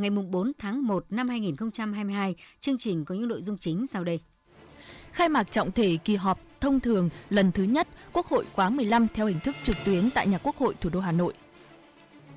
ngày 0.00 0.10
4 0.10 0.52
tháng 0.58 0.86
1 0.86 1.04
năm 1.10 1.28
2022. 1.28 2.34
Chương 2.60 2.78
trình 2.78 3.04
có 3.04 3.14
những 3.14 3.28
nội 3.28 3.42
dung 3.42 3.58
chính 3.58 3.86
sau 3.86 4.04
đây. 4.04 4.20
Khai 5.12 5.28
mạc 5.28 5.52
trọng 5.52 5.72
thể 5.72 5.98
kỳ 6.04 6.16
họp 6.16 6.40
thông 6.60 6.80
thường 6.80 7.10
lần 7.30 7.52
thứ 7.52 7.62
nhất 7.62 7.88
Quốc 8.12 8.26
hội 8.26 8.44
khóa 8.52 8.70
15 8.70 9.06
theo 9.14 9.26
hình 9.26 9.40
thức 9.40 9.56
trực 9.62 9.76
tuyến 9.84 10.10
tại 10.10 10.26
nhà 10.26 10.38
Quốc 10.38 10.56
hội 10.56 10.74
thủ 10.80 10.90
đô 10.90 11.00
Hà 11.00 11.12
Nội. 11.12 11.34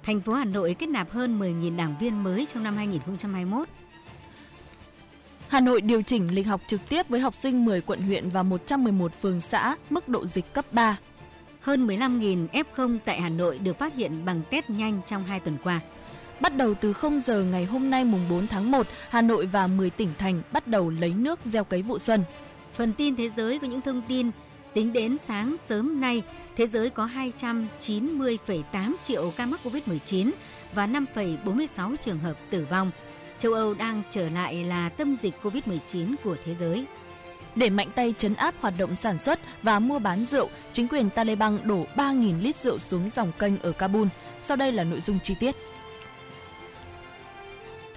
Thành 0.04 0.22
phố 0.22 0.34
Hà 0.34 0.46
Nội 0.46 0.76
kết 0.80 0.90
nạp 0.90 1.12
hơn 1.12 1.40
10.000 1.40 1.76
đảng 1.76 1.96
viên 2.00 2.24
mới 2.24 2.48
trong 2.54 2.64
năm 2.64 2.76
2021. 2.76 3.68
Hà 5.48 5.59
Nội 5.59 5.82
điều 5.82 6.02
chỉnh 6.02 6.36
lịch 6.36 6.48
học 6.48 6.62
trực 6.68 6.82
tiếp 6.90 7.09
với 7.09 7.20
học 7.20 7.36
sinh 7.36 7.66
10 7.66 7.82
quận 7.82 8.02
huyện 8.02 8.30
và 8.30 8.44
111 8.44 9.22
phường 9.22 9.42
xã, 9.42 9.76
mức 9.90 10.08
độ 10.09 10.26
dịch 10.26 10.54
cấp 10.54 10.66
3. 10.72 10.98
Hơn 11.62 11.88
15.000 11.88 12.48
F0 12.48 12.98
tại 13.06 13.22
Hà 13.22 13.30
Nội 13.30 13.59
được 13.59 13.80
phát 13.80 13.96
hiện 13.96 14.26
bằng 14.26 14.42
test 14.50 14.70
nhanh 14.70 15.02
trong 15.06 15.24
2 15.24 15.40
tuần 15.40 15.58
qua. 15.64 15.80
Bắt 16.44 16.58
đầu 16.58 16.74
từ 16.74 16.94
0 16.94 17.20
giờ 17.20 17.44
ngày 17.44 17.66
hôm 17.66 17.90
nay 17.90 18.06
mùng 18.06 18.22
4 18.30 18.48
tháng 18.48 18.72
1, 18.72 18.88
Hà 19.10 19.22
Nội 19.22 19.46
và 19.46 19.68
10 19.68 19.90
tỉnh 19.90 20.10
thành 20.18 20.42
bắt 20.52 20.68
đầu 20.68 20.90
lấy 20.90 21.14
nước 21.14 21.40
gieo 21.46 21.64
cấy 21.64 21.82
vụ 21.82 22.00
xuân. 22.00 22.24
Phần 22.74 22.94
tin 22.94 23.16
thế 23.16 23.30
giới 23.30 23.60
có 23.60 23.68
những 23.68 23.82
thông 23.82 24.02
tin 24.08 24.32
Tính 24.74 24.94
đến 24.94 25.18
sáng 25.18 25.56
sớm 25.68 26.02
nay, 26.02 26.24
thế 26.56 26.68
giới 26.68 26.90
có 26.90 27.10
290,8 27.80 28.94
triệu 29.02 29.34
ca 29.38 29.46
mắc 29.46 29.60
COVID-19 29.64 30.32
và 30.74 30.88
5,46 30.88 31.96
trường 31.96 32.20
hợp 32.20 32.38
tử 32.50 32.68
vong. 32.70 32.92
Châu 33.40 33.54
Âu 33.54 33.74
đang 33.74 34.02
trở 34.12 34.30
lại 34.30 34.64
là 34.64 34.90
tâm 34.90 35.16
dịch 35.16 35.34
COVID-19 35.44 36.16
của 36.24 36.36
thế 36.46 36.56
giới. 36.56 36.86
Để 37.56 37.70
mạnh 37.70 37.90
tay 37.96 38.14
chấn 38.18 38.34
áp 38.34 38.56
hoạt 38.60 38.74
động 38.78 38.96
sản 38.96 39.20
xuất 39.20 39.40
và 39.64 39.80
mua 39.80 40.00
bán 40.00 40.26
rượu, 40.26 40.50
chính 40.72 40.88
quyền 40.88 41.10
Taliban 41.10 41.60
đổ 41.64 41.86
3.000 41.96 42.42
lít 42.42 42.56
rượu 42.56 42.80
xuống 42.80 43.10
dòng 43.10 43.32
kênh 43.40 43.60
ở 43.60 43.72
Kabul. 43.72 44.08
Sau 44.42 44.58
đây 44.58 44.72
là 44.72 44.84
nội 44.84 45.02
dung 45.02 45.20
chi 45.24 45.36
tiết. 45.40 45.56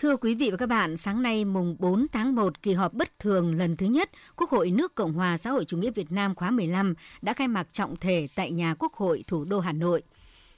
Thưa 0.07 0.17
quý 0.17 0.35
vị 0.35 0.51
và 0.51 0.57
các 0.57 0.67
bạn, 0.67 0.97
sáng 0.97 1.23
nay 1.23 1.45
mùng 1.45 1.77
4 1.79 2.07
tháng 2.12 2.35
1, 2.35 2.62
kỳ 2.62 2.73
họp 2.73 2.93
bất 2.93 3.19
thường 3.19 3.55
lần 3.55 3.77
thứ 3.77 3.87
nhất 3.87 4.11
Quốc 4.37 4.51
hội 4.51 4.71
nước 4.71 4.95
Cộng 4.95 5.12
hòa 5.12 5.37
xã 5.37 5.51
hội 5.51 5.65
chủ 5.65 5.79
nghĩa 5.79 5.91
Việt 5.91 6.12
Nam 6.12 6.35
khóa 6.35 6.51
15 6.51 6.95
đã 7.23 7.33
khai 7.33 7.49
mạc 7.49 7.69
trọng 7.73 7.97
thể 7.97 8.29
tại 8.34 8.51
nhà 8.51 8.75
Quốc 8.79 8.95
hội 8.95 9.25
thủ 9.27 9.45
đô 9.45 9.61
Hà 9.61 9.73
Nội. 9.73 10.03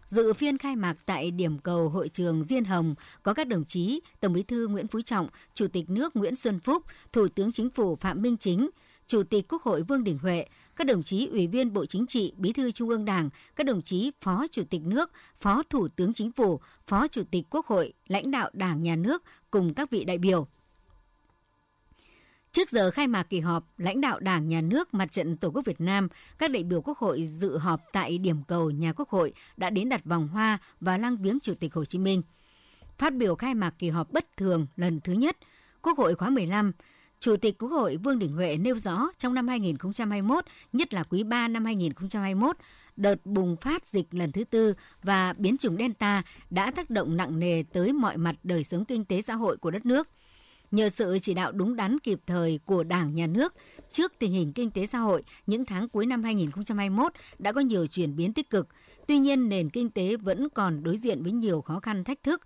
Dự 0.06 0.32
phiên 0.32 0.58
khai 0.58 0.76
mạc 0.76 0.96
tại 1.06 1.30
điểm 1.30 1.58
cầu 1.58 1.88
hội 1.88 2.08
trường 2.08 2.44
Diên 2.44 2.64
Hồng 2.64 2.94
có 3.22 3.34
các 3.34 3.46
đồng 3.46 3.64
chí 3.64 4.00
Tổng 4.20 4.32
Bí 4.32 4.42
thư 4.42 4.66
Nguyễn 4.66 4.88
Phú 4.88 5.00
Trọng, 5.02 5.28
Chủ 5.54 5.66
tịch 5.68 5.90
nước 5.90 6.16
Nguyễn 6.16 6.36
Xuân 6.36 6.60
Phúc, 6.60 6.84
Thủ 7.12 7.28
tướng 7.28 7.52
Chính 7.52 7.70
phủ 7.70 7.96
Phạm 7.96 8.22
Minh 8.22 8.36
Chính, 8.36 8.70
Chủ 9.06 9.22
tịch 9.22 9.44
Quốc 9.48 9.62
hội 9.62 9.82
Vương 9.82 10.04
Đình 10.04 10.18
Huệ, 10.22 10.46
các 10.78 10.86
đồng 10.86 11.02
chí 11.02 11.26
Ủy 11.26 11.46
viên 11.46 11.72
Bộ 11.72 11.86
Chính 11.86 12.06
trị, 12.06 12.32
Bí 12.36 12.52
thư 12.52 12.70
Trung 12.70 12.88
ương 12.88 13.04
Đảng, 13.04 13.30
các 13.56 13.66
đồng 13.66 13.82
chí 13.82 14.10
Phó 14.20 14.46
Chủ 14.50 14.62
tịch 14.70 14.82
nước, 14.84 15.10
Phó 15.36 15.62
Thủ 15.70 15.88
tướng 15.88 16.14
Chính 16.14 16.32
phủ, 16.32 16.60
Phó 16.86 17.08
Chủ 17.08 17.22
tịch 17.30 17.46
Quốc 17.50 17.66
hội, 17.66 17.92
lãnh 18.06 18.30
đạo 18.30 18.50
Đảng, 18.52 18.82
Nhà 18.82 18.96
nước 18.96 19.22
cùng 19.50 19.74
các 19.74 19.90
vị 19.90 20.04
đại 20.04 20.18
biểu. 20.18 20.46
Trước 22.52 22.70
giờ 22.70 22.90
khai 22.90 23.06
mạc 23.06 23.22
kỳ 23.22 23.40
họp, 23.40 23.64
lãnh 23.78 24.00
đạo 24.00 24.20
Đảng, 24.20 24.48
Nhà 24.48 24.60
nước, 24.60 24.94
Mặt 24.94 25.12
trận 25.12 25.36
Tổ 25.36 25.50
quốc 25.50 25.62
Việt 25.64 25.80
Nam, 25.80 26.08
các 26.38 26.50
đại 26.50 26.62
biểu 26.62 26.82
Quốc 26.82 26.98
hội 26.98 27.26
dự 27.26 27.58
họp 27.58 27.80
tại 27.92 28.18
điểm 28.18 28.42
cầu 28.48 28.70
nhà 28.70 28.92
Quốc 28.92 29.08
hội 29.08 29.32
đã 29.56 29.70
đến 29.70 29.88
đặt 29.88 30.04
vòng 30.04 30.28
hoa 30.28 30.58
và 30.80 30.98
lăng 30.98 31.16
viếng 31.16 31.40
Chủ 31.40 31.54
tịch 31.54 31.74
Hồ 31.74 31.84
Chí 31.84 31.98
Minh. 31.98 32.22
Phát 32.98 33.14
biểu 33.14 33.34
khai 33.34 33.54
mạc 33.54 33.74
kỳ 33.78 33.88
họp 33.90 34.12
bất 34.12 34.36
thường 34.36 34.66
lần 34.76 35.00
thứ 35.00 35.12
nhất, 35.12 35.36
Quốc 35.82 35.98
hội 35.98 36.14
khóa 36.14 36.30
15, 36.30 36.72
Chủ 37.20 37.36
tịch 37.36 37.58
Quốc 37.58 37.68
hội 37.68 37.96
Vương 37.96 38.18
Đình 38.18 38.32
Huệ 38.32 38.56
nêu 38.56 38.78
rõ 38.78 39.08
trong 39.18 39.34
năm 39.34 39.48
2021, 39.48 40.44
nhất 40.72 40.94
là 40.94 41.02
quý 41.02 41.22
3 41.22 41.48
năm 41.48 41.64
2021, 41.64 42.56
đợt 42.96 43.26
bùng 43.26 43.56
phát 43.56 43.88
dịch 43.88 44.06
lần 44.10 44.32
thứ 44.32 44.44
tư 44.44 44.74
và 45.02 45.32
biến 45.32 45.58
chủng 45.58 45.76
Delta 45.76 46.22
đã 46.50 46.70
tác 46.70 46.90
động 46.90 47.16
nặng 47.16 47.38
nề 47.38 47.62
tới 47.72 47.92
mọi 47.92 48.16
mặt 48.16 48.36
đời 48.42 48.64
sống 48.64 48.84
kinh 48.84 49.04
tế 49.04 49.22
xã 49.22 49.34
hội 49.34 49.56
của 49.56 49.70
đất 49.70 49.86
nước. 49.86 50.08
Nhờ 50.70 50.88
sự 50.88 51.18
chỉ 51.18 51.34
đạo 51.34 51.52
đúng 51.52 51.76
đắn 51.76 51.98
kịp 51.98 52.20
thời 52.26 52.60
của 52.64 52.84
Đảng, 52.84 53.14
Nhà 53.14 53.26
nước, 53.26 53.54
trước 53.92 54.12
tình 54.18 54.32
hình 54.32 54.52
kinh 54.52 54.70
tế 54.70 54.86
xã 54.86 54.98
hội, 54.98 55.22
những 55.46 55.64
tháng 55.64 55.88
cuối 55.88 56.06
năm 56.06 56.22
2021 56.22 57.12
đã 57.38 57.52
có 57.52 57.60
nhiều 57.60 57.86
chuyển 57.86 58.16
biến 58.16 58.32
tích 58.32 58.50
cực. 58.50 58.68
Tuy 59.06 59.18
nhiên, 59.18 59.48
nền 59.48 59.70
kinh 59.70 59.90
tế 59.90 60.16
vẫn 60.16 60.48
còn 60.48 60.82
đối 60.82 60.96
diện 60.96 61.22
với 61.22 61.32
nhiều 61.32 61.60
khó 61.60 61.80
khăn 61.80 62.04
thách 62.04 62.22
thức. 62.22 62.42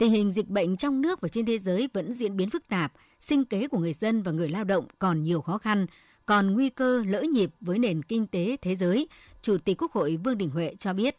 Tình 0.00 0.10
hình 0.10 0.32
dịch 0.32 0.48
bệnh 0.48 0.76
trong 0.76 1.00
nước 1.00 1.20
và 1.20 1.28
trên 1.28 1.46
thế 1.46 1.58
giới 1.58 1.88
vẫn 1.92 2.12
diễn 2.12 2.36
biến 2.36 2.50
phức 2.50 2.68
tạp, 2.68 2.92
sinh 3.20 3.44
kế 3.44 3.68
của 3.68 3.78
người 3.78 3.92
dân 3.92 4.22
và 4.22 4.32
người 4.32 4.48
lao 4.48 4.64
động 4.64 4.86
còn 4.98 5.22
nhiều 5.22 5.40
khó 5.40 5.58
khăn, 5.58 5.86
còn 6.26 6.54
nguy 6.54 6.68
cơ 6.68 7.04
lỡ 7.06 7.22
nhịp 7.22 7.50
với 7.60 7.78
nền 7.78 8.02
kinh 8.02 8.26
tế 8.26 8.56
thế 8.62 8.74
giới, 8.74 9.08
Chủ 9.42 9.58
tịch 9.58 9.82
Quốc 9.82 9.92
hội 9.92 10.16
Vương 10.24 10.38
Đình 10.38 10.50
Huệ 10.50 10.74
cho 10.78 10.92
biết. 10.92 11.16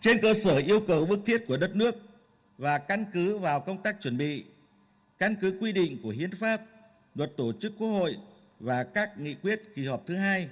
Trên 0.00 0.18
cơ 0.22 0.34
sở 0.34 0.56
yêu 0.56 0.80
cầu 0.80 1.06
bức 1.06 1.20
thiết 1.24 1.44
của 1.48 1.56
đất 1.56 1.76
nước 1.76 1.94
và 2.58 2.78
căn 2.78 3.04
cứ 3.12 3.38
vào 3.38 3.60
công 3.60 3.82
tác 3.82 3.96
chuẩn 4.00 4.18
bị, 4.18 4.44
căn 5.18 5.36
cứ 5.40 5.58
quy 5.60 5.72
định 5.72 5.98
của 6.02 6.10
Hiến 6.10 6.30
pháp, 6.30 6.62
luật 7.14 7.36
tổ 7.36 7.52
chức 7.60 7.72
Quốc 7.78 7.88
hội 7.88 8.16
và 8.60 8.84
các 8.84 9.18
nghị 9.18 9.34
quyết 9.34 9.62
kỳ 9.74 9.86
họp 9.86 10.06
thứ 10.06 10.16
hai, 10.16 10.48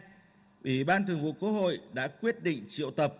Ủy 0.64 0.84
ban 0.84 1.06
Thường 1.06 1.22
vụ 1.22 1.32
Quốc 1.40 1.50
hội 1.50 1.80
đã 1.92 2.08
quyết 2.08 2.42
định 2.42 2.64
triệu 2.68 2.90
tập 2.90 3.14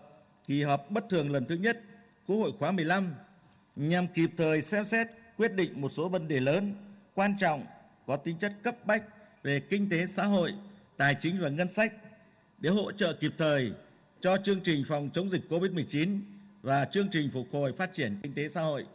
kỳ 0.51 0.63
họp 0.63 0.91
bất 0.91 1.09
thường 1.09 1.31
lần 1.31 1.45
thứ 1.45 1.55
nhất 1.55 1.81
Quốc 2.27 2.37
hội 2.37 2.51
khóa 2.59 2.71
15 2.71 3.13
nhằm 3.75 4.07
kịp 4.07 4.29
thời 4.37 4.61
xem 4.61 4.85
xét 4.85 5.07
quyết 5.37 5.53
định 5.53 5.81
một 5.81 5.89
số 5.89 6.09
vấn 6.09 6.27
đề 6.27 6.39
lớn, 6.39 6.75
quan 7.15 7.35
trọng 7.39 7.63
có 8.07 8.17
tính 8.17 8.37
chất 8.37 8.53
cấp 8.63 8.75
bách 8.85 9.03
về 9.43 9.59
kinh 9.59 9.89
tế 9.89 10.05
xã 10.05 10.25
hội, 10.25 10.53
tài 10.97 11.15
chính 11.19 11.41
và 11.41 11.49
ngân 11.49 11.69
sách 11.69 11.93
để 12.57 12.69
hỗ 12.69 12.91
trợ 12.91 13.13
kịp 13.13 13.33
thời 13.37 13.71
cho 14.21 14.37
chương 14.43 14.59
trình 14.59 14.83
phòng 14.87 15.09
chống 15.13 15.29
dịch 15.29 15.41
COVID-19 15.49 16.19
và 16.61 16.85
chương 16.85 17.07
trình 17.11 17.29
phục 17.33 17.47
hồi 17.51 17.73
phát 17.73 17.93
triển 17.93 18.19
kinh 18.23 18.33
tế 18.33 18.47
xã 18.47 18.61
hội. 18.61 18.85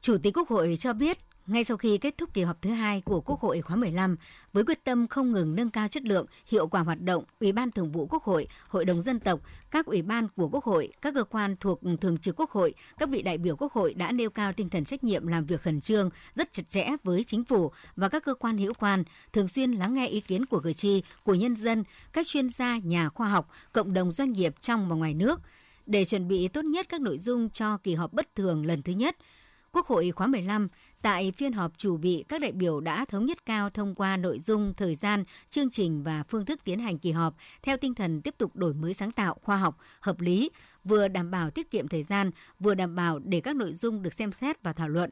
Chủ 0.00 0.18
tịch 0.22 0.36
Quốc 0.36 0.48
hội 0.48 0.76
cho 0.80 0.92
biết 0.92 1.18
ngay 1.46 1.64
sau 1.64 1.76
khi 1.76 1.98
kết 1.98 2.18
thúc 2.18 2.34
kỳ 2.34 2.42
họp 2.42 2.62
thứ 2.62 2.70
hai 2.70 3.00
của 3.00 3.20
Quốc 3.20 3.40
hội 3.40 3.60
khóa 3.60 3.76
15, 3.76 4.16
với 4.52 4.64
quyết 4.64 4.84
tâm 4.84 5.06
không 5.06 5.32
ngừng 5.32 5.54
nâng 5.54 5.70
cao 5.70 5.88
chất 5.88 6.02
lượng, 6.02 6.26
hiệu 6.46 6.68
quả 6.68 6.80
hoạt 6.80 7.00
động, 7.00 7.24
Ủy 7.40 7.52
ban 7.52 7.70
Thường 7.70 7.92
vụ 7.92 8.06
Quốc 8.06 8.24
hội, 8.24 8.48
Hội 8.68 8.84
đồng 8.84 9.02
dân 9.02 9.20
tộc, 9.20 9.40
các 9.70 9.86
ủy 9.86 10.02
ban 10.02 10.28
của 10.36 10.48
Quốc 10.48 10.64
hội, 10.64 10.92
các 11.02 11.14
cơ 11.14 11.24
quan 11.24 11.56
thuộc 11.60 11.80
Thường 12.00 12.18
trực 12.18 12.40
Quốc 12.40 12.50
hội, 12.50 12.74
các 12.98 13.08
vị 13.08 13.22
đại 13.22 13.38
biểu 13.38 13.56
Quốc 13.56 13.72
hội 13.72 13.94
đã 13.94 14.12
nêu 14.12 14.30
cao 14.30 14.52
tinh 14.52 14.70
thần 14.70 14.84
trách 14.84 15.04
nhiệm 15.04 15.26
làm 15.26 15.46
việc 15.46 15.62
khẩn 15.62 15.80
trương, 15.80 16.10
rất 16.34 16.52
chặt 16.52 16.68
chẽ 16.68 16.88
với 17.04 17.24
chính 17.24 17.44
phủ 17.44 17.70
và 17.96 18.08
các 18.08 18.24
cơ 18.24 18.34
quan 18.34 18.58
hữu 18.58 18.72
quan, 18.74 19.04
thường 19.32 19.48
xuyên 19.48 19.72
lắng 19.72 19.94
nghe 19.94 20.06
ý 20.06 20.20
kiến 20.20 20.46
của 20.46 20.60
cử 20.60 20.72
tri, 20.72 21.02
của 21.24 21.34
nhân 21.34 21.56
dân, 21.56 21.84
các 22.12 22.26
chuyên 22.26 22.48
gia, 22.48 22.78
nhà 22.78 23.08
khoa 23.08 23.28
học, 23.28 23.48
cộng 23.72 23.92
đồng 23.92 24.12
doanh 24.12 24.32
nghiệp 24.32 24.54
trong 24.60 24.88
và 24.88 24.96
ngoài 24.96 25.14
nước 25.14 25.40
để 25.86 26.04
chuẩn 26.04 26.28
bị 26.28 26.48
tốt 26.48 26.64
nhất 26.64 26.86
các 26.88 27.00
nội 27.00 27.18
dung 27.18 27.50
cho 27.50 27.78
kỳ 27.78 27.94
họp 27.94 28.12
bất 28.12 28.34
thường 28.34 28.66
lần 28.66 28.82
thứ 28.82 28.92
nhất. 28.92 29.16
Quốc 29.72 29.86
hội 29.86 30.10
khóa 30.10 30.26
15 30.26 30.68
Tại 31.02 31.32
phiên 31.32 31.52
họp 31.52 31.78
chủ 31.78 31.96
bị, 31.96 32.24
các 32.28 32.40
đại 32.40 32.52
biểu 32.52 32.80
đã 32.80 33.04
thống 33.04 33.26
nhất 33.26 33.46
cao 33.46 33.70
thông 33.70 33.94
qua 33.94 34.16
nội 34.16 34.38
dung, 34.38 34.74
thời 34.76 34.94
gian, 34.94 35.24
chương 35.50 35.70
trình 35.70 36.02
và 36.02 36.22
phương 36.22 36.44
thức 36.44 36.64
tiến 36.64 36.78
hành 36.78 36.98
kỳ 36.98 37.12
họp 37.12 37.34
theo 37.62 37.76
tinh 37.76 37.94
thần 37.94 38.22
tiếp 38.22 38.34
tục 38.38 38.56
đổi 38.56 38.74
mới 38.74 38.94
sáng 38.94 39.12
tạo, 39.12 39.36
khoa 39.42 39.56
học, 39.56 39.78
hợp 40.00 40.20
lý, 40.20 40.50
vừa 40.84 41.08
đảm 41.08 41.30
bảo 41.30 41.50
tiết 41.50 41.70
kiệm 41.70 41.88
thời 41.88 42.02
gian, 42.02 42.30
vừa 42.60 42.74
đảm 42.74 42.94
bảo 42.94 43.18
để 43.18 43.40
các 43.40 43.56
nội 43.56 43.72
dung 43.72 44.02
được 44.02 44.14
xem 44.14 44.32
xét 44.32 44.62
và 44.62 44.72
thảo 44.72 44.88
luận. 44.88 45.10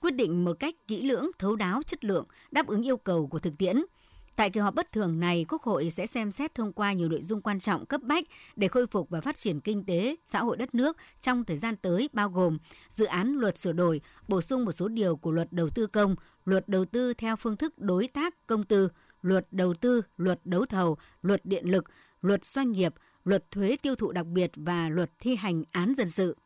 Quyết 0.00 0.14
định 0.14 0.44
một 0.44 0.56
cách 0.60 0.74
kỹ 0.88 1.02
lưỡng, 1.02 1.30
thấu 1.38 1.56
đáo, 1.56 1.82
chất 1.86 2.04
lượng, 2.04 2.26
đáp 2.50 2.66
ứng 2.66 2.82
yêu 2.82 2.96
cầu 2.96 3.26
của 3.26 3.38
thực 3.38 3.58
tiễn– 3.58 3.82
Tại 4.36 4.50
kỳ 4.50 4.60
họp 4.60 4.74
bất 4.74 4.92
thường 4.92 5.20
này, 5.20 5.44
Quốc 5.48 5.62
hội 5.62 5.90
sẽ 5.90 6.06
xem 6.06 6.30
xét 6.30 6.54
thông 6.54 6.72
qua 6.72 6.92
nhiều 6.92 7.08
nội 7.08 7.22
dung 7.22 7.40
quan 7.42 7.60
trọng 7.60 7.86
cấp 7.86 8.02
bách 8.02 8.24
để 8.56 8.68
khôi 8.68 8.86
phục 8.86 9.10
và 9.10 9.20
phát 9.20 9.36
triển 9.36 9.60
kinh 9.60 9.84
tế, 9.84 10.16
xã 10.24 10.42
hội 10.42 10.56
đất 10.56 10.74
nước 10.74 10.96
trong 11.20 11.44
thời 11.44 11.58
gian 11.58 11.76
tới 11.76 12.08
bao 12.12 12.28
gồm 12.28 12.58
dự 12.90 13.04
án 13.04 13.32
luật 13.32 13.58
sửa 13.58 13.72
đổi, 13.72 14.00
bổ 14.28 14.40
sung 14.40 14.64
một 14.64 14.72
số 14.72 14.88
điều 14.88 15.16
của 15.16 15.30
luật 15.30 15.52
đầu 15.52 15.68
tư 15.68 15.86
công, 15.86 16.14
luật 16.44 16.68
đầu 16.68 16.84
tư 16.84 17.14
theo 17.14 17.36
phương 17.36 17.56
thức 17.56 17.78
đối 17.78 18.08
tác 18.08 18.46
công 18.46 18.64
tư, 18.64 18.88
luật 19.22 19.46
đầu 19.50 19.74
tư, 19.74 20.02
luật 20.16 20.40
đấu 20.44 20.66
thầu, 20.66 20.96
luật 21.22 21.40
điện 21.44 21.64
lực, 21.70 21.84
luật 22.20 22.44
doanh 22.44 22.72
nghiệp, 22.72 22.94
luật 23.24 23.50
thuế 23.50 23.76
tiêu 23.82 23.94
thụ 23.94 24.12
đặc 24.12 24.26
biệt 24.26 24.50
và 24.56 24.88
luật 24.88 25.10
thi 25.18 25.36
hành 25.36 25.62
án 25.72 25.94
dân 25.94 26.10
sự 26.10 26.36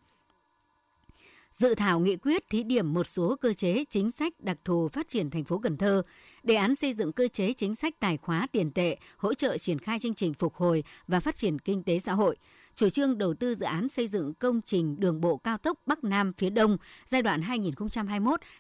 dự 1.56 1.74
thảo 1.74 2.00
nghị 2.00 2.16
quyết 2.16 2.48
thí 2.48 2.62
điểm 2.62 2.94
một 2.94 3.06
số 3.06 3.36
cơ 3.40 3.52
chế 3.52 3.84
chính 3.90 4.10
sách 4.10 4.32
đặc 4.38 4.58
thù 4.64 4.88
phát 4.88 5.08
triển 5.08 5.30
thành 5.30 5.44
phố 5.44 5.58
Cần 5.58 5.76
Thơ, 5.76 6.02
đề 6.42 6.54
án 6.54 6.74
xây 6.74 6.92
dựng 6.92 7.12
cơ 7.12 7.28
chế 7.28 7.52
chính 7.52 7.74
sách 7.74 7.94
tài 8.00 8.16
khóa 8.16 8.46
tiền 8.52 8.70
tệ, 8.70 8.96
hỗ 9.16 9.34
trợ 9.34 9.58
triển 9.58 9.78
khai 9.78 9.98
chương 9.98 10.14
trình 10.14 10.34
phục 10.34 10.54
hồi 10.54 10.84
và 11.08 11.20
phát 11.20 11.36
triển 11.36 11.58
kinh 11.58 11.82
tế 11.82 11.98
xã 11.98 12.12
hội, 12.12 12.36
chủ 12.74 12.88
trương 12.88 13.18
đầu 13.18 13.34
tư 13.34 13.54
dự 13.54 13.66
án 13.66 13.88
xây 13.88 14.08
dựng 14.08 14.34
công 14.34 14.60
trình 14.62 15.00
đường 15.00 15.20
bộ 15.20 15.36
cao 15.36 15.58
tốc 15.58 15.78
Bắc 15.86 16.04
Nam 16.04 16.32
phía 16.32 16.50
Đông 16.50 16.76
giai 17.06 17.22
đoạn 17.22 17.42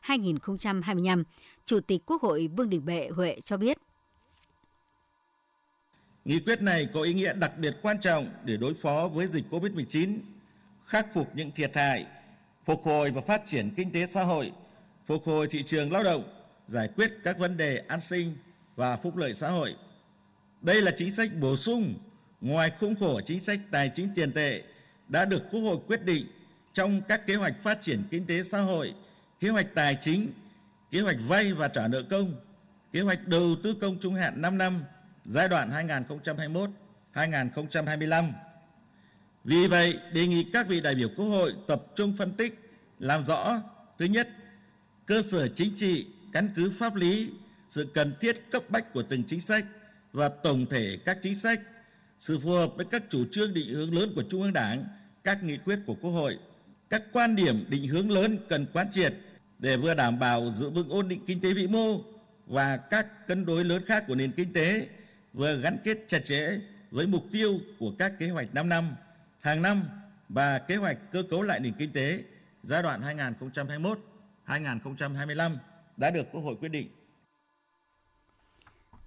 2021-2025. 0.02 1.24
Chủ 1.64 1.80
tịch 1.80 2.02
Quốc 2.06 2.22
hội 2.22 2.48
Vương 2.56 2.70
Đình 2.70 2.84
Bệ 2.84 3.08
Huệ 3.08 3.40
cho 3.44 3.56
biết. 3.56 3.78
Nghị 6.24 6.40
quyết 6.40 6.62
này 6.62 6.88
có 6.94 7.02
ý 7.02 7.14
nghĩa 7.14 7.32
đặc 7.32 7.52
biệt 7.58 7.76
quan 7.82 8.00
trọng 8.00 8.26
để 8.44 8.56
đối 8.56 8.74
phó 8.74 9.08
với 9.08 9.26
dịch 9.26 9.44
COVID-19, 9.50 10.18
khắc 10.86 11.14
phục 11.14 11.36
những 11.36 11.50
thiệt 11.50 11.70
hại, 11.74 12.06
phục 12.66 12.84
hồi 12.84 13.10
và 13.10 13.20
phát 13.20 13.42
triển 13.46 13.70
kinh 13.76 13.92
tế 13.92 14.06
xã 14.06 14.24
hội, 14.24 14.52
phục 15.06 15.24
hồi 15.24 15.46
thị 15.50 15.62
trường 15.62 15.92
lao 15.92 16.02
động, 16.02 16.24
giải 16.66 16.88
quyết 16.96 17.12
các 17.24 17.38
vấn 17.38 17.56
đề 17.56 17.82
an 17.88 18.00
sinh 18.00 18.36
và 18.76 18.96
phúc 18.96 19.16
lợi 19.16 19.34
xã 19.34 19.50
hội. 19.50 19.76
Đây 20.60 20.82
là 20.82 20.90
chính 20.96 21.14
sách 21.14 21.30
bổ 21.40 21.56
sung 21.56 21.94
ngoài 22.40 22.72
khung 22.80 22.94
khổ 22.94 23.20
chính 23.20 23.40
sách 23.40 23.60
tài 23.70 23.90
chính 23.94 24.08
tiền 24.14 24.32
tệ 24.32 24.62
đã 25.08 25.24
được 25.24 25.42
Quốc 25.50 25.60
hội 25.60 25.78
quyết 25.86 26.02
định 26.02 26.26
trong 26.72 27.00
các 27.08 27.26
kế 27.26 27.34
hoạch 27.34 27.54
phát 27.62 27.82
triển 27.82 28.02
kinh 28.10 28.26
tế 28.26 28.42
xã 28.42 28.60
hội, 28.60 28.94
kế 29.40 29.48
hoạch 29.48 29.74
tài 29.74 29.98
chính, 30.00 30.28
kế 30.90 31.00
hoạch 31.00 31.16
vay 31.28 31.52
và 31.52 31.68
trả 31.68 31.88
nợ 31.88 32.02
công, 32.10 32.34
kế 32.92 33.00
hoạch 33.00 33.28
đầu 33.28 33.56
tư 33.62 33.74
công 33.80 33.98
trung 34.00 34.14
hạn 34.14 34.42
5 34.42 34.58
năm 34.58 34.80
giai 35.24 35.48
đoạn 35.48 35.70
2021-2025. 37.14 38.32
Vì 39.46 39.66
vậy, 39.66 39.98
đề 40.12 40.26
nghị 40.26 40.44
các 40.52 40.68
vị 40.68 40.80
đại 40.80 40.94
biểu 40.94 41.08
Quốc 41.16 41.26
hội 41.26 41.54
tập 41.66 41.82
trung 41.96 42.14
phân 42.18 42.32
tích, 42.32 42.58
làm 42.98 43.24
rõ 43.24 43.62
thứ 43.98 44.04
nhất, 44.04 44.28
cơ 45.06 45.22
sở 45.22 45.48
chính 45.48 45.74
trị, 45.76 46.06
căn 46.32 46.48
cứ 46.56 46.70
pháp 46.70 46.94
lý, 46.94 47.30
sự 47.70 47.86
cần 47.94 48.12
thiết 48.20 48.50
cấp 48.50 48.62
bách 48.70 48.92
của 48.92 49.02
từng 49.02 49.22
chính 49.24 49.40
sách 49.40 49.64
và 50.12 50.28
tổng 50.28 50.66
thể 50.66 50.98
các 51.04 51.18
chính 51.22 51.38
sách 51.38 51.60
sự 52.20 52.38
phù 52.38 52.50
hợp 52.50 52.72
với 52.76 52.86
các 52.90 53.02
chủ 53.08 53.24
trương 53.32 53.54
định 53.54 53.74
hướng 53.74 53.94
lớn 53.94 54.12
của 54.14 54.22
Trung 54.30 54.42
ương 54.42 54.52
Đảng, 54.52 54.84
các 55.24 55.42
nghị 55.42 55.56
quyết 55.56 55.78
của 55.86 55.94
Quốc 55.94 56.10
hội, 56.10 56.38
các 56.90 57.02
quan 57.12 57.36
điểm 57.36 57.64
định 57.68 57.86
hướng 57.88 58.10
lớn 58.10 58.38
cần 58.48 58.66
quán 58.72 58.88
triệt 58.92 59.14
để 59.58 59.76
vừa 59.76 59.94
đảm 59.94 60.18
bảo 60.18 60.50
giữ 60.50 60.70
vững 60.70 60.88
ổn 60.88 61.08
định 61.08 61.20
kinh 61.26 61.40
tế 61.40 61.52
vĩ 61.52 61.66
mô 61.66 62.00
và 62.46 62.76
các 62.76 63.26
cân 63.26 63.46
đối 63.46 63.64
lớn 63.64 63.82
khác 63.86 64.04
của 64.08 64.14
nền 64.14 64.32
kinh 64.32 64.52
tế, 64.52 64.88
vừa 65.32 65.56
gắn 65.56 65.76
kết 65.84 65.98
chặt 66.08 66.24
chẽ 66.24 66.58
với 66.90 67.06
mục 67.06 67.24
tiêu 67.32 67.60
của 67.78 67.92
các 67.98 68.18
kế 68.18 68.28
hoạch 68.30 68.54
5 68.54 68.68
năm, 68.68 68.84
hàng 69.46 69.62
năm 69.62 69.82
và 70.28 70.58
kế 70.58 70.76
hoạch 70.76 70.98
cơ 71.12 71.22
cấu 71.30 71.42
lại 71.42 71.60
nền 71.60 71.72
kinh 71.78 71.92
tế 71.92 72.24
giai 72.62 72.82
đoạn 72.82 73.00
2021-2025 74.46 75.56
đã 75.96 76.10
được 76.10 76.26
Quốc 76.32 76.40
hội 76.40 76.56
quyết 76.60 76.68
định. 76.68 76.88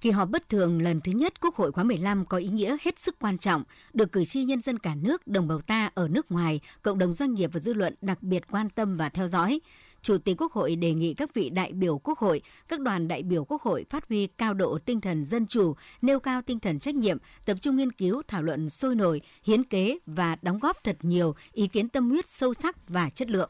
Kỳ 0.01 0.11
họp 0.11 0.29
bất 0.29 0.49
thường 0.49 0.81
lần 0.81 1.01
thứ 1.01 1.11
nhất 1.11 1.41
Quốc 1.41 1.55
hội 1.55 1.71
khóa 1.71 1.83
15 1.83 2.25
có 2.25 2.37
ý 2.37 2.47
nghĩa 2.47 2.77
hết 2.81 2.99
sức 2.99 3.15
quan 3.19 3.37
trọng, 3.37 3.63
được 3.93 4.11
cử 4.11 4.25
tri 4.25 4.43
nhân 4.43 4.61
dân 4.61 4.79
cả 4.79 4.95
nước, 4.95 5.27
đồng 5.27 5.47
bào 5.47 5.61
ta 5.61 5.91
ở 5.95 6.07
nước 6.07 6.31
ngoài, 6.31 6.59
cộng 6.81 6.97
đồng 6.97 7.13
doanh 7.13 7.33
nghiệp 7.33 7.49
và 7.53 7.59
dư 7.59 7.73
luận 7.73 7.95
đặc 8.01 8.23
biệt 8.23 8.43
quan 8.51 8.69
tâm 8.69 8.97
và 8.97 9.09
theo 9.09 9.27
dõi. 9.27 9.59
Chủ 10.01 10.17
tịch 10.17 10.41
Quốc 10.41 10.53
hội 10.53 10.75
đề 10.75 10.93
nghị 10.93 11.13
các 11.13 11.33
vị 11.33 11.49
đại 11.49 11.71
biểu 11.71 11.97
Quốc 11.97 12.19
hội, 12.19 12.41
các 12.67 12.79
đoàn 12.79 13.07
đại 13.07 13.23
biểu 13.23 13.45
Quốc 13.45 13.61
hội 13.61 13.85
phát 13.89 14.09
huy 14.09 14.27
cao 14.27 14.53
độ 14.53 14.77
tinh 14.85 15.01
thần 15.01 15.25
dân 15.25 15.47
chủ, 15.47 15.75
nêu 16.01 16.19
cao 16.19 16.41
tinh 16.41 16.59
thần 16.59 16.79
trách 16.79 16.95
nhiệm, 16.95 17.17
tập 17.45 17.57
trung 17.61 17.75
nghiên 17.75 17.91
cứu, 17.91 18.21
thảo 18.27 18.41
luận 18.41 18.69
sôi 18.69 18.95
nổi, 18.95 19.21
hiến 19.43 19.63
kế 19.63 19.97
và 20.05 20.37
đóng 20.41 20.59
góp 20.59 20.77
thật 20.83 20.97
nhiều 21.01 21.35
ý 21.51 21.67
kiến 21.67 21.89
tâm 21.89 22.09
huyết 22.09 22.29
sâu 22.29 22.53
sắc 22.53 22.89
và 22.89 23.09
chất 23.09 23.29
lượng. 23.29 23.49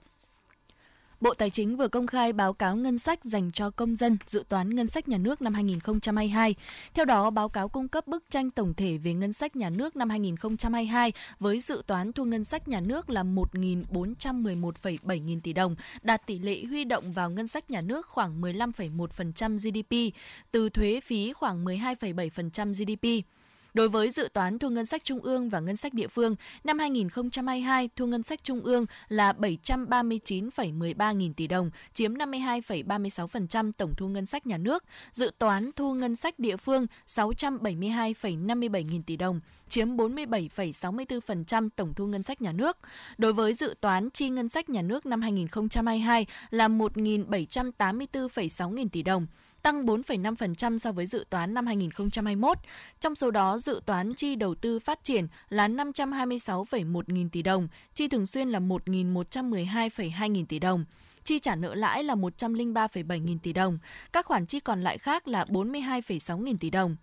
Bộ 1.21 1.33
Tài 1.33 1.50
chính 1.50 1.77
vừa 1.77 1.88
công 1.88 2.07
khai 2.07 2.33
báo 2.33 2.54
cáo 2.54 2.75
ngân 2.75 3.00
sách 3.00 3.24
dành 3.24 3.51
cho 3.51 3.69
công 3.69 3.95
dân 3.95 4.18
dự 4.25 4.44
toán 4.50 4.75
ngân 4.75 4.88
sách 4.88 5.07
nhà 5.07 5.18
nước 5.18 5.42
năm 5.42 5.54
2022. 5.54 6.56
Theo 6.94 7.06
đó, 7.06 7.30
báo 7.30 7.50
cáo 7.50 7.69
cung 7.69 7.88
cấp 7.88 8.07
bức 8.07 8.24
tranh 8.30 8.51
tổng 8.51 8.74
thể 8.74 8.98
về 8.98 9.13
ngân 9.13 9.33
sách 9.33 9.56
nhà 9.56 9.69
nước 9.69 9.95
năm 9.95 10.10
2022 10.10 11.13
với 11.39 11.60
dự 11.60 11.83
toán 11.88 12.13
thu 12.13 12.25
ngân 12.25 12.44
sách 12.44 12.68
nhà 12.68 12.80
nước 12.80 13.10
là 13.10 13.24
1.411,7 13.24 15.24
nghìn 15.24 15.42
tỷ 15.42 15.54
đồng, 15.54 15.75
đạt 16.01 16.25
tỷ 16.25 16.39
lệ 16.39 16.63
huy 16.69 16.83
động 16.83 17.13
vào 17.13 17.30
ngân 17.30 17.48
sách 17.48 17.72
nhà 17.72 17.81
nước 17.81 18.07
khoảng 18.07 18.42
15,1% 18.42 19.57
GDP, 19.57 20.15
từ 20.51 20.69
thuế 20.69 21.00
phí 21.04 21.33
khoảng 21.33 21.65
12,7% 21.65 22.74
GDP. 22.74 23.25
Đối 23.74 23.89
với 23.89 24.10
dự 24.10 24.30
toán 24.33 24.60
thu 24.60 24.69
ngân 24.69 24.86
sách 24.86 25.04
trung 25.04 25.19
ương 25.19 25.50
và 25.50 25.60
ngân 25.60 25.75
sách 25.75 25.94
địa 25.94 26.07
phương, 26.07 26.36
năm 26.63 26.80
2022 26.80 27.89
thu 27.95 28.06
ngân 28.06 28.24
sách 28.24 28.44
trung 28.44 28.62
ương 28.62 28.86
là 29.07 29.33
739,13 29.33 31.13
nghìn 31.13 31.33
tỷ 31.33 31.48
đồng, 31.48 31.69
chiếm 31.94 32.13
52,36% 32.13 33.71
tổng 33.77 33.94
thu 33.98 34.07
ngân 34.07 34.25
sách 34.25 34.48
nhà 34.48 34.57
nước. 34.57 34.83
Dự 35.12 35.31
toán 35.38 35.71
thu 35.75 35.94
ngân 35.94 36.16
sách 36.16 36.39
địa 36.39 36.57
phương 36.57 36.88
672,57 37.07 38.86
nghìn 38.86 39.04
tỷ 39.04 39.18
đồng, 39.18 39.39
chiếm 39.69 39.88
47,64% 39.88 41.69
tổng 41.75 41.94
thu 41.94 42.07
ngân 42.07 42.24
sách 42.24 42.42
nhà 42.42 42.51
nước. 42.51 42.77
Đối 43.18 43.33
với 43.33 43.54
dự 43.54 43.75
toán 43.81 44.10
chi 44.10 44.30
ngân 44.30 44.50
sách 44.50 44.69
nhà 44.69 44.81
nước 44.81 45.06
năm 45.06 45.22
2022 45.22 46.25
là 46.50 46.68
1.784,6 46.68 48.69
nghìn 48.69 48.89
tỷ 48.89 49.04
đồng, 49.04 49.27
tăng 49.64 49.86
4,5% 49.86 50.78
so 50.78 50.92
với 50.92 51.06
dự 51.06 51.26
toán 51.30 51.54
năm 51.54 51.66
2021. 51.66 52.58
Trong 53.00 53.16
số 53.16 53.32
đó, 53.32 53.58
dự 53.58 53.82
toán 53.86 54.14
chi 54.14 54.36
đầu 54.36 54.56
tư 54.56 54.80
phát 54.80 55.04
triển 55.04 55.28
là 55.50 55.68
526,1 55.68 57.02
nghìn 57.08 57.30
tỷ 57.30 57.42
đồng, 57.42 57.68
chi 57.96 58.08
thường 58.08 58.26
xuyên 58.26 58.50
là 58.50 58.60
1.112,2 58.60 60.28
nghìn 60.28 60.46
tỷ 60.46 60.60
đồng 60.60 60.86
chi 61.24 61.40
trả 61.40 61.56
nợ 61.56 61.76
lãi 61.76 62.04
là 62.04 62.16
103,7 62.16 63.24
nghìn 63.24 63.40
tỷ 63.40 63.54
đồng, 63.54 63.80
các 64.14 64.26
khoản 64.26 64.46
chi 64.46 64.60
còn 64.60 64.82
lại 64.82 64.98
khác 64.98 65.28
là 65.28 65.46
42,6 65.46 66.38
nghìn 66.38 66.58
tỷ 66.58 66.70
đồng. 66.70 66.96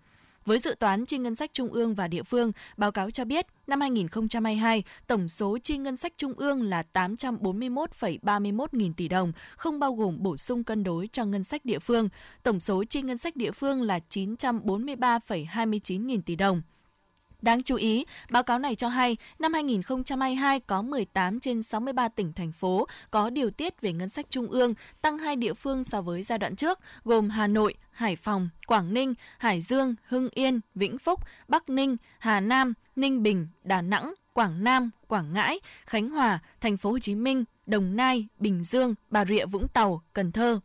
Với 0.47 0.59
dự 0.59 0.75
toán 0.79 1.07
chi 1.07 1.19
ngân 1.19 1.35
sách 1.35 1.51
trung 1.53 1.73
ương 1.73 1.95
và 1.95 2.09
địa 2.09 2.23
phương, 2.23 2.53
báo 2.77 2.93
cáo 2.93 3.11
cho 3.11 3.25
biết 3.25 3.47
năm 3.67 3.81
2022, 3.81 4.83
tổng 5.07 5.29
số 5.29 5.59
chi 5.63 5.77
ngân 5.77 5.97
sách 5.97 6.13
trung 6.17 6.33
ương 6.37 6.63
là 6.63 6.83
841,31 6.93 8.67
nghìn 8.73 8.95
tỷ 8.95 9.09
đồng, 9.09 9.33
không 9.57 9.79
bao 9.79 9.95
gồm 9.95 10.23
bổ 10.23 10.37
sung 10.37 10.65
cân 10.65 10.85
đối 10.85 11.09
cho 11.13 11.25
ngân 11.25 11.45
sách 11.45 11.65
địa 11.65 11.79
phương. 11.79 12.09
Tổng 12.43 12.61
số 12.61 12.85
chi 12.85 13.03
ngân 13.03 13.19
sách 13.19 13.37
địa 13.37 13.51
phương 13.51 13.83
là 13.83 14.01
943,29 14.11 16.07
nghìn 16.07 16.23
tỷ 16.23 16.37
đồng. 16.37 16.63
Đáng 17.43 17.63
chú 17.63 17.77
ý, 17.77 18.05
báo 18.31 18.43
cáo 18.43 18.59
này 18.59 18.75
cho 18.75 18.89
hay 18.89 19.17
năm 19.39 19.53
2022 19.53 20.61
có 20.61 20.83
18 20.83 21.41
trên 21.41 21.63
63 21.63 22.09
tỉnh 22.09 22.33
thành 22.33 22.53
phố 22.53 22.87
có 23.11 23.31
điều 23.31 23.51
tiết 23.51 23.81
về 23.81 23.93
ngân 23.93 24.09
sách 24.09 24.27
trung 24.31 24.49
ương, 24.49 24.75
tăng 25.03 25.19
hai 25.19 25.37
địa 25.37 25.55
phương 25.55 25.85
so 25.85 26.03
với 26.03 26.23
giai 26.23 26.39
đoạn 26.39 26.57
trước, 26.57 26.81
gồm 27.05 27.29
Hà 27.29 27.47
Nội, 27.47 27.75
Hải 27.91 28.17
Phòng, 28.17 28.49
Quảng 28.67 28.95
Ninh, 28.95 29.15
Hải 29.39 29.61
Dương, 29.61 29.95
Hưng 30.07 30.29
Yên, 30.35 30.61
Vĩnh 30.75 30.99
Phúc, 30.99 31.21
Bắc 31.49 31.69
Ninh, 31.69 31.97
Hà 32.19 32.41
Nam, 32.41 32.75
Ninh 32.97 33.23
Bình, 33.23 33.49
Đà 33.65 33.83
Nẵng, 33.83 34.15
Quảng 34.33 34.65
Nam, 34.65 34.91
Quảng 35.09 35.33
Ngãi, 35.33 35.61
Khánh 35.87 36.11
Hòa, 36.11 36.39
Thành 36.61 36.77
phố 36.77 36.91
Hồ 36.91 36.99
Chí 36.99 37.15
Minh, 37.15 37.45
Đồng 37.67 37.97
Nai, 37.97 38.27
Bình 38.39 38.65
Dương, 38.65 38.95
Bà 39.11 39.25
Rịa 39.25 39.47
Vũng 39.47 39.69
Tàu, 39.69 40.03
Cần 40.13 40.33
Thơ. 40.33 40.61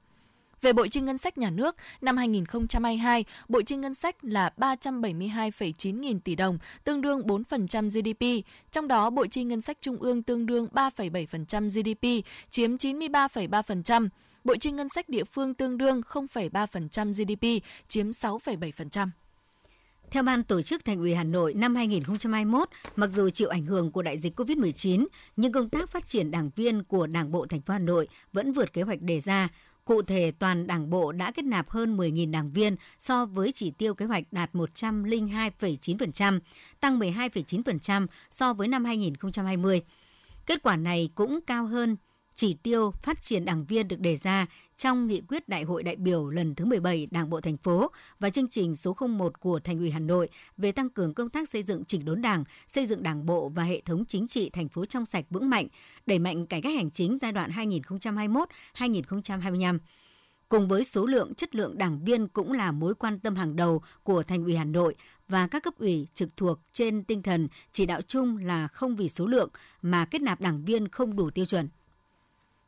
Về 0.62 0.74
bộ 0.74 0.88
chi 0.88 1.02
ngân 1.02 1.18
sách 1.18 1.38
nhà 1.38 1.50
nước, 1.50 1.76
năm 2.02 2.18
2022, 2.18 3.26
bộ 3.48 3.62
chi 3.62 3.76
ngân 3.76 3.96
sách 3.96 4.16
là 4.22 4.54
372,9 4.58 6.00
nghìn 6.00 6.20
tỷ 6.20 6.36
đồng, 6.36 6.58
tương 6.84 7.02
đương 7.02 7.22
4% 7.22 7.90
GDP, 7.90 8.48
trong 8.72 8.88
đó 8.88 9.10
bộ 9.10 9.26
chi 9.28 9.44
ngân 9.44 9.62
sách 9.62 9.78
trung 9.82 9.98
ương 9.98 10.24
tương 10.24 10.46
đương 10.46 10.68
3,7% 10.74 11.70
GDP, 11.70 12.26
chiếm 12.50 12.76
93,3%. 12.76 14.10
Bộ 14.44 14.56
chi 14.56 14.72
ngân 14.72 14.90
sách 14.90 15.10
địa 15.10 15.24
phương 15.24 15.54
tương 15.54 15.78
đương 15.78 16.02
0,3% 16.02 17.12
GDP, 17.12 17.64
chiếm 17.88 18.10
6,7%. 18.10 19.08
Theo 20.12 20.24
Ban 20.24 20.44
Tổ 20.44 20.62
chức 20.62 20.86
Thành 20.86 21.00
ủy 21.00 21.16
Hà 21.16 21.24
Nội 21.24 21.54
năm 21.54 21.76
2021, 21.76 22.70
mặc 22.96 23.10
dù 23.12 23.30
chịu 23.30 23.50
ảnh 23.50 23.66
hưởng 23.66 23.92
của 23.92 24.02
đại 24.02 24.18
dịch 24.18 24.40
COVID-19, 24.40 25.08
nhưng 25.36 25.52
công 25.52 25.70
tác 25.70 25.90
phát 25.90 26.06
triển 26.06 26.32
đảng 26.32 26.50
viên 26.56 26.84
của 26.84 27.08
Đảng 27.08 27.32
bộ 27.32 27.46
thành 27.46 27.62
phố 27.62 27.74
Hà 27.74 27.80
Nội 27.80 28.08
vẫn 28.34 28.52
vượt 28.54 28.74
kế 28.74 28.82
hoạch 28.82 29.02
đề 29.02 29.20
ra. 29.20 29.50
Cụ 29.92 30.02
thể, 30.02 30.32
toàn 30.40 30.68
đảng 30.68 30.90
bộ 30.90 31.12
đã 31.12 31.32
kết 31.32 31.46
nạp 31.46 31.70
hơn 31.70 31.98
10.000 31.98 32.32
đảng 32.32 32.52
viên 32.52 32.76
so 33.00 33.26
với 33.26 33.52
chỉ 33.52 33.72
tiêu 33.72 33.96
kế 33.96 34.06
hoạch 34.06 34.24
đạt 34.32 34.54
102,9%, 34.54 36.40
tăng 36.80 37.00
12,9% 37.00 38.08
so 38.30 38.54
với 38.54 38.68
năm 38.68 38.86
2020. 38.86 39.82
Kết 40.46 40.64
quả 40.64 40.76
này 40.76 41.10
cũng 41.16 41.40
cao 41.48 41.66
hơn 41.66 41.98
chỉ 42.36 42.54
tiêu 42.54 42.92
phát 42.92 43.22
triển 43.22 43.46
đảng 43.46 43.66
viên 43.66 43.88
được 43.88 44.00
đề 44.00 44.18
ra 44.18 44.48
trong 44.78 45.08
nghị 45.08 45.22
quyết 45.22 45.50
Đại 45.50 45.64
hội 45.64 45.84
đại 45.84 45.96
biểu 45.96 46.30
lần 46.30 46.56
thứ 46.56 46.66
17 46.66 47.08
Đảng 47.12 47.30
bộ 47.30 47.42
thành 47.42 47.58
phố 47.58 47.92
và 48.20 48.30
chương 48.30 48.48
trình 48.50 48.76
số 48.76 48.98
01 49.08 49.40
của 49.40 49.60
Thành 49.60 49.80
ủy 49.80 49.92
Hà 49.92 50.00
Nội 50.00 50.30
về 50.58 50.72
tăng 50.72 50.90
cường 50.90 51.14
công 51.14 51.30
tác 51.30 51.50
xây 51.50 51.64
dựng 51.64 51.86
chỉnh 51.86 52.06
đốn 52.06 52.22
Đảng, 52.22 52.44
xây 52.68 52.86
dựng 52.86 53.04
Đảng 53.04 53.26
bộ 53.26 53.50
và 53.50 53.64
hệ 53.64 53.82
thống 53.82 54.06
chính 54.06 54.28
trị 54.28 54.50
thành 54.50 54.70
phố 54.70 54.86
trong 54.86 55.06
sạch 55.06 55.26
vững 55.30 55.50
mạnh, 55.50 55.68
đẩy 56.06 56.20
mạnh 56.20 56.48
cải 56.48 56.62
cách 56.62 56.74
hành 56.76 56.92
chính 56.92 57.18
giai 57.22 57.32
đoạn 57.32 57.52
2021-2025. 58.76 59.80
Cùng 60.50 60.68
với 60.68 60.84
số 60.84 61.06
lượng 61.06 61.34
chất 61.36 61.56
lượng 61.56 61.78
đảng 61.78 62.04
viên 62.04 62.28
cũng 62.28 62.52
là 62.52 62.72
mối 62.72 62.96
quan 62.96 63.20
tâm 63.20 63.36
hàng 63.36 63.56
đầu 63.56 63.82
của 64.04 64.24
Thành 64.24 64.44
ủy 64.44 64.56
Hà 64.56 64.64
Nội 64.64 64.96
và 65.28 65.48
các 65.48 65.64
cấp 65.64 65.74
ủy 65.78 66.08
trực 66.14 66.38
thuộc 66.38 66.60
trên 66.74 67.04
tinh 67.04 67.22
thần 67.22 67.48
chỉ 67.72 67.86
đạo 67.86 68.02
chung 68.02 68.38
là 68.38 68.68
không 68.68 68.96
vì 68.96 69.10
số 69.10 69.28
lượng 69.28 69.50
mà 69.82 70.06
kết 70.06 70.22
nạp 70.22 70.42
đảng 70.42 70.66
viên 70.66 70.88
không 70.88 71.16
đủ 71.16 71.30
tiêu 71.30 71.46
chuẩn. 71.46 71.70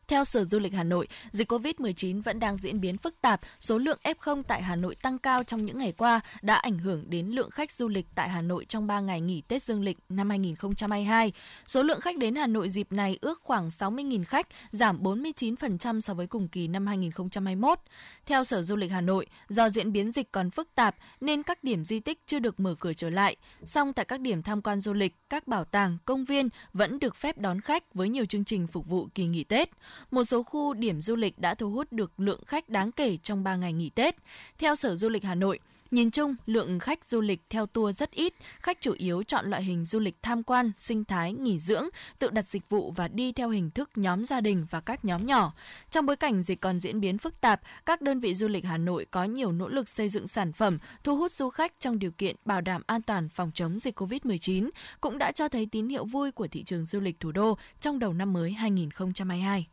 Theo 0.08 0.26
Sở 0.26 0.44
Du 0.44 0.60
lịch 0.60 0.74
Hà 0.74 0.84
Nội, 0.84 1.08
dịch 1.32 1.52
COVID-19 1.52 2.22
vẫn 2.22 2.40
đang 2.40 2.58
diễn 2.58 2.82
biến 2.82 2.98
phức 2.98 3.22
tạp, 3.22 3.42
số 3.60 3.78
lượng 3.78 4.00
F0 4.04 4.44
tại 4.44 4.64
Hà 4.64 4.76
Nội 4.76 4.96
tăng 4.96 5.20
cao 5.20 5.44
trong 5.44 5.66
những 5.66 5.80
ngày 5.80 5.94
qua 5.98 6.22
đã 6.42 6.56
ảnh 6.56 6.80
hưởng 6.80 7.10
đến 7.10 7.28
lượng 7.28 7.52
khách 7.52 7.72
du 7.72 7.88
lịch 7.88 8.06
tại 8.16 8.30
Hà 8.30 8.42
Nội 8.42 8.66
trong 8.66 8.88
3 8.88 9.00
ngày 9.00 9.22
nghỉ 9.22 9.42
Tết 9.42 9.64
Dương 9.64 9.84
lịch 9.84 9.98
năm 10.10 10.30
2022. 10.30 11.32
Số 11.66 11.84
lượng 11.84 12.02
khách 12.02 12.18
đến 12.18 12.36
Hà 12.36 12.48
Nội 12.48 12.70
dịp 12.70 12.92
này 12.92 13.18
ước 13.22 13.42
khoảng 13.44 13.68
60.000 13.68 14.24
khách, 14.26 14.48
giảm 14.72 15.04
49% 15.04 16.00
so 16.00 16.14
với 16.14 16.28
cùng 16.28 16.48
kỳ 16.48 16.68
năm 16.68 16.88
2021. 16.88 17.80
Theo 18.26 18.44
Sở 18.44 18.64
Du 18.64 18.76
lịch 18.76 18.92
Hà 18.92 19.02
Nội, 19.02 19.26
do 19.50 19.70
diễn 19.70 19.92
biến 19.92 20.12
dịch 20.12 20.32
còn 20.32 20.50
phức 20.50 20.76
tạp 20.76 20.96
nên 21.22 21.44
các 21.44 21.64
điểm 21.64 21.84
di 21.84 22.00
tích 22.00 22.20
chưa 22.26 22.40
được 22.40 22.60
mở 22.60 22.76
cửa 22.80 22.94
trở 22.94 23.10
lại. 23.10 23.36
Song 23.66 23.94
tại 23.94 24.06
các 24.06 24.20
điểm 24.20 24.44
tham 24.44 24.62
quan 24.62 24.80
du 24.80 24.94
lịch, 24.94 25.30
các 25.30 25.48
bảo 25.48 25.66
tàng, 25.66 25.98
công 26.06 26.24
viên 26.24 26.50
vẫn 26.74 27.00
được 27.00 27.16
phép 27.16 27.38
đón 27.38 27.62
khách 27.62 27.94
với 27.94 28.10
nhiều 28.10 28.26
chương 28.26 28.46
trình 28.46 28.68
phục 28.68 28.88
vụ 28.88 29.08
kỳ 29.16 29.26
nghỉ 29.26 29.44
Tết. 29.44 29.70
Một 30.12 30.24
số 30.24 30.44
khu 30.44 30.74
điểm 30.74 31.02
du 31.02 31.16
lịch 31.16 31.40
đã 31.40 31.56
thu 31.56 31.70
hút 31.70 31.92
được 31.92 32.20
lượng 32.20 32.42
khách 32.46 32.70
đáng 32.70 32.92
kể 32.92 33.18
trong 33.24 33.44
3 33.44 33.56
ngày 33.56 33.74
nghỉ 33.74 33.90
Tết. 33.90 34.16
Theo 34.58 34.76
Sở 34.76 34.96
Du 34.96 35.10
lịch 35.10 35.24
Hà 35.24 35.36
Nội, 35.36 35.60
Nhìn 35.94 36.12
chung, 36.12 36.36
lượng 36.46 36.80
khách 36.80 37.06
du 37.06 37.22
lịch 37.22 37.42
theo 37.50 37.66
tour 37.66 37.98
rất 37.98 38.12
ít, 38.12 38.34
khách 38.60 38.82
chủ 38.82 38.94
yếu 38.98 39.24
chọn 39.24 39.46
loại 39.46 39.64
hình 39.64 39.86
du 39.86 40.00
lịch 40.00 40.16
tham 40.22 40.44
quan, 40.44 40.72
sinh 40.78 41.06
thái, 41.06 41.34
nghỉ 41.34 41.60
dưỡng, 41.60 41.84
tự 42.20 42.30
đặt 42.30 42.48
dịch 42.48 42.70
vụ 42.70 42.92
và 42.92 43.08
đi 43.08 43.32
theo 43.32 43.50
hình 43.50 43.72
thức 43.72 43.90
nhóm 43.96 44.26
gia 44.26 44.42
đình 44.42 44.66
và 44.70 44.80
các 44.80 45.06
nhóm 45.06 45.26
nhỏ. 45.26 45.54
Trong 45.92 46.06
bối 46.06 46.16
cảnh 46.16 46.44
dịch 46.44 46.62
còn 46.62 46.80
diễn 46.80 47.00
biến 47.00 47.18
phức 47.18 47.42
tạp, 47.42 47.62
các 47.86 48.02
đơn 48.02 48.20
vị 48.20 48.34
du 48.34 48.48
lịch 48.48 48.66
Hà 48.66 48.78
Nội 48.78 49.06
có 49.12 49.24
nhiều 49.24 49.52
nỗ 49.52 49.68
lực 49.68 49.90
xây 49.90 50.10
dựng 50.10 50.28
sản 50.28 50.54
phẩm, 50.54 50.78
thu 51.04 51.18
hút 51.18 51.32
du 51.32 51.50
khách 51.50 51.74
trong 51.80 52.00
điều 52.00 52.12
kiện 52.12 52.36
bảo 52.46 52.62
đảm 52.62 52.82
an 52.86 53.02
toàn 53.02 53.30
phòng 53.30 53.52
chống 53.54 53.80
dịch 53.80 54.00
COVID-19, 54.00 54.70
cũng 55.02 55.18
đã 55.18 55.32
cho 55.32 55.50
thấy 55.50 55.68
tín 55.72 55.90
hiệu 55.90 56.06
vui 56.06 56.32
của 56.32 56.48
thị 56.48 56.64
trường 56.64 56.86
du 56.86 57.00
lịch 57.00 57.20
thủ 57.20 57.32
đô 57.32 57.58
trong 57.80 58.00
đầu 58.00 58.14
năm 58.14 58.34
mới 58.34 58.52
2022. 58.52 59.68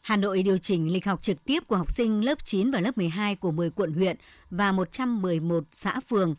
Hà 0.00 0.16
Nội 0.16 0.42
điều 0.42 0.58
chỉnh 0.58 0.92
lịch 0.92 1.06
học 1.06 1.22
trực 1.22 1.44
tiếp 1.44 1.66
của 1.66 1.76
học 1.76 1.90
sinh 1.90 2.24
lớp 2.24 2.44
9 2.44 2.70
và 2.70 2.80
lớp 2.80 2.98
12 2.98 3.36
của 3.36 3.50
10 3.50 3.70
quận 3.70 3.92
huyện 3.92 4.16
và 4.50 4.72
111 4.72 5.64
xã 5.72 6.00
phường 6.00 6.34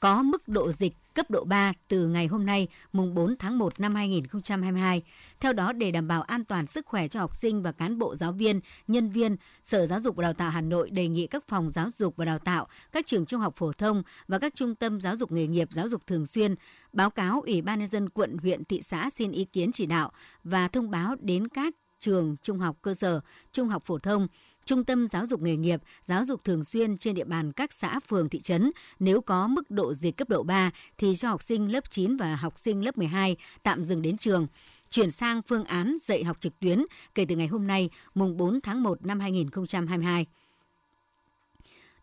có 0.00 0.22
mức 0.22 0.48
độ 0.48 0.72
dịch 0.72 0.92
cấp 1.14 1.30
độ 1.30 1.44
3 1.44 1.72
từ 1.88 2.06
ngày 2.06 2.26
hôm 2.26 2.46
nay, 2.46 2.68
mùng 2.92 3.14
4 3.14 3.36
tháng 3.38 3.58
1 3.58 3.80
năm 3.80 3.94
2022. 3.94 5.02
Theo 5.40 5.52
đó, 5.52 5.72
để 5.72 5.90
đảm 5.90 6.08
bảo 6.08 6.22
an 6.22 6.44
toàn 6.44 6.66
sức 6.66 6.86
khỏe 6.86 7.08
cho 7.08 7.20
học 7.20 7.34
sinh 7.34 7.62
và 7.62 7.72
cán 7.72 7.98
bộ 7.98 8.16
giáo 8.16 8.32
viên, 8.32 8.60
nhân 8.88 9.10
viên, 9.10 9.36
Sở 9.62 9.86
Giáo 9.86 10.00
dục 10.00 10.16
và 10.16 10.22
Đào 10.22 10.32
tạo 10.32 10.50
Hà 10.50 10.60
Nội 10.60 10.90
đề 10.90 11.08
nghị 11.08 11.26
các 11.26 11.44
phòng 11.48 11.70
giáo 11.70 11.90
dục 11.90 12.16
và 12.16 12.24
đào 12.24 12.38
tạo, 12.38 12.66
các 12.92 13.06
trường 13.06 13.26
trung 13.26 13.40
học 13.40 13.54
phổ 13.56 13.72
thông 13.72 14.02
và 14.28 14.38
các 14.38 14.54
trung 14.54 14.74
tâm 14.74 15.00
giáo 15.00 15.16
dục 15.16 15.32
nghề 15.32 15.46
nghiệp, 15.46 15.68
giáo 15.72 15.88
dục 15.88 16.06
thường 16.06 16.26
xuyên 16.26 16.54
báo 16.92 17.10
cáo 17.10 17.42
Ủy 17.46 17.62
ban 17.62 17.78
nhân 17.78 17.88
dân 17.88 18.08
quận, 18.08 18.36
huyện, 18.38 18.64
thị 18.64 18.82
xã 18.82 19.10
xin 19.10 19.32
ý 19.32 19.44
kiến 19.44 19.72
chỉ 19.72 19.86
đạo 19.86 20.12
và 20.44 20.68
thông 20.68 20.90
báo 20.90 21.16
đến 21.20 21.48
các 21.48 21.74
trường 22.04 22.36
trung 22.42 22.58
học 22.58 22.76
cơ 22.82 22.94
sở, 22.94 23.20
trung 23.52 23.68
học 23.68 23.82
phổ 23.86 23.98
thông, 23.98 24.26
trung 24.64 24.84
tâm 24.84 25.08
giáo 25.08 25.26
dục 25.26 25.40
nghề 25.40 25.56
nghiệp, 25.56 25.80
giáo 26.02 26.24
dục 26.24 26.44
thường 26.44 26.64
xuyên 26.64 26.98
trên 26.98 27.14
địa 27.14 27.24
bàn 27.24 27.52
các 27.52 27.72
xã, 27.72 28.00
phường, 28.00 28.28
thị 28.28 28.40
trấn. 28.40 28.70
Nếu 28.98 29.20
có 29.20 29.48
mức 29.48 29.70
độ 29.70 29.94
dịch 29.94 30.16
cấp 30.16 30.28
độ 30.28 30.42
3 30.42 30.70
thì 30.98 31.16
cho 31.16 31.28
học 31.28 31.42
sinh 31.42 31.72
lớp 31.72 31.90
9 31.90 32.16
và 32.16 32.36
học 32.36 32.58
sinh 32.58 32.84
lớp 32.84 32.98
12 32.98 33.36
tạm 33.62 33.84
dừng 33.84 34.02
đến 34.02 34.16
trường 34.16 34.46
chuyển 34.90 35.10
sang 35.10 35.42
phương 35.42 35.64
án 35.64 35.96
dạy 36.02 36.24
học 36.24 36.36
trực 36.40 36.60
tuyến 36.60 36.84
kể 37.14 37.24
từ 37.28 37.36
ngày 37.36 37.46
hôm 37.46 37.66
nay, 37.66 37.90
mùng 38.14 38.36
4 38.36 38.60
tháng 38.60 38.82
1 38.82 39.06
năm 39.06 39.20
2022. 39.20 40.26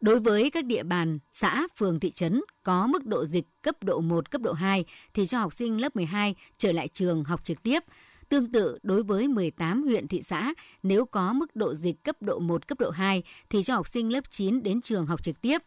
Đối 0.01 0.20
với 0.20 0.50
các 0.50 0.65
địa 0.65 0.84
bàn, 0.84 1.20
xã, 1.31 1.67
phường, 1.75 2.00
thị 2.00 2.12
trấn 2.12 2.41
có 2.63 2.88
mức 2.88 3.05
độ 3.05 3.25
dịch 3.25 3.46
cấp 3.62 3.84
độ 3.84 4.01
1, 4.01 4.31
cấp 4.31 4.41
độ 4.41 4.53
2 4.53 4.86
thì 5.13 5.27
cho 5.27 5.39
học 5.39 5.53
sinh 5.53 5.81
lớp 5.81 5.96
12 5.96 6.36
trở 6.58 6.72
lại 6.72 6.88
trường 6.88 7.24
học 7.24 7.43
trực 7.43 7.63
tiếp. 7.63 7.84
Tương 8.32 8.52
tự, 8.52 8.78
đối 8.84 9.04
với 9.04 9.28
18 9.28 9.84
huyện 9.84 10.08
thị 10.08 10.22
xã, 10.22 10.54
nếu 10.84 11.06
có 11.06 11.34
mức 11.34 11.56
độ 11.56 11.74
dịch 11.74 12.04
cấp 12.04 12.16
độ 12.22 12.40
1, 12.40 12.68
cấp 12.68 12.80
độ 12.80 12.90
2 12.90 13.24
thì 13.50 13.64
cho 13.64 13.76
học 13.76 13.88
sinh 13.88 14.12
lớp 14.12 14.32
9 14.32 14.64
đến 14.64 14.82
trường 14.82 15.06
học 15.06 15.24
trực 15.24 15.42
tiếp. 15.42 15.58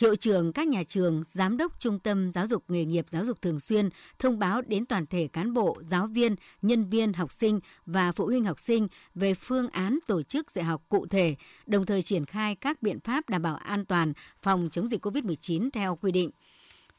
Hiệu 0.00 0.16
trưởng 0.16 0.52
các 0.52 0.68
nhà 0.68 0.82
trường, 0.82 1.22
giám 1.28 1.56
đốc 1.56 1.80
trung 1.80 1.98
tâm 1.98 2.32
giáo 2.32 2.46
dục 2.46 2.64
nghề 2.68 2.84
nghiệp 2.84 3.06
giáo 3.10 3.24
dục 3.24 3.42
thường 3.42 3.60
xuyên 3.60 3.88
thông 4.18 4.38
báo 4.38 4.62
đến 4.62 4.86
toàn 4.86 5.06
thể 5.06 5.28
cán 5.32 5.52
bộ, 5.52 5.82
giáo 5.86 6.06
viên, 6.06 6.36
nhân 6.62 6.84
viên, 6.84 7.12
học 7.12 7.32
sinh 7.32 7.60
và 7.86 8.12
phụ 8.12 8.26
huynh 8.26 8.44
học 8.44 8.60
sinh 8.60 8.88
về 9.14 9.34
phương 9.34 9.68
án 9.68 9.98
tổ 10.06 10.22
chức 10.22 10.50
dạy 10.50 10.64
học 10.64 10.82
cụ 10.88 11.06
thể, 11.06 11.34
đồng 11.66 11.86
thời 11.86 12.02
triển 12.02 12.26
khai 12.26 12.54
các 12.54 12.82
biện 12.82 13.00
pháp 13.00 13.28
đảm 13.28 13.42
bảo 13.42 13.56
an 13.56 13.84
toàn 13.84 14.12
phòng 14.42 14.68
chống 14.70 14.88
dịch 14.88 15.06
COVID-19 15.06 15.70
theo 15.72 15.96
quy 15.96 16.12
định. 16.12 16.30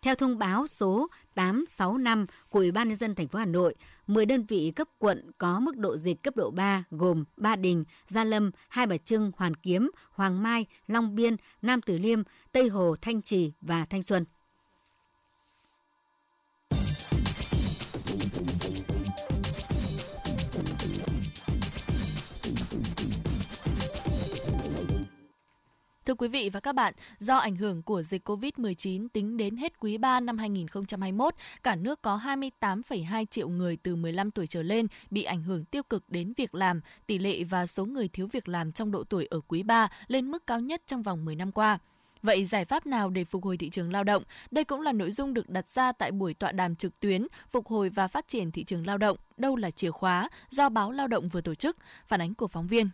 Theo 0.01 0.15
thông 0.15 0.37
báo 0.37 0.67
số 0.67 1.07
865 1.35 2.25
của 2.49 2.59
Ủy 2.59 2.71
ban 2.71 2.87
nhân 2.87 2.97
dân 2.97 3.15
thành 3.15 3.27
phố 3.27 3.39
Hà 3.39 3.45
Nội, 3.45 3.75
10 4.07 4.25
đơn 4.25 4.45
vị 4.45 4.71
cấp 4.75 4.87
quận 4.97 5.31
có 5.37 5.59
mức 5.59 5.77
độ 5.77 5.97
dịch 5.97 6.23
cấp 6.23 6.35
độ 6.35 6.51
3 6.51 6.83
gồm 6.91 7.23
Ba 7.37 7.55
Đình, 7.55 7.83
Gia 8.09 8.23
Lâm, 8.23 8.51
Hai 8.69 8.87
Bà 8.87 8.97
Trưng, 8.97 9.31
Hoàn 9.37 9.55
Kiếm, 9.55 9.91
Hoàng 10.11 10.43
Mai, 10.43 10.65
Long 10.87 11.15
Biên, 11.15 11.35
Nam 11.61 11.81
Từ 11.81 11.97
Liêm, 11.97 12.21
Tây 12.51 12.69
Hồ, 12.69 12.95
Thanh 13.01 13.21
Trì 13.21 13.51
và 13.61 13.85
Thanh 13.85 14.03
Xuân. 14.03 14.25
Thưa 26.07 26.15
quý 26.15 26.27
vị 26.27 26.49
và 26.49 26.59
các 26.59 26.75
bạn, 26.75 26.93
do 27.19 27.37
ảnh 27.37 27.55
hưởng 27.55 27.83
của 27.83 28.03
dịch 28.03 28.29
COVID-19 28.29 29.07
tính 29.13 29.37
đến 29.37 29.57
hết 29.57 29.79
quý 29.79 29.97
3 29.97 30.19
năm 30.19 30.37
2021, 30.37 31.35
cả 31.63 31.75
nước 31.75 32.01
có 32.01 32.21
28,2 32.25 33.25
triệu 33.25 33.49
người 33.49 33.77
từ 33.83 33.95
15 33.95 34.31
tuổi 34.31 34.47
trở 34.47 34.63
lên 34.63 34.87
bị 35.09 35.23
ảnh 35.23 35.43
hưởng 35.43 35.65
tiêu 35.65 35.83
cực 35.83 36.09
đến 36.09 36.33
việc 36.37 36.55
làm, 36.55 36.81
tỷ 37.07 37.17
lệ 37.17 37.43
và 37.43 37.67
số 37.67 37.85
người 37.85 38.07
thiếu 38.07 38.27
việc 38.31 38.47
làm 38.47 38.71
trong 38.71 38.91
độ 38.91 39.03
tuổi 39.03 39.25
ở 39.25 39.41
quý 39.47 39.63
3 39.63 39.87
lên 40.07 40.31
mức 40.31 40.47
cao 40.47 40.59
nhất 40.59 40.81
trong 40.87 41.03
vòng 41.03 41.25
10 41.25 41.35
năm 41.35 41.51
qua. 41.51 41.79
Vậy 42.23 42.45
giải 42.45 42.65
pháp 42.65 42.85
nào 42.85 43.09
để 43.09 43.23
phục 43.23 43.43
hồi 43.43 43.57
thị 43.57 43.69
trường 43.69 43.91
lao 43.91 44.03
động? 44.03 44.23
Đây 44.51 44.63
cũng 44.63 44.81
là 44.81 44.91
nội 44.91 45.11
dung 45.11 45.33
được 45.33 45.49
đặt 45.49 45.69
ra 45.69 45.91
tại 45.91 46.11
buổi 46.11 46.33
tọa 46.33 46.51
đàm 46.51 46.75
trực 46.75 46.99
tuyến 46.99 47.27
Phục 47.49 47.67
hồi 47.67 47.89
và 47.89 48.07
phát 48.07 48.27
triển 48.27 48.51
thị 48.51 48.63
trường 48.63 48.87
lao 48.87 48.97
động, 48.97 49.17
đâu 49.37 49.55
là 49.55 49.71
chìa 49.71 49.91
khóa 49.91 50.29
do 50.49 50.69
báo 50.69 50.91
Lao 50.91 51.07
động 51.07 51.27
vừa 51.27 51.41
tổ 51.41 51.55
chức. 51.55 51.77
Phản 52.07 52.21
ánh 52.21 52.33
của 52.33 52.47
phóng 52.47 52.67
viên 52.67 52.89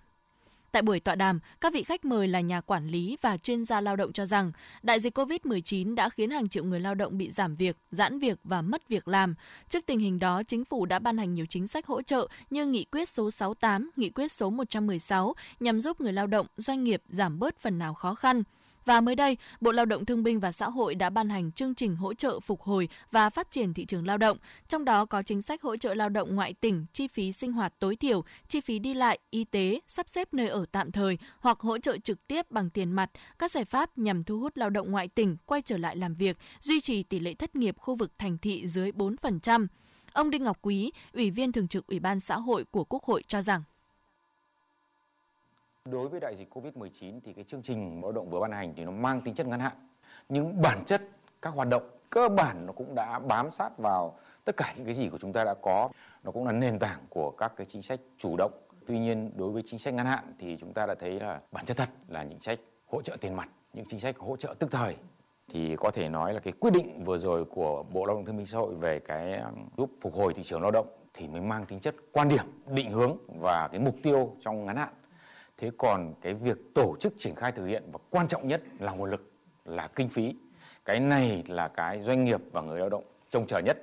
Tại 0.74 0.82
buổi 0.82 1.00
tọa 1.00 1.16
đàm, 1.16 1.40
các 1.62 1.74
vị 1.74 1.84
khách 1.84 2.06
mời 2.06 2.28
là 2.28 2.42
nhà 2.42 2.62
quản 2.62 2.88
lý 2.88 3.18
và 3.22 3.38
chuyên 3.38 3.66
gia 3.66 3.82
lao 3.82 3.96
động 3.96 4.14
cho 4.14 4.26
rằng 4.26 4.52
đại 4.84 5.00
dịch 5.00 5.18
COVID-19 5.18 5.96
đã 5.96 6.10
khiến 6.10 6.30
hàng 6.30 6.50
triệu 6.50 6.64
người 6.64 6.80
lao 6.80 6.96
động 6.96 7.18
bị 7.18 7.32
giảm 7.32 7.56
việc, 7.56 7.78
giãn 7.92 8.20
việc 8.20 8.40
và 8.44 8.62
mất 8.62 8.88
việc 8.88 9.08
làm. 9.08 9.36
Trước 9.70 9.86
tình 9.86 10.00
hình 10.00 10.20
đó, 10.20 10.44
chính 10.44 10.66
phủ 10.66 10.86
đã 10.86 11.00
ban 11.00 11.18
hành 11.18 11.34
nhiều 11.34 11.46
chính 11.50 11.68
sách 11.68 11.86
hỗ 11.88 12.02
trợ 12.02 12.28
như 12.50 12.66
Nghị 12.66 12.84
quyết 12.84 13.10
số 13.10 13.32
68, 13.32 13.92
Nghị 13.96 14.10
quyết 14.10 14.32
số 14.32 14.50
116 14.50 15.34
nhằm 15.60 15.82
giúp 15.82 16.02
người 16.02 16.14
lao 16.14 16.28
động, 16.28 16.48
doanh 16.58 16.84
nghiệp 16.84 17.02
giảm 17.10 17.40
bớt 17.40 17.60
phần 17.60 17.80
nào 17.80 17.94
khó 17.94 18.16
khăn. 18.16 18.44
Và 18.86 19.02
mới 19.02 19.16
đây, 19.16 19.38
Bộ 19.62 19.72
Lao 19.72 19.86
động 19.86 20.06
Thương 20.06 20.24
binh 20.24 20.40
và 20.40 20.52
Xã 20.52 20.70
hội 20.70 20.96
đã 20.96 21.10
ban 21.10 21.30
hành 21.30 21.52
chương 21.52 21.76
trình 21.76 21.96
hỗ 21.96 22.14
trợ 22.14 22.40
phục 22.40 22.62
hồi 22.62 22.90
và 23.12 23.30
phát 23.30 23.52
triển 23.52 23.74
thị 23.74 23.86
trường 23.86 24.08
lao 24.08 24.18
động, 24.18 24.38
trong 24.68 24.86
đó 24.86 25.06
có 25.06 25.22
chính 25.22 25.42
sách 25.42 25.62
hỗ 25.62 25.78
trợ 25.78 25.94
lao 25.94 26.10
động 26.10 26.36
ngoại 26.36 26.54
tỉnh, 26.54 26.86
chi 26.94 27.08
phí 27.08 27.32
sinh 27.32 27.52
hoạt 27.52 27.74
tối 27.80 27.96
thiểu, 27.96 28.24
chi 28.48 28.62
phí 28.62 28.80
đi 28.80 28.94
lại, 28.94 29.20
y 29.30 29.44
tế, 29.44 29.80
sắp 29.88 30.10
xếp 30.10 30.34
nơi 30.34 30.48
ở 30.48 30.66
tạm 30.72 30.92
thời 30.92 31.18
hoặc 31.40 31.60
hỗ 31.60 31.78
trợ 31.78 31.98
trực 31.98 32.28
tiếp 32.28 32.52
bằng 32.52 32.70
tiền 32.70 32.92
mặt, 32.92 33.12
các 33.40 33.52
giải 33.52 33.66
pháp 33.66 33.98
nhằm 33.98 34.24
thu 34.24 34.40
hút 34.40 34.58
lao 34.58 34.70
động 34.70 34.92
ngoại 34.92 35.08
tỉnh 35.08 35.38
quay 35.46 35.62
trở 35.62 35.78
lại 35.78 35.96
làm 35.96 36.16
việc, 36.16 36.38
duy 36.60 36.82
trì 36.82 37.04
tỷ 37.04 37.20
lệ 37.20 37.34
thất 37.34 37.56
nghiệp 37.56 37.76
khu 37.78 37.96
vực 37.96 38.12
thành 38.18 38.38
thị 38.38 38.68
dưới 38.68 38.92
4%. 38.92 39.68
Ông 40.14 40.30
Đinh 40.30 40.44
Ngọc 40.44 40.58
Quý, 40.62 40.92
Ủy 41.14 41.32
viên 41.32 41.52
Thường 41.52 41.68
trực 41.68 41.88
Ủy 41.88 42.00
ban 42.00 42.20
Xã 42.20 42.36
hội 42.36 42.66
của 42.72 42.84
Quốc 42.84 43.04
hội 43.04 43.24
cho 43.28 43.42
rằng 43.42 43.64
Đối 45.92 46.10
với 46.10 46.20
đại 46.20 46.36
dịch 46.36 46.58
Covid-19 46.58 47.20
thì 47.24 47.34
cái 47.34 47.44
chương 47.44 47.62
trình 47.62 48.02
lao 48.02 48.12
động 48.12 48.30
vừa 48.30 48.40
ban 48.40 48.52
hành 48.52 48.74
thì 48.76 48.84
nó 48.84 48.92
mang 48.92 49.22
tính 49.22 49.36
chất 49.36 49.48
ngắn 49.48 49.60
hạn. 49.60 49.74
Nhưng 50.30 50.62
bản 50.62 50.84
chất 50.86 51.02
các 51.42 51.50
hoạt 51.50 51.68
động 51.68 51.90
cơ 52.10 52.30
bản 52.30 52.66
nó 52.66 52.74
cũng 52.74 52.96
đã 52.96 53.20
bám 53.20 53.52
sát 53.52 53.78
vào 53.78 54.18
tất 54.46 54.58
cả 54.58 54.74
những 54.78 54.86
cái 54.86 54.94
gì 54.94 55.10
của 55.10 55.18
chúng 55.18 55.34
ta 55.34 55.44
đã 55.44 55.54
có. 55.62 55.90
Nó 56.24 56.32
cũng 56.32 56.46
là 56.46 56.52
nền 56.52 56.80
tảng 56.80 57.00
của 57.10 57.32
các 57.32 57.54
cái 57.56 57.68
chính 57.70 57.82
sách 57.82 58.00
chủ 58.18 58.36
động. 58.38 58.52
Tuy 58.88 59.00
nhiên 59.00 59.32
đối 59.36 59.52
với 59.52 59.64
chính 59.66 59.80
sách 59.80 59.94
ngắn 59.94 60.06
hạn 60.06 60.34
thì 60.40 60.58
chúng 60.60 60.74
ta 60.74 60.86
đã 60.86 60.96
thấy 60.96 61.20
là 61.20 61.40
bản 61.52 61.66
chất 61.66 61.78
thật 61.78 61.90
là 62.08 62.24
những 62.24 62.40
chính 62.40 62.58
sách 62.58 62.60
hỗ 62.88 63.02
trợ 63.02 63.18
tiền 63.22 63.36
mặt, 63.36 63.50
những 63.74 63.86
chính 63.86 64.00
sách 64.00 64.18
hỗ 64.18 64.38
trợ 64.38 64.56
tức 64.60 64.72
thời 64.72 64.96
thì 65.54 65.76
có 65.76 65.92
thể 65.92 66.10
nói 66.10 66.34
là 66.34 66.40
cái 66.40 66.54
quyết 66.60 66.72
định 66.74 67.04
vừa 67.04 67.18
rồi 67.18 67.46
của 67.46 67.84
Bộ 67.84 68.06
Lao 68.06 68.16
động 68.16 68.26
Thương 68.26 68.38
binh 68.38 68.46
Xã 68.46 68.58
hội 68.58 68.76
về 68.76 69.00
cái 69.00 69.38
um, 69.38 69.54
giúp 69.78 69.90
phục 70.02 70.16
hồi 70.16 70.34
thị 70.34 70.44
trường 70.44 70.62
lao 70.62 70.72
động 70.72 70.88
thì 71.14 71.28
mới 71.28 71.42
mang 71.42 71.66
tính 71.66 71.80
chất 71.80 71.96
quan 72.12 72.30
điểm, 72.30 72.46
định 72.68 72.92
hướng 72.92 73.18
và 73.28 73.68
cái 73.72 73.80
mục 73.80 73.96
tiêu 74.04 74.36
trong 74.42 74.66
ngắn 74.66 74.76
hạn 74.76 74.94
thế 75.64 75.72
còn 75.78 76.14
cái 76.22 76.34
việc 76.34 76.58
tổ 76.74 76.96
chức 77.00 77.14
triển 77.18 77.36
khai 77.36 77.52
thực 77.52 77.66
hiện 77.66 77.84
và 77.92 78.00
quan 78.10 78.28
trọng 78.28 78.48
nhất 78.48 78.62
là 78.80 78.92
nguồn 78.92 79.10
lực, 79.10 79.32
là 79.66 79.88
kinh 79.88 80.10
phí. 80.10 80.36
Cái 80.86 81.00
này 81.00 81.44
là 81.48 81.68
cái 81.68 82.02
doanh 82.02 82.24
nghiệp 82.24 82.42
và 82.52 82.62
người 82.62 82.80
lao 82.80 82.90
động 82.90 83.04
trông 83.30 83.48
chờ 83.48 83.60
nhất. 83.60 83.78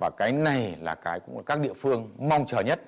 Và 0.00 0.10
cái 0.16 0.32
này 0.32 0.76
là 0.80 0.94
cái 0.94 1.20
cũng 1.20 1.36
là 1.36 1.42
các 1.46 1.60
địa 1.60 1.72
phương 1.72 2.10
mong 2.18 2.46
chờ 2.46 2.60
nhất 2.60 2.80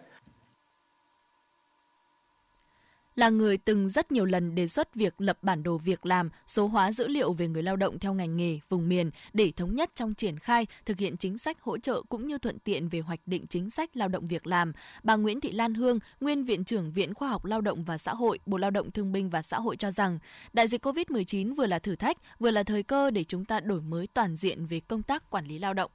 là 3.14 3.28
người 3.28 3.56
từng 3.56 3.88
rất 3.88 4.12
nhiều 4.12 4.24
lần 4.24 4.54
đề 4.54 4.68
xuất 4.68 4.94
việc 4.94 5.20
lập 5.20 5.38
bản 5.42 5.62
đồ 5.62 5.78
việc 5.78 6.06
làm, 6.06 6.30
số 6.46 6.66
hóa 6.66 6.92
dữ 6.92 7.08
liệu 7.08 7.32
về 7.32 7.48
người 7.48 7.62
lao 7.62 7.76
động 7.76 7.98
theo 7.98 8.14
ngành 8.14 8.36
nghề, 8.36 8.58
vùng 8.68 8.88
miền 8.88 9.10
để 9.32 9.52
thống 9.56 9.74
nhất 9.74 9.90
trong 9.94 10.14
triển 10.14 10.38
khai, 10.38 10.66
thực 10.86 10.98
hiện 10.98 11.16
chính 11.16 11.38
sách 11.38 11.60
hỗ 11.60 11.78
trợ 11.78 12.02
cũng 12.08 12.26
như 12.26 12.38
thuận 12.38 12.58
tiện 12.58 12.88
về 12.88 13.00
hoạch 13.00 13.20
định 13.26 13.46
chính 13.46 13.70
sách 13.70 13.96
lao 13.96 14.08
động 14.08 14.26
việc 14.26 14.46
làm. 14.46 14.72
Bà 15.02 15.16
Nguyễn 15.16 15.40
Thị 15.40 15.52
Lan 15.52 15.74
Hương, 15.74 15.98
nguyên 16.20 16.44
viện 16.44 16.64
trưởng 16.64 16.92
Viện 16.92 17.14
Khoa 17.14 17.28
học 17.28 17.44
Lao 17.44 17.60
động 17.60 17.84
và 17.84 17.98
Xã 17.98 18.14
hội, 18.14 18.38
Bộ 18.46 18.58
Lao 18.58 18.70
động 18.70 18.90
Thương 18.90 19.12
binh 19.12 19.30
và 19.30 19.42
Xã 19.42 19.60
hội 19.60 19.76
cho 19.76 19.90
rằng, 19.90 20.18
đại 20.52 20.68
dịch 20.68 20.86
COVID-19 20.86 21.54
vừa 21.54 21.66
là 21.66 21.78
thử 21.78 21.96
thách, 21.96 22.16
vừa 22.38 22.50
là 22.50 22.62
thời 22.62 22.82
cơ 22.82 23.10
để 23.10 23.24
chúng 23.24 23.44
ta 23.44 23.60
đổi 23.60 23.80
mới 23.80 24.06
toàn 24.06 24.36
diện 24.36 24.66
về 24.66 24.80
công 24.80 25.02
tác 25.02 25.30
quản 25.30 25.46
lý 25.46 25.58
lao 25.58 25.74
động 25.74 25.90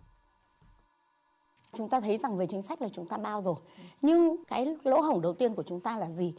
chúng 1.76 1.90
ta 1.90 2.00
thấy 2.00 2.18
rằng 2.18 2.38
về 2.38 2.46
chính 2.48 2.62
sách 2.62 2.82
là 2.82 2.90
chúng 2.90 3.08
ta 3.08 3.18
bao 3.18 3.42
rồi 3.42 3.56
nhưng 4.02 4.44
cái 4.48 4.76
lỗ 4.84 5.02
hổng 5.02 5.22
đầu 5.22 5.34
tiên 5.34 5.56
của 5.56 5.64
chúng 5.64 5.80
ta 5.80 5.98
là 5.98 6.10
gì 6.10 6.34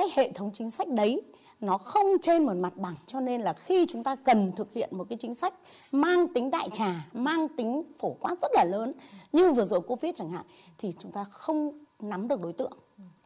cái 0.00 0.08
hệ 0.16 0.32
thống 0.32 0.50
chính 0.52 0.70
sách 0.70 0.88
đấy 0.88 1.22
nó 1.60 1.78
không 1.78 2.06
trên 2.22 2.46
một 2.46 2.56
mặt 2.56 2.76
bằng, 2.76 2.94
cho 3.06 3.20
nên 3.20 3.40
là 3.40 3.52
khi 3.52 3.86
chúng 3.88 4.04
ta 4.04 4.16
cần 4.16 4.52
thực 4.56 4.72
hiện 4.72 4.88
một 4.92 5.06
cái 5.08 5.18
chính 5.20 5.34
sách 5.34 5.54
mang 5.92 6.28
tính 6.28 6.50
đại 6.50 6.68
trà, 6.72 7.06
mang 7.12 7.48
tính 7.48 7.82
phổ 7.98 8.16
quát 8.20 8.34
rất 8.42 8.50
là 8.54 8.64
lớn, 8.64 8.92
như 9.32 9.52
vừa 9.52 9.64
rồi 9.64 9.80
covid 9.80 10.14
chẳng 10.14 10.30
hạn, 10.30 10.44
thì 10.78 10.92
chúng 10.98 11.12
ta 11.12 11.24
không 11.24 11.84
nắm 12.00 12.28
được 12.28 12.40
đối 12.40 12.52
tượng. 12.52 12.72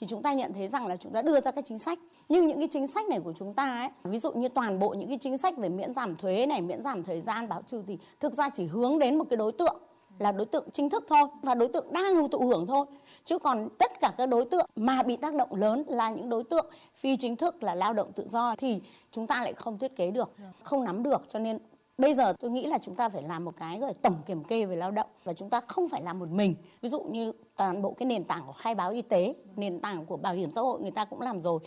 Thì 0.00 0.06
chúng 0.06 0.22
ta 0.22 0.32
nhận 0.32 0.52
thấy 0.52 0.68
rằng 0.68 0.86
là 0.86 0.96
chúng 0.96 1.12
ta 1.12 1.22
đưa 1.22 1.40
ra 1.40 1.50
các 1.50 1.64
chính 1.64 1.78
sách, 1.78 1.98
nhưng 2.28 2.46
những 2.46 2.58
cái 2.58 2.68
chính 2.68 2.86
sách 2.86 3.08
này 3.08 3.20
của 3.20 3.32
chúng 3.32 3.54
ta 3.54 3.74
ấy, 3.74 3.88
ví 4.04 4.18
dụ 4.18 4.32
như 4.32 4.48
toàn 4.48 4.78
bộ 4.78 4.94
những 4.94 5.08
cái 5.08 5.18
chính 5.18 5.38
sách 5.38 5.56
về 5.56 5.68
miễn 5.68 5.94
giảm 5.94 6.16
thuế 6.16 6.46
này, 6.46 6.60
miễn 6.60 6.82
giảm 6.82 7.04
thời 7.04 7.20
gian 7.20 7.48
báo 7.48 7.62
trừ 7.66 7.82
thì 7.86 7.98
thực 8.20 8.32
ra 8.32 8.48
chỉ 8.48 8.66
hướng 8.66 8.98
đến 8.98 9.18
một 9.18 9.24
cái 9.30 9.36
đối 9.36 9.52
tượng 9.52 9.76
là 10.18 10.32
đối 10.32 10.46
tượng 10.46 10.68
chính 10.72 10.90
thức 10.90 11.04
thôi, 11.08 11.28
và 11.42 11.54
đối 11.54 11.68
tượng 11.68 11.92
đang 11.92 12.28
thụ 12.28 12.38
hưởng 12.38 12.66
thôi 12.66 12.86
chứ 13.24 13.38
còn 13.38 13.68
tất 13.78 14.00
cả 14.00 14.12
các 14.18 14.26
đối 14.26 14.44
tượng 14.44 14.66
mà 14.76 15.02
bị 15.02 15.16
tác 15.16 15.34
động 15.34 15.54
lớn 15.54 15.84
là 15.86 16.10
những 16.10 16.28
đối 16.28 16.44
tượng 16.44 16.66
phi 16.94 17.16
chính 17.16 17.36
thức 17.36 17.62
là 17.62 17.74
lao 17.74 17.92
động 17.92 18.12
tự 18.12 18.28
do 18.28 18.54
thì 18.58 18.80
chúng 19.10 19.26
ta 19.26 19.40
lại 19.42 19.52
không 19.52 19.78
thiết 19.78 19.96
kế 19.96 20.10
được 20.10 20.30
không 20.62 20.84
nắm 20.84 21.02
được. 21.02 21.22
Cho 21.28 21.38
nên 21.38 21.58
bây 21.98 22.14
giờ 22.14 22.32
tôi 22.32 22.50
nghĩ 22.50 22.66
là 22.66 22.78
chúng 22.78 22.94
ta 22.94 23.08
phải 23.08 23.22
làm 23.22 23.44
một 23.44 23.54
cái 23.56 23.78
gọi 23.78 23.94
tổng 24.02 24.16
kiểm 24.26 24.44
kê 24.44 24.64
về 24.64 24.76
lao 24.76 24.90
động 24.90 25.08
và 25.24 25.34
chúng 25.34 25.50
ta 25.50 25.60
không 25.60 25.88
phải 25.88 26.02
làm 26.02 26.18
một 26.18 26.28
mình. 26.28 26.54
Ví 26.80 26.88
dụ 26.88 27.00
như 27.00 27.32
toàn 27.56 27.82
bộ 27.82 27.92
cái 27.92 28.06
nền 28.06 28.24
tảng 28.24 28.42
của 28.46 28.52
khai 28.52 28.74
báo 28.74 28.90
y 28.90 29.02
tế 29.02 29.34
nền 29.56 29.80
tảng 29.80 30.06
của 30.06 30.16
bảo 30.16 30.34
hiểm 30.34 30.50
xã 30.50 30.60
hội 30.60 30.80
người 30.80 30.90
ta 30.90 31.04
cũng 31.04 31.20
làm 31.20 31.40
rồi 31.40 31.60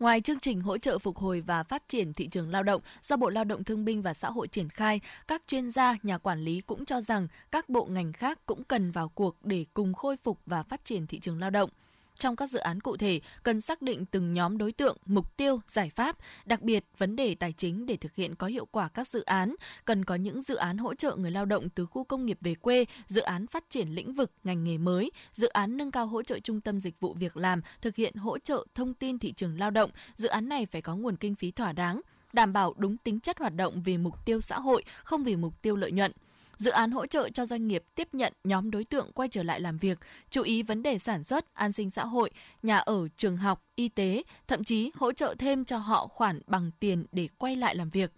Ngoài 0.00 0.20
chương 0.20 0.40
trình 0.40 0.60
hỗ 0.60 0.78
trợ 0.78 0.98
phục 0.98 1.18
hồi 1.18 1.40
và 1.40 1.62
phát 1.62 1.88
triển 1.88 2.12
thị 2.12 2.28
trường 2.28 2.50
lao 2.50 2.62
động 2.62 2.82
do 3.02 3.16
Bộ 3.16 3.30
Lao 3.30 3.44
động 3.44 3.64
Thương 3.64 3.84
binh 3.84 4.02
và 4.02 4.14
Xã 4.14 4.30
hội 4.30 4.48
triển 4.48 4.68
khai, 4.68 5.00
các 5.28 5.42
chuyên 5.46 5.70
gia, 5.70 5.96
nhà 6.02 6.18
quản 6.18 6.40
lý 6.40 6.60
cũng 6.60 6.84
cho 6.84 7.00
rằng 7.00 7.28
các 7.50 7.68
bộ 7.68 7.84
ngành 7.84 8.12
khác 8.12 8.38
cũng 8.46 8.64
cần 8.64 8.90
vào 8.90 9.08
cuộc 9.08 9.36
để 9.42 9.64
cùng 9.74 9.94
khôi 9.94 10.16
phục 10.16 10.38
và 10.46 10.62
phát 10.62 10.84
triển 10.84 11.06
thị 11.06 11.18
trường 11.20 11.40
lao 11.40 11.50
động 11.50 11.70
trong 12.14 12.36
các 12.36 12.50
dự 12.50 12.58
án 12.58 12.80
cụ 12.80 12.96
thể 12.96 13.20
cần 13.42 13.60
xác 13.60 13.82
định 13.82 14.06
từng 14.06 14.32
nhóm 14.32 14.58
đối 14.58 14.72
tượng, 14.72 14.96
mục 15.06 15.36
tiêu, 15.36 15.60
giải 15.66 15.90
pháp, 15.90 16.16
đặc 16.44 16.62
biệt 16.62 16.84
vấn 16.98 17.16
đề 17.16 17.34
tài 17.34 17.52
chính 17.52 17.86
để 17.86 17.96
thực 17.96 18.14
hiện 18.14 18.34
có 18.34 18.46
hiệu 18.46 18.66
quả 18.66 18.88
các 18.88 19.08
dự 19.08 19.22
án, 19.22 19.54
cần 19.84 20.04
có 20.04 20.14
những 20.14 20.42
dự 20.42 20.54
án 20.54 20.78
hỗ 20.78 20.94
trợ 20.94 21.16
người 21.16 21.30
lao 21.30 21.44
động 21.44 21.68
từ 21.68 21.86
khu 21.86 22.04
công 22.04 22.26
nghiệp 22.26 22.38
về 22.40 22.54
quê, 22.54 22.84
dự 23.06 23.20
án 23.20 23.46
phát 23.46 23.64
triển 23.70 23.88
lĩnh 23.88 24.14
vực 24.14 24.32
ngành 24.44 24.64
nghề 24.64 24.78
mới, 24.78 25.10
dự 25.32 25.48
án 25.48 25.76
nâng 25.76 25.90
cao 25.90 26.06
hỗ 26.06 26.22
trợ 26.22 26.38
trung 26.38 26.60
tâm 26.60 26.80
dịch 26.80 27.00
vụ 27.00 27.14
việc 27.14 27.36
làm, 27.36 27.60
thực 27.82 27.96
hiện 27.96 28.14
hỗ 28.14 28.38
trợ 28.38 28.66
thông 28.74 28.94
tin 28.94 29.18
thị 29.18 29.32
trường 29.32 29.58
lao 29.58 29.70
động, 29.70 29.90
dự 30.16 30.28
án 30.28 30.48
này 30.48 30.66
phải 30.66 30.82
có 30.82 30.96
nguồn 30.96 31.16
kinh 31.16 31.34
phí 31.34 31.50
thỏa 31.50 31.72
đáng, 31.72 32.00
đảm 32.32 32.52
bảo 32.52 32.74
đúng 32.76 32.96
tính 32.96 33.20
chất 33.20 33.38
hoạt 33.38 33.54
động 33.54 33.82
vì 33.82 33.98
mục 33.98 34.24
tiêu 34.24 34.40
xã 34.40 34.58
hội, 34.58 34.84
không 35.04 35.24
vì 35.24 35.36
mục 35.36 35.62
tiêu 35.62 35.76
lợi 35.76 35.92
nhuận. 35.92 36.12
Dự 36.60 36.70
án 36.70 36.90
hỗ 36.90 37.06
trợ 37.06 37.28
cho 37.34 37.46
doanh 37.46 37.68
nghiệp 37.68 37.84
tiếp 37.94 38.08
nhận 38.12 38.32
nhóm 38.44 38.70
đối 38.70 38.84
tượng 38.84 39.12
quay 39.12 39.28
trở 39.28 39.42
lại 39.42 39.60
làm 39.60 39.78
việc, 39.78 39.98
chú 40.30 40.42
ý 40.42 40.62
vấn 40.62 40.82
đề 40.82 40.98
sản 40.98 41.24
xuất, 41.24 41.54
an 41.54 41.72
sinh 41.72 41.90
xã 41.90 42.04
hội, 42.04 42.30
nhà 42.62 42.76
ở, 42.76 43.08
trường 43.16 43.36
học, 43.36 43.62
y 43.74 43.88
tế, 43.88 44.22
thậm 44.48 44.64
chí 44.64 44.90
hỗ 44.94 45.12
trợ 45.12 45.34
thêm 45.38 45.64
cho 45.64 45.78
họ 45.78 46.06
khoản 46.06 46.40
bằng 46.46 46.70
tiền 46.80 47.06
để 47.12 47.28
quay 47.38 47.56
lại 47.56 47.74
làm 47.76 47.90
việc. 47.90 48.12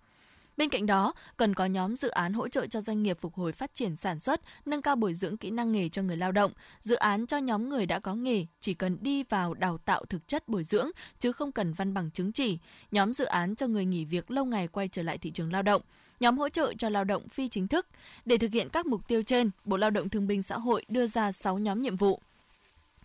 Bên 0.62 0.68
cạnh 0.68 0.86
đó, 0.86 1.12
cần 1.36 1.54
có 1.54 1.66
nhóm 1.66 1.96
dự 1.96 2.08
án 2.08 2.32
hỗ 2.32 2.48
trợ 2.48 2.66
cho 2.66 2.80
doanh 2.80 3.02
nghiệp 3.02 3.18
phục 3.20 3.34
hồi 3.34 3.52
phát 3.52 3.74
triển 3.74 3.96
sản 3.96 4.18
xuất, 4.18 4.40
nâng 4.66 4.82
cao 4.82 4.96
bồi 4.96 5.14
dưỡng 5.14 5.36
kỹ 5.36 5.50
năng 5.50 5.72
nghề 5.72 5.88
cho 5.88 6.02
người 6.02 6.16
lao 6.16 6.32
động. 6.32 6.52
Dự 6.80 6.94
án 6.94 7.26
cho 7.26 7.38
nhóm 7.38 7.68
người 7.68 7.86
đã 7.86 8.00
có 8.00 8.14
nghề 8.14 8.46
chỉ 8.60 8.74
cần 8.74 8.98
đi 9.00 9.22
vào 9.22 9.54
đào 9.54 9.78
tạo 9.78 10.04
thực 10.04 10.28
chất 10.28 10.48
bồi 10.48 10.64
dưỡng 10.64 10.90
chứ 11.18 11.32
không 11.32 11.52
cần 11.52 11.72
văn 11.72 11.94
bằng 11.94 12.10
chứng 12.10 12.32
chỉ. 12.32 12.58
Nhóm 12.90 13.14
dự 13.14 13.24
án 13.24 13.54
cho 13.54 13.66
người 13.66 13.84
nghỉ 13.84 14.04
việc 14.04 14.30
lâu 14.30 14.44
ngày 14.44 14.68
quay 14.68 14.88
trở 14.88 15.02
lại 15.02 15.18
thị 15.18 15.30
trường 15.30 15.52
lao 15.52 15.62
động 15.62 15.82
nhóm 16.20 16.38
hỗ 16.38 16.48
trợ 16.48 16.72
cho 16.78 16.88
lao 16.88 17.04
động 17.04 17.28
phi 17.28 17.48
chính 17.48 17.68
thức. 17.68 17.86
Để 18.24 18.38
thực 18.38 18.52
hiện 18.52 18.68
các 18.68 18.86
mục 18.86 19.08
tiêu 19.08 19.22
trên, 19.22 19.50
Bộ 19.64 19.76
Lao 19.76 19.90
động 19.90 20.08
Thương 20.08 20.26
binh 20.26 20.42
Xã 20.42 20.58
hội 20.58 20.84
đưa 20.88 21.06
ra 21.06 21.32
6 21.32 21.58
nhóm 21.58 21.82
nhiệm 21.82 21.96
vụ. 21.96 22.20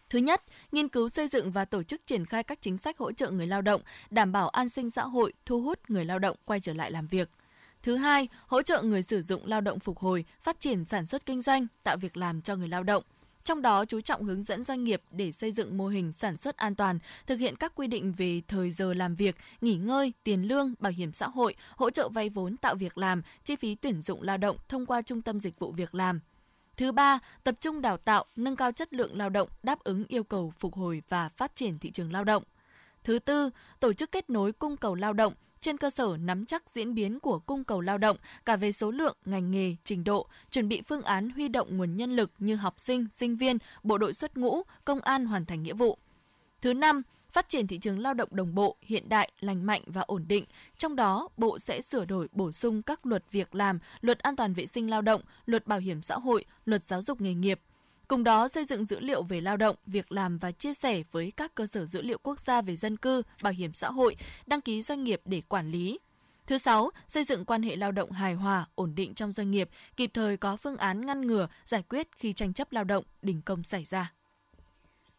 Thứ 0.09 0.19
nhất, 0.19 0.43
nghiên 0.71 0.89
cứu 0.89 1.09
xây 1.09 1.27
dựng 1.27 1.51
và 1.51 1.65
tổ 1.65 1.83
chức 1.83 2.01
triển 2.05 2.25
khai 2.25 2.43
các 2.43 2.61
chính 2.61 2.77
sách 2.77 2.97
hỗ 2.97 3.11
trợ 3.11 3.31
người 3.31 3.47
lao 3.47 3.61
động, 3.61 3.81
đảm 4.09 4.31
bảo 4.31 4.49
an 4.49 4.69
sinh 4.69 4.89
xã 4.89 5.03
hội, 5.03 5.33
thu 5.45 5.61
hút 5.61 5.79
người 5.87 6.05
lao 6.05 6.19
động 6.19 6.37
quay 6.45 6.59
trở 6.59 6.73
lại 6.73 6.91
làm 6.91 7.07
việc. 7.07 7.29
Thứ 7.87 7.95
hai, 7.95 8.27
hỗ 8.47 8.61
trợ 8.61 8.81
người 8.81 9.03
sử 9.03 9.21
dụng 9.21 9.45
lao 9.45 9.61
động 9.61 9.79
phục 9.79 9.99
hồi, 9.99 10.25
phát 10.41 10.59
triển 10.59 10.85
sản 10.85 11.05
xuất 11.05 11.25
kinh 11.25 11.41
doanh, 11.41 11.67
tạo 11.83 11.97
việc 11.97 12.17
làm 12.17 12.41
cho 12.41 12.55
người 12.55 12.67
lao 12.67 12.83
động– 12.83 13.03
trong 13.47 13.61
đó 13.61 13.85
chú 13.85 14.01
trọng 14.01 14.23
hướng 14.23 14.43
dẫn 14.43 14.63
doanh 14.63 14.83
nghiệp 14.83 15.01
để 15.11 15.31
xây 15.31 15.51
dựng 15.51 15.77
mô 15.77 15.87
hình 15.87 16.11
sản 16.11 16.37
xuất 16.37 16.57
an 16.57 16.75
toàn, 16.75 16.99
thực 17.27 17.39
hiện 17.39 17.55
các 17.55 17.71
quy 17.75 17.87
định 17.87 18.13
về 18.17 18.41
thời 18.47 18.71
giờ 18.71 18.93
làm 18.93 19.15
việc, 19.15 19.35
nghỉ 19.61 19.75
ngơi, 19.75 20.13
tiền 20.23 20.47
lương, 20.47 20.73
bảo 20.79 20.91
hiểm 20.91 21.11
xã 21.11 21.27
hội, 21.27 21.55
hỗ 21.75 21.89
trợ 21.89 22.09
vay 22.09 22.29
vốn 22.29 22.57
tạo 22.57 22.75
việc 22.75 22.97
làm, 22.97 23.21
chi 23.43 23.55
phí 23.55 23.75
tuyển 23.75 24.01
dụng 24.01 24.21
lao 24.21 24.37
động 24.37 24.57
thông 24.69 24.85
qua 24.85 25.01
trung 25.01 25.21
tâm 25.21 25.39
dịch 25.39 25.59
vụ 25.59 25.71
việc 25.71 25.95
làm. 25.95 26.19
Thứ 26.77 26.91
ba, 26.91 27.19
tập 27.43 27.55
trung 27.61 27.81
đào 27.81 27.97
tạo, 27.97 28.25
nâng 28.35 28.55
cao 28.55 28.71
chất 28.71 28.93
lượng 28.93 29.17
lao 29.17 29.29
động 29.29 29.49
đáp 29.63 29.79
ứng 29.83 30.03
yêu 30.07 30.23
cầu 30.23 30.53
phục 30.59 30.75
hồi 30.75 31.01
và 31.09 31.29
phát 31.29 31.55
triển 31.55 31.79
thị 31.79 31.91
trường 31.91 32.11
lao 32.11 32.23
động. 32.23 32.43
Thứ 33.03 33.19
tư, 33.19 33.49
tổ 33.79 33.93
chức 33.93 34.11
kết 34.11 34.29
nối 34.29 34.51
cung 34.53 34.77
cầu 34.77 34.95
lao 34.95 35.13
động, 35.13 35.33
trên 35.67 35.77
cơ 35.77 35.89
sở 35.89 36.17
nắm 36.19 36.45
chắc 36.45 36.69
diễn 36.69 36.93
biến 36.93 37.19
của 37.19 37.39
cung 37.39 37.63
cầu 37.63 37.81
lao 37.81 37.97
động 37.97 38.17
cả 38.45 38.55
về 38.55 38.71
số 38.71 38.91
lượng, 38.91 39.17
ngành 39.25 39.51
nghề, 39.51 39.75
trình 39.83 40.03
độ, 40.03 40.27
chuẩn 40.51 40.67
bị 40.67 40.81
phương 40.81 41.01
án 41.01 41.29
huy 41.29 41.47
động 41.47 41.77
nguồn 41.77 41.97
nhân 41.97 42.15
lực 42.15 42.31
như 42.39 42.55
học 42.55 42.73
sinh, 42.77 43.07
sinh 43.13 43.37
viên, 43.37 43.57
bộ 43.83 43.97
đội 43.97 44.13
xuất 44.13 44.37
ngũ, 44.37 44.61
công 44.85 45.01
an 45.01 45.25
hoàn 45.25 45.45
thành 45.45 45.63
nghĩa 45.63 45.73
vụ. 45.73 45.97
Thứ 46.61 46.73
năm, 46.73 47.01
phát 47.31 47.49
triển 47.49 47.67
thị 47.67 47.77
trường 47.77 47.99
lao 47.99 48.13
động 48.13 48.29
đồng 48.31 48.55
bộ, 48.55 48.75
hiện 48.81 49.09
đại, 49.09 49.31
lành 49.39 49.65
mạnh 49.65 49.81
và 49.85 50.01
ổn 50.01 50.25
định. 50.27 50.45
Trong 50.77 50.95
đó, 50.95 51.29
Bộ 51.37 51.59
sẽ 51.59 51.81
sửa 51.81 52.05
đổi 52.05 52.27
bổ 52.31 52.51
sung 52.51 52.81
các 52.81 53.05
luật 53.05 53.23
việc 53.31 53.55
làm, 53.55 53.79
luật 54.01 54.19
an 54.19 54.35
toàn 54.35 54.53
vệ 54.53 54.65
sinh 54.65 54.89
lao 54.89 55.01
động, 55.01 55.21
luật 55.45 55.67
bảo 55.67 55.79
hiểm 55.79 56.01
xã 56.01 56.15
hội, 56.15 56.45
luật 56.65 56.83
giáo 56.83 57.01
dục 57.01 57.21
nghề 57.21 57.33
nghiệp, 57.33 57.59
Cùng 58.07 58.23
đó 58.23 58.47
xây 58.47 58.65
dựng 58.65 58.85
dữ 58.85 58.99
liệu 58.99 59.23
về 59.23 59.41
lao 59.41 59.57
động, 59.57 59.75
việc 59.85 60.11
làm 60.11 60.37
và 60.37 60.51
chia 60.51 60.73
sẻ 60.73 61.03
với 61.11 61.31
các 61.37 61.55
cơ 61.55 61.67
sở 61.67 61.85
dữ 61.85 62.01
liệu 62.01 62.17
quốc 62.23 62.39
gia 62.39 62.61
về 62.61 62.75
dân 62.75 62.97
cư, 62.97 63.21
bảo 63.41 63.53
hiểm 63.53 63.73
xã 63.73 63.91
hội, 63.91 64.15
đăng 64.45 64.61
ký 64.61 64.81
doanh 64.81 65.03
nghiệp 65.03 65.21
để 65.25 65.41
quản 65.47 65.71
lý. 65.71 65.99
Thứ 66.47 66.57
sáu, 66.57 66.89
xây 67.07 67.23
dựng 67.23 67.45
quan 67.45 67.63
hệ 67.63 67.75
lao 67.75 67.91
động 67.91 68.11
hài 68.11 68.33
hòa, 68.33 68.65
ổn 68.75 68.95
định 68.95 69.13
trong 69.13 69.31
doanh 69.31 69.51
nghiệp, 69.51 69.69
kịp 69.97 70.11
thời 70.13 70.37
có 70.37 70.57
phương 70.57 70.77
án 70.77 71.05
ngăn 71.05 71.27
ngừa, 71.27 71.47
giải 71.65 71.83
quyết 71.89 72.07
khi 72.17 72.33
tranh 72.33 72.53
chấp 72.53 72.71
lao 72.71 72.83
động, 72.83 73.03
đình 73.21 73.41
công 73.45 73.63
xảy 73.63 73.85
ra. 73.85 74.13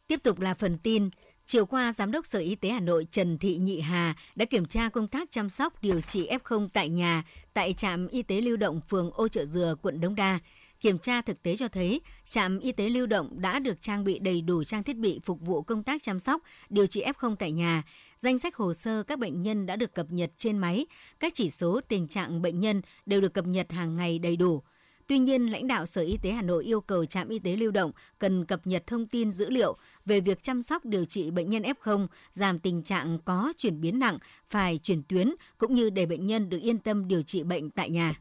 Tiếp 0.06 0.22
tục 0.22 0.40
là 0.40 0.54
phần 0.54 0.78
tin. 0.78 1.10
Chiều 1.46 1.66
qua, 1.66 1.92
Giám 1.92 2.12
đốc 2.12 2.26
Sở 2.26 2.38
Y 2.38 2.54
tế 2.54 2.68
Hà 2.68 2.80
Nội 2.80 3.06
Trần 3.10 3.38
Thị 3.38 3.56
Nhị 3.56 3.80
Hà 3.80 4.14
đã 4.34 4.44
kiểm 4.44 4.66
tra 4.66 4.88
công 4.88 5.08
tác 5.08 5.30
chăm 5.30 5.50
sóc 5.50 5.82
điều 5.82 6.00
trị 6.00 6.28
F0 6.28 6.68
tại 6.72 6.88
nhà 6.88 7.24
tại 7.54 7.72
trạm 7.72 8.08
y 8.08 8.22
tế 8.22 8.40
lưu 8.40 8.56
động 8.56 8.80
phường 8.88 9.10
Ô 9.10 9.28
Trợ 9.28 9.44
Dừa, 9.44 9.74
quận 9.82 10.00
Đống 10.00 10.14
Đa. 10.14 10.38
Kiểm 10.80 10.98
tra 10.98 11.22
thực 11.22 11.42
tế 11.42 11.56
cho 11.56 11.68
thấy, 11.68 12.00
trạm 12.30 12.58
y 12.58 12.72
tế 12.72 12.88
lưu 12.88 13.06
động 13.06 13.40
đã 13.40 13.58
được 13.58 13.82
trang 13.82 14.04
bị 14.04 14.18
đầy 14.18 14.40
đủ 14.40 14.64
trang 14.64 14.82
thiết 14.82 14.96
bị 14.96 15.20
phục 15.24 15.40
vụ 15.40 15.62
công 15.62 15.82
tác 15.82 16.02
chăm 16.02 16.20
sóc, 16.20 16.42
điều 16.68 16.86
trị 16.86 17.04
F0 17.04 17.36
tại 17.36 17.52
nhà. 17.52 17.82
Danh 18.18 18.38
sách 18.38 18.56
hồ 18.56 18.74
sơ 18.74 19.02
các 19.02 19.18
bệnh 19.18 19.42
nhân 19.42 19.66
đã 19.66 19.76
được 19.76 19.94
cập 19.94 20.06
nhật 20.10 20.30
trên 20.36 20.58
máy, 20.58 20.86
các 21.20 21.34
chỉ 21.34 21.50
số 21.50 21.80
tình 21.88 22.08
trạng 22.08 22.42
bệnh 22.42 22.60
nhân 22.60 22.82
đều 23.06 23.20
được 23.20 23.34
cập 23.34 23.46
nhật 23.46 23.72
hàng 23.72 23.96
ngày 23.96 24.18
đầy 24.18 24.36
đủ. 24.36 24.62
Tuy 25.06 25.18
nhiên, 25.18 25.46
lãnh 25.46 25.66
đạo 25.66 25.86
Sở 25.86 26.02
Y 26.02 26.16
tế 26.22 26.30
Hà 26.30 26.42
Nội 26.42 26.64
yêu 26.64 26.80
cầu 26.80 27.04
trạm 27.04 27.28
y 27.28 27.38
tế 27.38 27.56
lưu 27.56 27.70
động 27.70 27.92
cần 28.18 28.44
cập 28.44 28.66
nhật 28.66 28.86
thông 28.86 29.06
tin 29.06 29.30
dữ 29.30 29.50
liệu 29.50 29.76
về 30.06 30.20
việc 30.20 30.42
chăm 30.42 30.62
sóc 30.62 30.84
điều 30.84 31.04
trị 31.04 31.30
bệnh 31.30 31.50
nhân 31.50 31.62
F0, 31.62 32.06
giảm 32.34 32.58
tình 32.58 32.82
trạng 32.82 33.18
có 33.24 33.52
chuyển 33.56 33.80
biến 33.80 33.98
nặng, 33.98 34.18
phải 34.50 34.78
chuyển 34.82 35.02
tuyến, 35.02 35.34
cũng 35.58 35.74
như 35.74 35.90
để 35.90 36.06
bệnh 36.06 36.26
nhân 36.26 36.48
được 36.48 36.58
yên 36.58 36.78
tâm 36.78 37.08
điều 37.08 37.22
trị 37.22 37.42
bệnh 37.42 37.70
tại 37.70 37.90
nhà. 37.90 38.14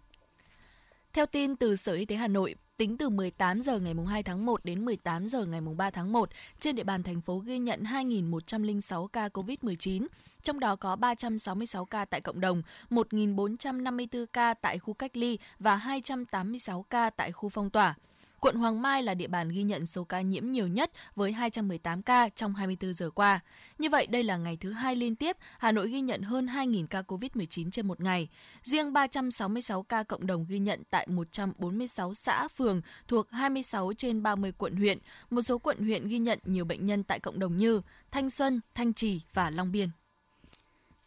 Theo 1.14 1.26
tin 1.26 1.56
từ 1.56 1.76
Sở 1.76 1.94
Y 1.94 2.06
tế 2.06 2.16
Hà 2.16 2.28
Nội, 2.28 2.56
tính 2.78 2.98
từ 2.98 3.10
18 3.10 3.62
giờ 3.62 3.80
ngày 3.80 3.94
2 4.08 4.24
tháng 4.24 4.46
1 4.46 4.66
đến 4.66 4.86
18 4.86 5.28
giờ 5.28 5.46
ngày 5.46 5.62
3 5.78 5.90
tháng 5.90 6.12
1, 6.12 6.30
trên 6.60 6.76
địa 6.76 6.84
bàn 6.84 7.04
thành 7.04 7.22
phố 7.22 7.38
ghi 7.38 7.60
nhận 7.60 7.84
2.106 7.84 9.08
ca 9.08 9.28
COVID-19, 9.28 10.08
trong 10.44 10.60
đó 10.60 10.76
có 10.76 10.96
366 10.96 11.86
ca 11.86 12.06
tại 12.06 12.22
cộng 12.22 12.40
đồng, 12.40 12.62
1.454 12.90 14.26
ca 14.34 14.54
tại 14.54 14.80
khu 14.80 14.94
cách 14.94 15.18
ly 15.18 15.40
và 15.60 15.76
286 15.76 16.86
ca 16.90 17.10
tại 17.10 17.32
khu 17.32 17.50
phong 17.50 17.70
tỏa. 17.70 17.96
Quận 18.42 18.56
Hoàng 18.56 18.82
Mai 18.82 19.04
là 19.04 19.14
địa 19.14 19.28
bàn 19.28 19.50
ghi 19.50 19.64
nhận 19.64 19.86
số 19.86 20.04
ca 20.04 20.22
nhiễm 20.22 20.52
nhiều 20.52 20.68
nhất 20.68 20.92
với 21.16 21.32
218 21.32 22.02
ca 22.02 22.30
trong 22.30 22.56
24 22.56 22.94
giờ 22.94 23.10
qua. 23.10 23.40
Như 23.78 23.90
vậy, 23.90 24.08
đây 24.08 24.24
là 24.24 24.38
ngày 24.38 24.58
thứ 24.58 24.72
hai 24.72 24.96
liên 24.96 25.16
tiếp 25.16 25.38
Hà 25.60 25.72
Nội 25.72 25.90
ghi 25.90 26.02
nhận 26.02 26.22
hơn 26.22 26.46
2.000 26.46 26.88
ca 26.88 27.02
COVID-19 27.02 27.72
trên 27.72 27.88
một 27.88 28.00
ngày. 28.00 28.30
Riêng 28.64 28.94
366 28.94 29.84
ca 29.84 30.04
cộng 30.04 30.28
đồng 30.28 30.46
ghi 30.50 30.60
nhận 30.60 30.84
tại 30.90 31.08
146 31.08 32.14
xã, 32.14 32.48
phường 32.48 32.82
thuộc 33.08 33.32
26 33.32 33.94
trên 33.98 34.24
30 34.24 34.52
quận 34.58 34.76
huyện. 34.76 34.98
Một 35.30 35.42
số 35.42 35.58
quận 35.58 35.78
huyện 35.80 36.08
ghi 36.08 36.20
nhận 36.20 36.40
nhiều 36.44 36.66
bệnh 36.66 36.86
nhân 36.86 37.04
tại 37.04 37.20
cộng 37.20 37.40
đồng 37.40 37.58
như 37.58 37.82
Thanh 38.12 38.30
Xuân, 38.30 38.62
Thanh 38.76 38.94
Trì 38.94 39.22
và 39.34 39.50
Long 39.50 39.72
Biên. 39.72 39.90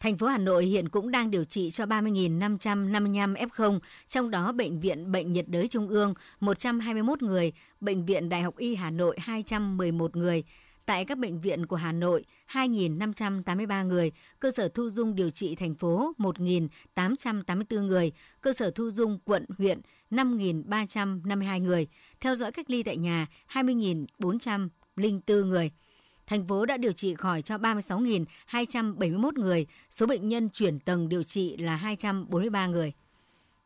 Thành 0.00 0.16
phố 0.16 0.26
Hà 0.26 0.38
Nội 0.38 0.64
hiện 0.64 0.88
cũng 0.88 1.10
đang 1.10 1.30
điều 1.30 1.44
trị 1.44 1.70
cho 1.70 1.84
30.555 1.84 3.34
F0, 3.34 3.78
trong 4.08 4.30
đó 4.30 4.52
Bệnh 4.52 4.80
viện 4.80 5.12
Bệnh 5.12 5.32
nhiệt 5.32 5.48
đới 5.48 5.68
Trung 5.68 5.88
ương 5.88 6.14
121 6.40 7.22
người, 7.22 7.52
Bệnh 7.80 8.06
viện 8.06 8.28
Đại 8.28 8.42
học 8.42 8.56
Y 8.56 8.74
Hà 8.74 8.90
Nội 8.90 9.16
211 9.20 10.16
người. 10.16 10.44
Tại 10.86 11.04
các 11.04 11.18
bệnh 11.18 11.40
viện 11.40 11.66
của 11.66 11.76
Hà 11.76 11.92
Nội, 11.92 12.24
2.583 12.52 13.86
người, 13.86 14.12
cơ 14.38 14.50
sở 14.50 14.68
thu 14.68 14.90
dung 14.90 15.14
điều 15.14 15.30
trị 15.30 15.54
thành 15.54 15.74
phố 15.74 16.12
1.884 16.18 17.86
người, 17.86 18.12
cơ 18.40 18.52
sở 18.52 18.70
thu 18.70 18.90
dung 18.90 19.18
quận, 19.24 19.44
huyện 19.58 19.80
5.352 20.10 21.62
người, 21.62 21.88
theo 22.20 22.34
dõi 22.34 22.52
cách 22.52 22.70
ly 22.70 22.82
tại 22.82 22.96
nhà 22.96 23.26
20.404 23.52 25.44
người 25.44 25.70
thành 26.30 26.46
phố 26.46 26.66
đã 26.66 26.76
điều 26.76 26.92
trị 26.92 27.14
khỏi 27.14 27.42
cho 27.42 27.56
36.271 27.56 29.30
người, 29.34 29.66
số 29.90 30.06
bệnh 30.06 30.28
nhân 30.28 30.48
chuyển 30.48 30.78
tầng 30.78 31.08
điều 31.08 31.22
trị 31.22 31.56
là 31.56 31.76
243 31.76 32.66
người. 32.66 32.92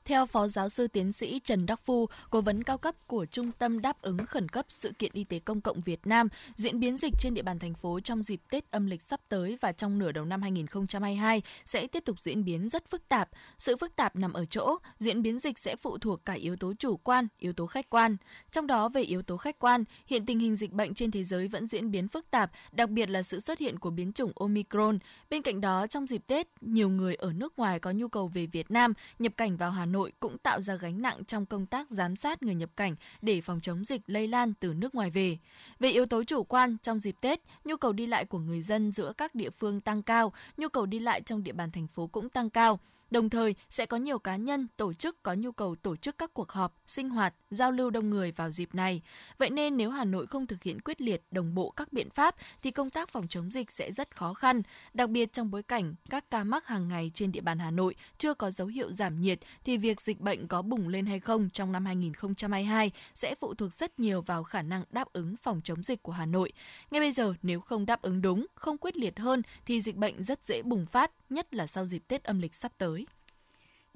Theo 0.09 0.27
Phó 0.27 0.49
Giáo 0.49 0.69
sư 0.69 0.89
Tiến 0.89 1.13
sĩ 1.13 1.41
Trần 1.45 1.67
Đắc 1.67 1.81
Phu, 1.85 2.09
cố 2.31 2.41
vấn 2.41 2.63
cao 2.63 2.79
cấp 2.79 2.95
của 3.07 3.27
Trung 3.27 3.51
tâm 3.59 3.81
Đáp 3.81 4.03
ứng 4.03 4.27
Khẩn 4.27 4.49
cấp 4.49 4.67
Sự 4.69 4.93
kiện 4.99 5.11
Y 5.15 5.25
tế 5.25 5.39
Công 5.39 5.61
cộng 5.61 5.81
Việt 5.81 6.07
Nam, 6.07 6.29
diễn 6.57 6.81
biến 6.81 6.97
dịch 6.97 7.13
trên 7.19 7.35
địa 7.35 7.43
bàn 7.43 7.59
thành 7.59 7.75
phố 7.75 8.01
trong 8.01 8.23
dịp 8.23 8.41
Tết 8.51 8.71
âm 8.71 8.87
lịch 8.87 9.03
sắp 9.03 9.21
tới 9.29 9.59
và 9.61 9.73
trong 9.73 9.99
nửa 9.99 10.13
đầu 10.13 10.25
năm 10.25 10.43
2022 10.43 11.43
sẽ 11.65 11.87
tiếp 11.87 12.05
tục 12.05 12.21
diễn 12.21 12.45
biến 12.45 12.69
rất 12.69 12.91
phức 12.91 13.09
tạp. 13.09 13.29
Sự 13.59 13.77
phức 13.77 13.97
tạp 13.97 14.17
nằm 14.17 14.33
ở 14.33 14.45
chỗ, 14.45 14.77
diễn 14.99 15.23
biến 15.23 15.39
dịch 15.39 15.59
sẽ 15.59 15.77
phụ 15.77 15.99
thuộc 15.99 16.25
cả 16.25 16.33
yếu 16.33 16.57
tố 16.57 16.73
chủ 16.79 16.97
quan, 16.97 17.29
yếu 17.39 17.53
tố 17.53 17.67
khách 17.67 17.91
quan. 17.91 18.17
Trong 18.51 18.67
đó 18.67 18.89
về 18.89 19.03
yếu 19.03 19.23
tố 19.23 19.37
khách 19.37 19.59
quan, 19.59 19.85
hiện 20.07 20.27
tình 20.27 20.39
hình 20.39 20.57
dịch 20.57 20.73
bệnh 20.73 20.95
trên 20.95 21.11
thế 21.11 21.25
giới 21.25 21.49
vẫn 21.49 21.67
diễn 21.67 21.91
biến 21.91 22.09
phức 22.09 22.31
tạp, 22.31 22.51
đặc 22.73 22.91
biệt 22.91 23.11
là 23.11 23.23
sự 23.23 23.41
xuất 23.41 23.59
hiện 23.59 23.79
của 23.79 23.91
biến 23.91 24.13
chủng 24.13 24.33
Omicron. 24.35 24.99
Bên 25.31 25.43
cạnh 25.43 25.61
đó, 25.61 25.87
trong 25.87 26.07
dịp 26.07 26.23
Tết, 26.27 26.49
nhiều 26.61 26.89
người 26.89 27.15
ở 27.15 27.33
nước 27.33 27.59
ngoài 27.59 27.81
có 27.81 27.91
nhu 27.91 28.09
cầu 28.09 28.29
về 28.29 28.47
Việt 28.47 28.71
Nam, 28.71 28.93
nhập 29.19 29.33
cảnh 29.37 29.57
vào 29.57 29.71
Hà 29.71 29.87
Nội 29.87 29.94
Nội 29.95 30.13
cũng 30.21 30.39
tạo 30.39 30.61
ra 30.61 30.77
gánh 30.77 31.03
nặng 31.03 31.25
trong 31.25 31.47
công 31.47 31.67
tác 31.67 31.91
giám 31.91 32.17
sát 32.17 32.43
người 32.43 32.55
nhập 32.55 32.71
cảnh 32.77 32.97
để 33.23 33.41
phòng 33.41 33.61
chống 33.61 33.85
dịch 33.85 34.01
lây 34.07 34.29
lan 34.29 34.55
từ 34.55 34.75
nước 34.75 34.95
ngoài 34.95 35.11
về. 35.11 35.39
Về 35.79 35.91
yếu 35.91 36.07
tố 36.07 36.25
chủ 36.25 36.45
quan, 36.45 36.77
trong 36.83 36.99
dịp 36.99 37.17
Tết, 37.21 37.41
nhu 37.65 37.77
cầu 37.77 37.93
đi 37.93 38.07
lại 38.07 38.25
của 38.25 38.39
người 38.39 38.63
dân 38.63 38.93
giữa 38.93 39.13
các 39.17 39.35
địa 39.35 39.51
phương 39.51 39.81
tăng 39.81 40.03
cao, 40.03 40.33
nhu 40.57 40.69
cầu 40.69 40.87
đi 40.87 40.99
lại 40.99 41.23
trong 41.23 41.43
địa 41.43 41.53
bàn 41.53 41.71
thành 41.71 41.87
phố 41.87 42.07
cũng 42.07 42.31
tăng 42.31 42.51
cao. 42.51 42.81
Đồng 43.15 43.31
thời, 43.31 43.55
sẽ 43.71 43.87
có 43.87 43.97
nhiều 43.97 44.19
cá 44.19 44.37
nhân, 44.37 44.69
tổ 44.77 44.93
chức 44.93 45.23
có 45.23 45.35
nhu 45.35 45.53
cầu 45.53 45.77
tổ 45.77 45.97
chức 45.97 46.19
các 46.19 46.35
cuộc 46.35 46.53
họp, 46.53 46.75
sinh 46.87 47.09
hoạt, 47.09 47.35
giao 47.51 47.71
lưu 47.71 47.91
đông 47.91 48.11
người 48.11 48.33
vào 48.33 48.51
dịp 48.51 48.75
này. 48.75 49.03
Vậy 49.39 49.51
nên 49.51 49.77
nếu 49.77 49.91
Hà 49.91 50.05
Nội 50.05 50.27
không 50.27 50.47
thực 50.47 50.63
hiện 50.63 50.81
quyết 50.81 51.01
liệt 51.01 51.23
đồng 51.31 51.55
bộ 51.55 51.71
các 51.71 51.93
biện 51.93 52.11
pháp 52.11 52.35
thì 52.63 52.71
công 52.71 52.91
tác 52.91 53.09
phòng 53.09 53.29
chống 53.29 53.51
dịch 53.51 53.71
sẽ 53.71 53.93
rất 53.93 54.17
khó 54.17 54.35
khăn, 54.35 54.63
đặc 54.95 55.11
biệt 55.11 55.33
trong 55.33 55.51
bối 55.51 55.63
cảnh 55.63 55.95
các 56.11 56.31
ca 56.31 56.45
mắc 56.45 56.67
hàng 56.67 56.89
ngày 56.89 57.11
trên 57.15 57.33
địa 57.33 57.41
bàn 57.41 57.59
Hà 57.59 57.71
Nội 57.71 57.95
chưa 58.19 58.35
có 58.35 58.51
dấu 58.51 58.67
hiệu 58.67 58.93
giảm 58.93 59.21
nhiệt 59.21 59.39
thì 59.65 59.77
việc 59.77 60.01
dịch 60.01 60.21
bệnh 60.21 60.49
có 60.49 60.63
bùng 60.63 60.89
lên 60.89 61.07
hay 61.07 61.21
không 61.21 61.51
trong 61.51 61.73
năm 61.73 61.87
2022 61.87 62.91
sẽ 63.15 63.35
phụ 63.41 63.55
thuộc 63.55 63.73
rất 63.73 63.99
nhiều 64.01 64.23
vào 64.23 64.45
khả 64.45 64.63
năng 64.63 64.85
đáp 64.91 65.13
ứng 65.13 65.37
phòng 65.43 65.61
chống 65.65 65.83
dịch 65.83 66.03
của 66.03 66.13
Hà 66.13 66.27
Nội. 66.27 66.53
Ngay 66.91 67.01
bây 67.01 67.13
giờ 67.13 67.35
nếu 67.43 67.61
không 67.61 67.87
đáp 67.87 68.03
ứng 68.03 68.23
đúng, 68.23 68.47
không 68.55 68.79
quyết 68.79 68.97
liệt 68.97 69.19
hơn 69.19 69.43
thì 69.67 69.81
dịch 69.81 69.97
bệnh 69.97 70.23
rất 70.23 70.45
dễ 70.45 70.63
bùng 70.63 70.87
phát, 70.87 71.11
nhất 71.31 71.55
là 71.55 71.67
sau 71.67 71.87
dịp 71.87 72.03
Tết 72.09 72.25
âm 72.25 72.41
lịch 72.41 72.55
sắp 72.55 72.73
tới. 72.79 73.04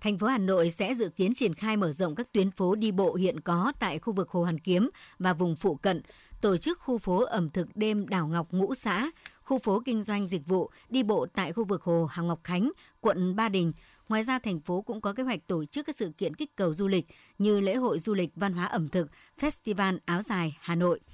Thành 0.03 0.19
phố 0.19 0.27
Hà 0.27 0.39
Nội 0.39 0.71
sẽ 0.71 0.95
dự 0.95 1.09
kiến 1.09 1.35
triển 1.35 1.55
khai 1.55 1.77
mở 1.77 1.93
rộng 1.93 2.15
các 2.15 2.33
tuyến 2.33 2.51
phố 2.51 2.75
đi 2.75 2.93
bộ 2.93 3.15
hiện 3.15 3.41
có 3.41 3.73
tại 3.79 3.99
khu 3.99 4.13
vực 4.13 4.31
Hồ 4.31 4.43
Hoàn 4.43 4.59
Kiếm 4.59 4.91
và 5.19 5.33
vùng 5.33 5.57
phụ 5.57 5.75
cận, 5.75 6.03
tổ 6.41 6.57
chức 6.57 6.79
khu 6.81 6.99
phố 6.99 7.25
ẩm 7.25 7.51
thực 7.51 7.77
đêm 7.77 8.09
Đảo 8.09 8.27
Ngọc 8.27 8.47
Ngũ 8.51 8.75
Xã, 8.75 9.11
khu 9.43 9.59
phố 9.59 9.83
kinh 9.85 10.03
doanh 10.03 10.29
dịch 10.29 10.47
vụ 10.47 10.71
đi 10.89 11.03
bộ 11.03 11.27
tại 11.35 11.53
khu 11.53 11.65
vực 11.65 11.83
Hồ 11.83 12.07
hàng 12.07 12.27
Ngọc 12.27 12.41
Khánh, 12.45 12.71
quận 13.01 13.37
Ba 13.37 13.49
Đình. 13.49 13.73
Ngoài 14.09 14.23
ra, 14.23 14.39
thành 14.39 14.61
phố 14.61 14.83
cũng 14.83 15.01
có 15.01 15.13
kế 15.13 15.23
hoạch 15.23 15.47
tổ 15.47 15.65
chức 15.65 15.87
các 15.87 15.97
sự 15.97 16.13
kiện 16.19 16.35
kích 16.35 16.57
cầu 16.57 16.75
du 16.75 16.89
lịch 16.89 17.07
như 17.39 17.61
lễ 17.61 17.75
hội 17.75 17.99
du 17.99 18.15
lịch 18.15 18.31
văn 18.37 18.53
hóa 18.53 18.67
ẩm 18.67 18.89
thực, 18.89 19.11
Festival 19.41 19.99
Áo 20.05 20.23
Dài 20.23 20.57
Hà 20.61 20.75
Nội– 20.75 21.01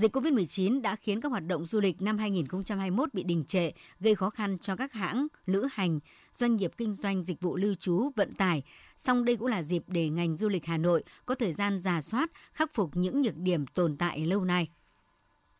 Dịch 0.00 0.16
COVID-19 0.16 0.80
đã 0.80 0.96
khiến 0.96 1.20
các 1.20 1.28
hoạt 1.28 1.46
động 1.46 1.66
du 1.66 1.80
lịch 1.80 2.02
năm 2.02 2.18
2021 2.18 3.14
bị 3.14 3.22
đình 3.22 3.44
trệ, 3.44 3.70
gây 4.00 4.14
khó 4.14 4.30
khăn 4.30 4.58
cho 4.58 4.76
các 4.76 4.92
hãng, 4.92 5.26
lữ 5.46 5.66
hành, 5.72 6.00
doanh 6.32 6.56
nghiệp 6.56 6.72
kinh 6.76 6.92
doanh 6.92 7.24
dịch 7.24 7.40
vụ 7.40 7.56
lưu 7.56 7.74
trú, 7.74 8.10
vận 8.16 8.32
tải. 8.32 8.62
Song 8.96 9.24
đây 9.24 9.36
cũng 9.36 9.48
là 9.48 9.62
dịp 9.62 9.82
để 9.86 10.08
ngành 10.08 10.36
du 10.36 10.48
lịch 10.48 10.66
Hà 10.66 10.76
Nội 10.76 11.02
có 11.26 11.34
thời 11.34 11.52
gian 11.52 11.80
giả 11.80 12.00
soát, 12.00 12.30
khắc 12.52 12.74
phục 12.74 12.96
những 12.96 13.22
nhược 13.22 13.36
điểm 13.36 13.66
tồn 13.66 13.96
tại 13.96 14.26
lâu 14.26 14.44
nay. 14.44 14.68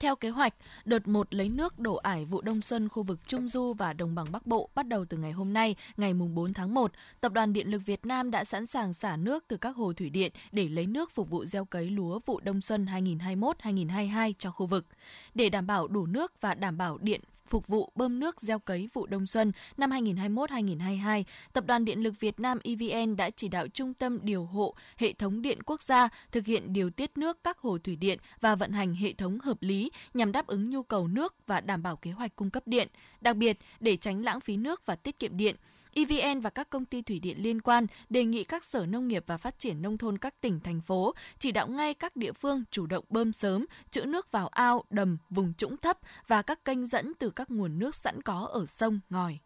Theo 0.01 0.17
kế 0.17 0.29
hoạch, 0.29 0.55
đợt 0.85 1.09
1 1.09 1.35
lấy 1.35 1.49
nước 1.49 1.79
đổ 1.79 1.97
ải 1.97 2.25
vụ 2.25 2.41
đông 2.41 2.61
xuân 2.61 2.89
khu 2.89 3.03
vực 3.03 3.27
Trung 3.27 3.49
Du 3.49 3.75
và 3.75 3.93
Đồng 3.93 4.15
bằng 4.15 4.33
Bắc 4.33 4.47
Bộ 4.47 4.71
bắt 4.75 4.87
đầu 4.89 5.05
từ 5.05 5.17
ngày 5.17 5.33
hôm 5.33 5.53
nay, 5.53 5.77
ngày 5.97 6.15
4 6.15 6.53
tháng 6.53 6.75
1. 6.75 6.93
Tập 7.21 7.33
đoàn 7.33 7.53
Điện 7.53 7.71
lực 7.71 7.83
Việt 7.87 8.07
Nam 8.07 8.31
đã 8.31 8.45
sẵn 8.45 8.67
sàng 8.67 8.93
xả 8.93 9.17
nước 9.17 9.45
từ 9.49 9.57
các 9.57 9.77
hồ 9.77 9.93
thủy 9.93 10.11
điện 10.11 10.33
để 10.53 10.69
lấy 10.69 10.87
nước 10.87 11.11
phục 11.15 11.31
vụ 11.31 11.45
gieo 11.45 11.65
cấy 11.65 11.91
lúa 11.91 12.21
vụ 12.27 12.41
đông 12.41 12.61
xuân 12.61 12.85
2021-2022 12.85 14.33
cho 14.39 14.51
khu 14.51 14.67
vực. 14.67 14.87
Để 15.35 15.49
đảm 15.51 15.67
bảo 15.67 15.89
đủ 15.89 16.07
nước 16.07 16.33
và 16.41 16.55
đảm 16.55 16.79
bảo 16.79 16.99
điện 16.99 17.21
phục 17.51 17.67
vụ 17.67 17.93
bơm 17.95 18.21
nước 18.21 18.41
gieo 18.41 18.59
cấy 18.59 18.89
vụ 18.93 19.07
đông 19.07 19.27
xuân 19.27 19.53
năm 19.77 19.91
2021-2022, 19.91 21.25
Tập 21.53 21.65
đoàn 21.67 21.85
Điện 21.85 22.03
lực 22.03 22.21
Việt 22.21 22.41
Nam 22.41 22.59
EVN 22.65 23.17
đã 23.17 23.31
chỉ 23.31 23.49
đạo 23.49 23.69
Trung 23.69 23.95
tâm 23.95 24.19
điều 24.23 24.45
hộ 24.45 24.75
hệ 24.97 25.13
thống 25.13 25.43
điện 25.43 25.63
quốc 25.63 25.83
gia 25.83 26.09
thực 26.33 26.47
hiện 26.47 26.73
điều 26.73 26.91
tiết 26.91 27.19
nước 27.19 27.45
các 27.45 27.59
hồ 27.59 27.79
thủy 27.79 27.97
điện 27.97 28.19
và 28.41 28.55
vận 28.55 28.73
hành 28.73 28.95
hệ 28.95 29.13
thống 29.13 29.39
hợp 29.41 29.57
lý 29.61 29.91
nhằm 30.15 30.33
đáp 30.33 30.47
ứng 30.47 30.71
nhu 30.71 30.83
cầu 30.83 31.09
nước 31.09 31.35
và 31.47 31.61
đảm 31.61 31.83
bảo 31.83 31.97
kế 31.97 32.11
hoạch 32.11 32.37
cung 32.37 32.51
cấp 32.51 32.63
điện. 32.67 32.89
Đặc 33.21 33.37
biệt, 33.37 33.59
để 33.81 33.97
tránh 33.97 34.25
lãng 34.25 34.41
phí 34.41 34.57
nước 34.57 34.87
và 34.87 34.97
tiết 34.97 35.19
kiệm 35.19 35.37
điện, 35.37 35.57
EVN 35.95 36.41
và 36.41 36.51
các 36.51 36.71
công 36.71 36.85
ty 36.85 37.03
thủy 37.03 37.19
điện 37.19 37.37
liên 37.41 37.61
quan 37.61 37.87
đề 38.11 38.25
nghị 38.25 38.45
các 38.45 38.65
sở 38.65 38.87
nông 38.87 39.09
nghiệp 39.09 39.25
và 39.27 39.37
phát 39.37 39.59
triển 39.59 39.83
nông 39.83 39.99
thôn 39.99 40.19
các 40.19 40.41
tỉnh, 40.41 40.61
thành 40.61 40.81
phố 40.81 41.15
chỉ 41.39 41.53
đạo 41.53 41.69
ngay 41.69 41.95
các 41.95 42.17
địa 42.17 42.33
phương 42.33 42.65
chủ 42.71 42.87
động 42.87 43.05
bơm 43.09 43.33
sớm, 43.33 43.67
trữ 43.91 44.05
nước 44.05 44.33
vào 44.33 44.49
ao, 44.49 44.85
đầm, 44.91 45.19
vùng 45.31 45.55
trũng 45.55 45.77
thấp 45.77 45.99
và 46.27 46.43
các 46.43 46.65
kênh 46.65 46.87
dẫn 46.87 47.13
từ 47.19 47.31
các 47.31 47.51
nguồn 47.51 47.79
nước 47.79 47.95
sẵn 47.95 48.23
có 48.23 48.49
ở 48.53 48.67
sông, 48.67 49.01
ngòi. 49.11 49.39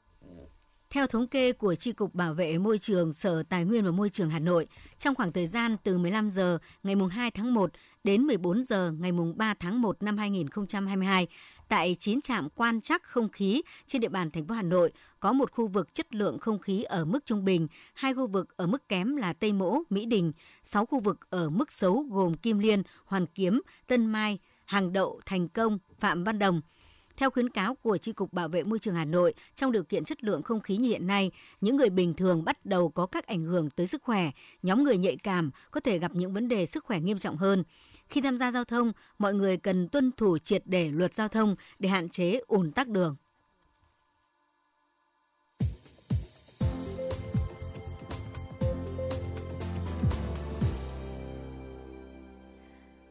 Theo 0.91 1.07
thống 1.07 1.29
kê 1.29 1.53
của 1.53 1.75
Tri 1.75 1.93
Cục 1.93 2.15
Bảo 2.15 2.35
vệ 2.35 2.59
Môi 2.59 2.79
trường 2.79 3.13
Sở 3.13 3.43
Tài 3.43 3.65
nguyên 3.65 3.85
và 3.85 3.91
Môi 3.91 4.11
trường 4.11 4.31
Hà 4.31 4.39
Nội, 4.39 4.67
trong 4.99 5.15
khoảng 5.15 5.33
thời 5.33 5.47
gian 5.47 5.77
từ 5.85 5.99
15 5.99 6.31
giờ 6.31 6.59
ngày 6.83 6.95
2 7.11 7.31
tháng 7.31 7.55
1 7.55 7.71
đến 8.05 8.23
14 8.23 8.63
giờ 8.63 8.93
ngày 8.99 9.13
3 9.37 9.55
tháng 9.55 9.83
1 9.83 10.03
năm 10.03 10.17
2022, 10.17 11.27
tại 11.69 11.97
9 11.99 12.21
trạm 12.21 12.49
quan 12.55 12.81
trắc 12.81 13.03
không 13.03 13.29
khí 13.29 13.63
trên 13.87 14.01
địa 14.01 14.09
bàn 14.09 14.31
thành 14.31 14.47
phố 14.47 14.55
Hà 14.55 14.63
Nội 14.63 14.93
có 15.21 15.33
một 15.33 15.53
khu 15.53 15.69
vực 15.69 15.95
chất 15.95 16.15
lượng 16.15 16.39
không 16.39 16.59
khí 16.59 16.83
ở 16.83 17.05
mức 17.05 17.27
trung 17.27 17.45
bình, 17.45 17.69
hai 17.95 18.15
khu 18.15 18.27
vực 18.27 18.57
ở 18.57 18.67
mức 18.67 18.89
kém 18.89 19.17
là 19.17 19.33
Tây 19.33 19.53
Mỗ, 19.53 19.79
Mỹ 19.91 20.07
Đình, 20.07 20.33
6 20.63 20.87
khu 20.87 21.01
vực 21.01 21.31
ở 21.31 21.51
mức 21.51 21.73
xấu 21.73 22.05
gồm 22.11 22.37
Kim 22.37 22.59
Liên, 22.59 22.83
Hoàn 23.05 23.27
Kiếm, 23.27 23.61
Tân 23.87 24.07
Mai, 24.07 24.39
Hàng 24.65 24.93
Đậu, 24.93 25.21
Thành 25.27 25.49
Công, 25.49 25.79
Phạm 25.99 26.25
Văn 26.25 26.39
Đồng– 26.39 26.61
theo 27.17 27.31
khuyến 27.31 27.51
cáo 27.51 27.75
của 27.75 27.99
Tri 27.99 28.13
Cục 28.13 28.33
Bảo 28.33 28.49
vệ 28.49 28.63
Môi 28.65 28.79
trường 28.79 28.95
Hà 28.95 29.05
Nội, 29.05 29.35
trong 29.55 29.73
điều 29.73 29.83
kiện 29.85 30.05
chất 30.05 30.25
lượng 30.25 30.43
không 30.43 30.61
khí 30.61 30.77
như 30.77 30.89
hiện 30.89 31.07
nay, 31.07 31.31
những 31.61 31.77
người 31.77 31.91
bình 31.91 32.15
thường 32.15 32.45
bắt 32.45 32.67
đầu 32.67 32.89
có 32.89 33.07
các 33.07 33.27
ảnh 33.27 33.45
hưởng 33.45 33.71
tới 33.71 33.87
sức 33.87 34.03
khỏe, 34.03 34.31
nhóm 34.63 34.85
người 34.85 34.97
nhạy 34.97 35.17
cảm 35.17 35.51
có 35.71 35.81
thể 35.81 35.99
gặp 35.99 36.15
những 36.15 36.33
vấn 36.33 36.49
đề 36.49 36.67
sức 36.67 36.85
khỏe 36.85 37.01
nghiêm 37.01 37.19
trọng 37.19 37.37
hơn. 37.37 37.65
Khi 38.09 38.21
tham 38.21 38.39
gia 38.39 38.51
giao 38.51 38.65
thông, 38.65 38.93
mọi 39.19 39.35
người 39.35 39.57
cần 39.57 39.89
tuân 39.89 40.13
thủ 40.17 40.39
triệt 40.39 40.63
để 40.67 40.89
luật 40.89 41.15
giao 41.15 41.29
thông 41.29 41.57
để 41.79 41.89
hạn 41.89 42.09
chế 42.09 42.41
ùn 42.47 42.73
tắc 42.73 42.89
đường. 42.89 43.17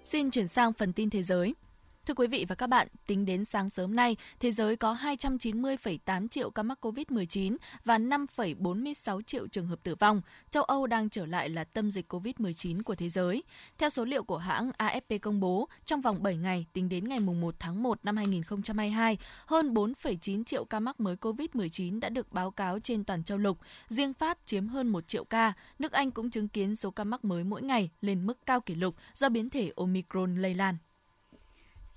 Xin 0.03 0.31
chuyển 0.31 0.47
sang 0.47 0.73
phần 0.73 0.93
tin 0.93 1.09
thế 1.09 1.23
giới. 1.23 1.53
Thưa 2.05 2.13
quý 2.13 2.27
vị 2.27 2.45
và 2.47 2.55
các 2.55 2.67
bạn, 2.67 2.87
tính 3.07 3.25
đến 3.25 3.45
sáng 3.45 3.69
sớm 3.69 3.95
nay, 3.95 4.17
thế 4.39 4.51
giới 4.51 4.75
có 4.75 4.97
290,8 5.01 6.27
triệu 6.27 6.51
ca 6.51 6.63
mắc 6.63 6.85
COVID-19 6.85 7.55
và 7.85 7.97
5,46 7.97 9.21
triệu 9.21 9.47
trường 9.47 9.67
hợp 9.67 9.79
tử 9.83 9.95
vong. 9.95 10.21
Châu 10.51 10.63
Âu 10.63 10.87
đang 10.87 11.09
trở 11.09 11.25
lại 11.25 11.49
là 11.49 11.63
tâm 11.63 11.91
dịch 11.91 12.13
COVID-19 12.13 12.83
của 12.83 12.95
thế 12.95 13.09
giới. 13.09 13.43
Theo 13.77 13.89
số 13.89 14.05
liệu 14.05 14.23
của 14.23 14.37
hãng 14.37 14.71
AFP 14.77 15.19
công 15.19 15.39
bố, 15.39 15.67
trong 15.85 16.01
vòng 16.01 16.23
7 16.23 16.37
ngày, 16.37 16.65
tính 16.73 16.89
đến 16.89 17.09
ngày 17.09 17.19
1 17.19 17.55
tháng 17.59 17.83
1 17.83 17.99
năm 18.03 18.17
2022, 18.17 19.17
hơn 19.45 19.73
4,9 19.73 20.43
triệu 20.43 20.65
ca 20.65 20.79
mắc 20.79 20.99
mới 20.99 21.15
COVID-19 21.15 21.99
đã 21.99 22.09
được 22.09 22.31
báo 22.31 22.51
cáo 22.51 22.79
trên 22.79 23.03
toàn 23.03 23.23
châu 23.23 23.37
lục. 23.37 23.57
Riêng 23.87 24.13
Pháp 24.13 24.37
chiếm 24.45 24.67
hơn 24.67 24.87
1 24.87 25.07
triệu 25.07 25.23
ca. 25.23 25.53
Nước 25.79 25.91
Anh 25.91 26.11
cũng 26.11 26.29
chứng 26.29 26.47
kiến 26.47 26.75
số 26.75 26.91
ca 26.91 27.03
mắc 27.03 27.25
mới 27.25 27.43
mỗi 27.43 27.61
ngày 27.61 27.89
lên 28.01 28.25
mức 28.25 28.45
cao 28.45 28.61
kỷ 28.61 28.75
lục 28.75 28.95
do 29.13 29.29
biến 29.29 29.49
thể 29.49 29.71
Omicron 29.75 30.35
lây 30.35 30.53
lan. 30.53 30.77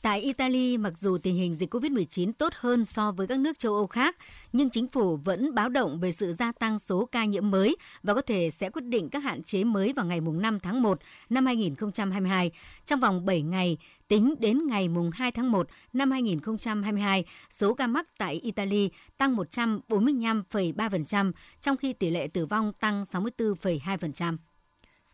Tại 0.07 0.21
Italy, 0.21 0.79
mặc 0.79 0.99
dù 0.99 1.19
tình 1.19 1.37
hình 1.37 1.55
dịch 1.55 1.75
COVID-19 1.75 2.33
tốt 2.39 2.53
hơn 2.57 2.85
so 2.85 3.13
với 3.13 3.27
các 3.27 3.39
nước 3.39 3.59
châu 3.59 3.75
Âu 3.75 3.87
khác, 3.87 4.17
nhưng 4.53 4.71
chính 4.71 4.89
phủ 4.89 5.17
vẫn 5.17 5.55
báo 5.55 5.69
động 5.69 6.01
về 6.01 6.13
sự 6.13 6.33
gia 6.33 6.53
tăng 6.53 6.79
số 6.79 7.07
ca 7.13 7.25
nhiễm 7.25 7.51
mới 7.51 7.77
và 8.03 8.15
có 8.15 8.21
thể 8.21 8.51
sẽ 8.51 8.71
quyết 8.71 8.85
định 8.85 9.09
các 9.09 9.23
hạn 9.23 9.43
chế 9.43 9.65
mới 9.65 9.93
vào 9.93 10.07
ngày 10.07 10.21
5 10.21 10.61
tháng 10.61 10.83
1 10.83 10.99
năm 11.29 11.47
2022. 11.47 12.51
Trong 12.85 13.01
vòng 13.01 13.27
7 13.27 13.43
ngày, 13.43 13.77
tính 14.09 14.35
đến 14.39 14.67
ngày 14.67 14.89
2 15.13 15.33
tháng 15.33 15.53
1 15.53 15.69
năm 15.93 16.11
2022, 16.11 17.25
số 17.51 17.75
ca 17.75 17.87
mắc 17.87 18.07
tại 18.19 18.35
Italy 18.35 18.91
tăng 19.19 19.37
145,3%, 19.37 21.33
trong 21.61 21.77
khi 21.77 21.93
tỷ 21.93 22.11
lệ 22.11 22.29
tử 22.33 22.47
vong 22.47 22.73
tăng 22.81 23.03
64,2%. 23.03 24.37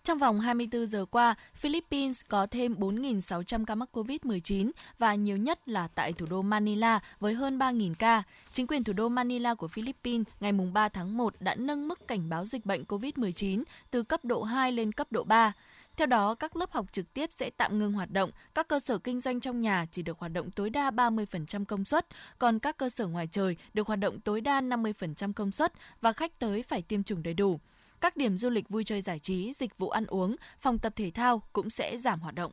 Trong 0.04 0.18
vòng 0.18 0.40
24 0.40 0.86
giờ 0.86 1.04
qua, 1.10 1.34
Philippines 1.54 2.20
có 2.28 2.46
thêm 2.46 2.74
4.600 2.74 3.64
ca 3.64 3.74
mắc 3.74 3.88
COVID-19 3.92 4.70
và 4.98 5.14
nhiều 5.14 5.36
nhất 5.36 5.68
là 5.68 5.88
tại 5.88 6.12
thủ 6.12 6.26
đô 6.30 6.42
Manila 6.42 7.00
với 7.20 7.34
hơn 7.34 7.58
3.000 7.58 7.94
ca. 7.98 8.22
Chính 8.52 8.66
quyền 8.66 8.84
thủ 8.84 8.92
đô 8.92 9.08
Manila 9.08 9.54
của 9.54 9.68
Philippines 9.68 10.26
ngày 10.40 10.52
3 10.52 10.88
tháng 10.88 11.16
1 11.16 11.34
đã 11.40 11.54
nâng 11.54 11.88
mức 11.88 12.08
cảnh 12.08 12.28
báo 12.28 12.44
dịch 12.44 12.66
bệnh 12.66 12.84
COVID-19 12.84 13.62
từ 13.90 14.02
cấp 14.02 14.24
độ 14.24 14.42
2 14.42 14.72
lên 14.72 14.92
cấp 14.92 15.06
độ 15.10 15.24
3. 15.24 15.52
Theo 15.96 16.06
đó, 16.06 16.34
các 16.34 16.56
lớp 16.56 16.72
học 16.72 16.86
trực 16.92 17.14
tiếp 17.14 17.32
sẽ 17.32 17.50
tạm 17.50 17.78
ngưng 17.78 17.92
hoạt 17.92 18.10
động, 18.10 18.30
các 18.54 18.68
cơ 18.68 18.80
sở 18.80 18.98
kinh 18.98 19.20
doanh 19.20 19.40
trong 19.40 19.60
nhà 19.60 19.86
chỉ 19.90 20.02
được 20.02 20.18
hoạt 20.18 20.32
động 20.32 20.50
tối 20.50 20.70
đa 20.70 20.90
30% 20.90 21.64
công 21.64 21.84
suất, 21.84 22.06
còn 22.38 22.58
các 22.58 22.76
cơ 22.76 22.88
sở 22.88 23.06
ngoài 23.06 23.28
trời 23.30 23.56
được 23.74 23.86
hoạt 23.86 23.98
động 23.98 24.20
tối 24.20 24.40
đa 24.40 24.60
50% 24.60 25.32
công 25.32 25.52
suất 25.52 25.72
và 26.00 26.12
khách 26.12 26.38
tới 26.38 26.62
phải 26.62 26.82
tiêm 26.82 27.02
chủng 27.02 27.22
đầy 27.22 27.34
đủ 27.34 27.60
các 28.02 28.16
điểm 28.16 28.36
du 28.36 28.50
lịch 28.50 28.68
vui 28.68 28.84
chơi 28.84 29.00
giải 29.00 29.18
trí, 29.18 29.52
dịch 29.56 29.78
vụ 29.78 29.88
ăn 29.88 30.06
uống, 30.06 30.36
phòng 30.60 30.78
tập 30.78 30.92
thể 30.96 31.10
thao 31.14 31.42
cũng 31.52 31.70
sẽ 31.70 31.98
giảm 31.98 32.20
hoạt 32.20 32.34
động. 32.34 32.52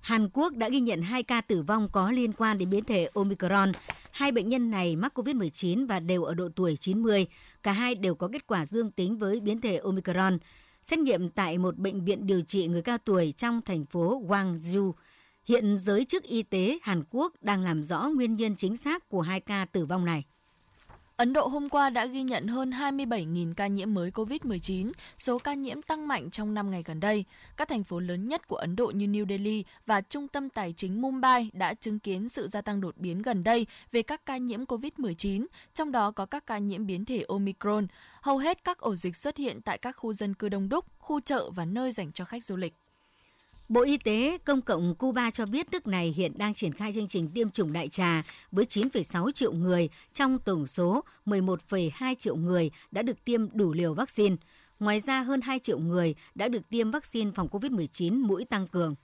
Hàn 0.00 0.28
Quốc 0.32 0.56
đã 0.56 0.68
ghi 0.68 0.80
nhận 0.80 1.02
2 1.02 1.22
ca 1.22 1.40
tử 1.40 1.62
vong 1.62 1.88
có 1.92 2.10
liên 2.10 2.32
quan 2.32 2.58
đến 2.58 2.70
biến 2.70 2.84
thể 2.84 3.08
Omicron. 3.14 3.72
Hai 4.10 4.32
bệnh 4.32 4.48
nhân 4.48 4.70
này 4.70 4.96
mắc 4.96 5.18
COVID-19 5.18 5.86
và 5.86 6.00
đều 6.00 6.24
ở 6.24 6.34
độ 6.34 6.48
tuổi 6.56 6.76
90. 6.76 7.26
Cả 7.62 7.72
hai 7.72 7.94
đều 7.94 8.14
có 8.14 8.28
kết 8.32 8.46
quả 8.46 8.66
dương 8.66 8.90
tính 8.90 9.16
với 9.18 9.40
biến 9.40 9.60
thể 9.60 9.76
Omicron. 9.76 10.38
Xét 10.82 10.98
nghiệm 10.98 11.30
tại 11.30 11.58
một 11.58 11.76
bệnh 11.76 12.04
viện 12.04 12.26
điều 12.26 12.42
trị 12.42 12.66
người 12.66 12.82
cao 12.82 12.98
tuổi 12.98 13.32
trong 13.36 13.62
thành 13.62 13.84
phố 13.84 14.22
Gwangju. 14.28 14.92
Hiện 15.44 15.78
giới 15.78 16.04
chức 16.04 16.22
y 16.22 16.42
tế 16.42 16.78
Hàn 16.82 17.02
Quốc 17.10 17.32
đang 17.40 17.62
làm 17.62 17.82
rõ 17.82 18.08
nguyên 18.08 18.36
nhân 18.36 18.56
chính 18.56 18.76
xác 18.76 19.08
của 19.08 19.20
hai 19.20 19.40
ca 19.40 19.66
tử 19.72 19.86
vong 19.86 20.04
này. 20.04 20.24
Ấn 21.18 21.32
Độ 21.32 21.46
hôm 21.46 21.68
qua 21.68 21.90
đã 21.90 22.06
ghi 22.06 22.22
nhận 22.22 22.46
hơn 22.46 22.70
27.000 22.70 23.54
ca 23.54 23.66
nhiễm 23.66 23.94
mới 23.94 24.10
COVID-19, 24.10 24.92
số 25.16 25.38
ca 25.38 25.54
nhiễm 25.54 25.82
tăng 25.82 26.08
mạnh 26.08 26.30
trong 26.30 26.54
5 26.54 26.70
ngày 26.70 26.82
gần 26.82 27.00
đây. 27.00 27.24
Các 27.56 27.68
thành 27.68 27.84
phố 27.84 28.00
lớn 28.00 28.28
nhất 28.28 28.48
của 28.48 28.56
Ấn 28.56 28.76
Độ 28.76 28.86
như 28.86 29.06
New 29.06 29.28
Delhi 29.28 29.64
và 29.86 30.00
trung 30.00 30.28
tâm 30.28 30.50
tài 30.50 30.72
chính 30.76 31.02
Mumbai 31.02 31.50
đã 31.52 31.74
chứng 31.74 31.98
kiến 31.98 32.28
sự 32.28 32.48
gia 32.48 32.60
tăng 32.60 32.80
đột 32.80 32.96
biến 32.96 33.22
gần 33.22 33.44
đây 33.44 33.66
về 33.92 34.02
các 34.02 34.26
ca 34.26 34.36
nhiễm 34.36 34.64
COVID-19, 34.64 35.46
trong 35.74 35.92
đó 35.92 36.10
có 36.10 36.26
các 36.26 36.46
ca 36.46 36.58
nhiễm 36.58 36.86
biến 36.86 37.04
thể 37.04 37.24
Omicron. 37.28 37.86
Hầu 38.20 38.38
hết 38.38 38.64
các 38.64 38.78
ổ 38.78 38.96
dịch 38.96 39.16
xuất 39.16 39.36
hiện 39.36 39.60
tại 39.62 39.78
các 39.78 39.92
khu 39.92 40.12
dân 40.12 40.34
cư 40.34 40.48
đông 40.48 40.68
đúc, 40.68 40.84
khu 40.98 41.20
chợ 41.20 41.50
và 41.50 41.64
nơi 41.64 41.92
dành 41.92 42.12
cho 42.12 42.24
khách 42.24 42.44
du 42.44 42.56
lịch. 42.56 42.74
Bộ 43.68 43.82
Y 43.82 43.96
tế 43.96 44.38
Công 44.44 44.62
cộng 44.62 44.94
Cuba 44.94 45.30
cho 45.30 45.46
biết 45.46 45.70
nước 45.72 45.86
này 45.86 46.14
hiện 46.16 46.32
đang 46.38 46.54
triển 46.54 46.72
khai 46.72 46.92
chương 46.92 47.08
trình 47.08 47.28
tiêm 47.28 47.50
chủng 47.50 47.72
đại 47.72 47.88
trà 47.88 48.22
với 48.52 48.64
9,6 48.64 49.30
triệu 49.30 49.52
người 49.52 49.88
trong 50.12 50.38
tổng 50.38 50.66
số 50.66 51.04
11,2 51.26 52.14
triệu 52.14 52.36
người 52.36 52.70
đã 52.90 53.02
được 53.02 53.24
tiêm 53.24 53.56
đủ 53.56 53.72
liều 53.72 53.94
vaccine. 53.94 54.36
Ngoài 54.80 55.00
ra, 55.00 55.22
hơn 55.22 55.40
2 55.40 55.58
triệu 55.58 55.78
người 55.78 56.14
đã 56.34 56.48
được 56.48 56.68
tiêm 56.68 56.90
vaccine 56.90 57.30
phòng 57.34 57.48
COVID-19 57.48 58.26
mũi 58.26 58.44
tăng 58.44 58.66
cường. 58.66 58.94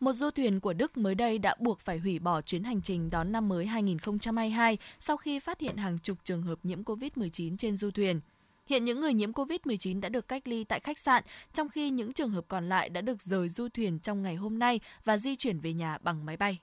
Một 0.00 0.12
du 0.12 0.30
thuyền 0.30 0.60
của 0.60 0.72
Đức 0.72 0.96
mới 0.96 1.14
đây 1.14 1.38
đã 1.38 1.54
buộc 1.60 1.80
phải 1.80 1.98
hủy 1.98 2.18
bỏ 2.18 2.40
chuyến 2.40 2.64
hành 2.64 2.82
trình 2.82 3.10
đón 3.10 3.32
năm 3.32 3.48
mới 3.48 3.66
2022 3.66 4.78
sau 5.00 5.16
khi 5.16 5.40
phát 5.40 5.60
hiện 5.60 5.76
hàng 5.76 5.98
chục 5.98 6.18
trường 6.24 6.42
hợp 6.42 6.58
nhiễm 6.62 6.82
COVID-19 6.82 7.56
trên 7.56 7.76
du 7.76 7.90
thuyền. 7.90 8.20
Hiện 8.66 8.84
những 8.84 9.00
người 9.00 9.14
nhiễm 9.14 9.32
COVID-19 9.32 10.00
đã 10.00 10.08
được 10.08 10.28
cách 10.28 10.48
ly 10.48 10.64
tại 10.64 10.80
khách 10.80 10.98
sạn, 10.98 11.22
trong 11.52 11.68
khi 11.68 11.90
những 11.90 12.12
trường 12.12 12.30
hợp 12.30 12.44
còn 12.48 12.68
lại 12.68 12.88
đã 12.88 13.00
được 13.00 13.22
rời 13.22 13.48
du 13.48 13.68
thuyền 13.68 13.98
trong 13.98 14.22
ngày 14.22 14.34
hôm 14.34 14.58
nay 14.58 14.80
và 15.04 15.18
di 15.18 15.36
chuyển 15.36 15.60
về 15.60 15.72
nhà 15.72 15.98
bằng 16.02 16.26
máy 16.26 16.36
bay. 16.36 16.58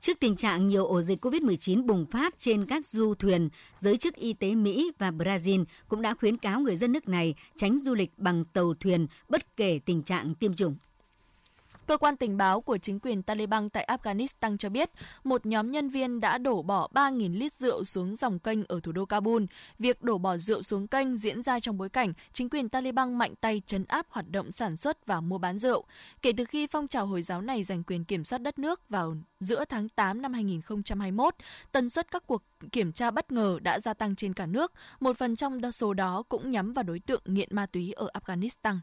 Trước 0.00 0.20
tình 0.20 0.36
trạng 0.36 0.68
nhiều 0.68 0.86
ổ 0.86 1.02
dịch 1.02 1.24
COVID-19 1.24 1.86
bùng 1.86 2.06
phát 2.06 2.38
trên 2.38 2.66
các 2.66 2.86
du 2.86 3.14
thuyền, 3.14 3.48
giới 3.78 3.96
chức 3.96 4.14
y 4.14 4.32
tế 4.32 4.54
Mỹ 4.54 4.92
và 4.98 5.10
Brazil 5.10 5.64
cũng 5.88 6.02
đã 6.02 6.14
khuyến 6.14 6.36
cáo 6.36 6.60
người 6.60 6.76
dân 6.76 6.92
nước 6.92 7.08
này 7.08 7.34
tránh 7.56 7.78
du 7.78 7.94
lịch 7.94 8.10
bằng 8.16 8.44
tàu 8.44 8.74
thuyền 8.80 9.06
bất 9.28 9.56
kể 9.56 9.80
tình 9.84 10.02
trạng 10.02 10.34
tiêm 10.34 10.54
chủng. 10.54 10.76
Cơ 11.88 11.96
quan 11.96 12.16
tình 12.16 12.36
báo 12.36 12.60
của 12.60 12.78
chính 12.78 13.00
quyền 13.00 13.22
Taliban 13.22 13.70
tại 13.70 13.88
Afghanistan 13.88 14.56
cho 14.56 14.68
biết, 14.68 14.90
một 15.24 15.46
nhóm 15.46 15.70
nhân 15.70 15.88
viên 15.88 16.20
đã 16.20 16.38
đổ 16.38 16.62
bỏ 16.62 16.88
3.000 16.94 17.38
lít 17.38 17.54
rượu 17.54 17.84
xuống 17.84 18.16
dòng 18.16 18.38
kênh 18.38 18.64
ở 18.64 18.80
thủ 18.82 18.92
đô 18.92 19.04
Kabul. 19.04 19.44
Việc 19.78 20.02
đổ 20.02 20.18
bỏ 20.18 20.36
rượu 20.36 20.62
xuống 20.62 20.88
kênh 20.88 21.16
diễn 21.16 21.42
ra 21.42 21.60
trong 21.60 21.78
bối 21.78 21.88
cảnh 21.88 22.12
chính 22.32 22.50
quyền 22.50 22.68
Taliban 22.68 23.18
mạnh 23.18 23.34
tay 23.40 23.62
chấn 23.66 23.84
áp 23.84 24.06
hoạt 24.10 24.30
động 24.30 24.52
sản 24.52 24.76
xuất 24.76 25.06
và 25.06 25.20
mua 25.20 25.38
bán 25.38 25.58
rượu. 25.58 25.84
Kể 26.22 26.32
từ 26.36 26.44
khi 26.44 26.66
phong 26.66 26.88
trào 26.88 27.06
Hồi 27.06 27.22
giáo 27.22 27.40
này 27.40 27.62
giành 27.62 27.82
quyền 27.84 28.04
kiểm 28.04 28.24
soát 28.24 28.38
đất 28.38 28.58
nước 28.58 28.88
vào 28.88 29.16
giữa 29.40 29.64
tháng 29.64 29.88
8 29.88 30.22
năm 30.22 30.32
2021, 30.32 31.34
tần 31.72 31.88
suất 31.88 32.10
các 32.10 32.26
cuộc 32.26 32.42
kiểm 32.72 32.92
tra 32.92 33.10
bất 33.10 33.32
ngờ 33.32 33.58
đã 33.62 33.80
gia 33.80 33.94
tăng 33.94 34.16
trên 34.16 34.34
cả 34.34 34.46
nước. 34.46 34.72
Một 35.00 35.18
phần 35.18 35.36
trong 35.36 35.72
số 35.72 35.94
đó 35.94 36.22
cũng 36.28 36.50
nhắm 36.50 36.72
vào 36.72 36.82
đối 36.82 36.98
tượng 36.98 37.22
nghiện 37.24 37.48
ma 37.52 37.66
túy 37.66 37.92
ở 37.92 38.08
Afghanistan. 38.14 38.78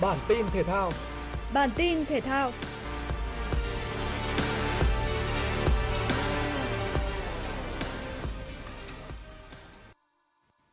Bản 0.00 0.18
tin 0.28 0.46
thể 0.52 0.62
thao. 0.62 0.92
Bản 1.52 1.70
tin 1.76 2.04
thể 2.04 2.20
thao. 2.20 2.52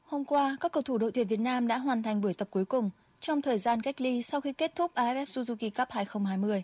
Hôm 0.04 0.26
qua, 0.26 0.58
các 0.60 0.72
cầu 0.72 0.84
thủ 0.84 0.98
đội 0.98 1.12
tuyển 1.12 1.28
Việt 1.28 1.40
Nam 1.40 1.68
đã 1.68 1.78
hoàn 1.78 2.04
thành 2.04 2.22
buổi 2.22 2.34
tập 2.34 2.48
cuối 2.52 2.66
cùng 2.66 2.90
trong 3.20 3.42
thời 3.42 3.58
gian 3.58 3.82
cách 3.82 4.02
ly 4.02 4.24
sau 4.24 4.42
khi 4.42 4.54
kết 4.54 4.76
thúc 4.76 4.92
AFF 4.96 5.26
Suzuki 5.26 5.70
Cup 5.70 5.88
2020. 5.92 6.64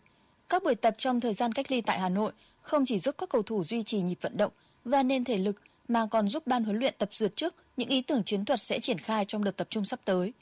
Các 0.50 0.64
buổi 0.64 0.76
tập 0.76 0.96
trong 0.98 1.20
thời 1.22 1.34
gian 1.34 1.52
cách 1.52 1.72
ly 1.72 1.82
tại 1.82 2.00
Hà 2.00 2.10
Nội 2.10 2.32
không 2.62 2.86
chỉ 2.86 3.00
giúp 3.00 3.16
các 3.18 3.30
cầu 3.30 3.42
thủ 3.44 3.64
duy 3.64 3.84
trì 3.84 4.02
nhịp 4.02 4.18
vận 4.22 4.38
động 4.38 4.52
và 4.86 5.04
nên 5.04 5.24
thể 5.24 5.38
lực 5.38 5.56
mà 5.88 6.06
còn 6.12 6.28
giúp 6.28 6.48
ban 6.48 6.64
huấn 6.64 6.80
luyện 6.80 6.94
tập 6.98 7.10
dượt 7.14 7.36
trước 7.36 7.56
những 7.78 7.90
ý 7.90 8.02
tưởng 8.02 8.24
chiến 8.24 8.46
thuật 8.46 8.62
sẽ 8.62 8.80
triển 8.80 8.98
khai 8.98 9.26
trong 9.26 9.44
đợt 9.44 9.58
tập 9.58 9.68
trung 9.70 9.86
sắp 9.86 10.00
tới 10.06 10.34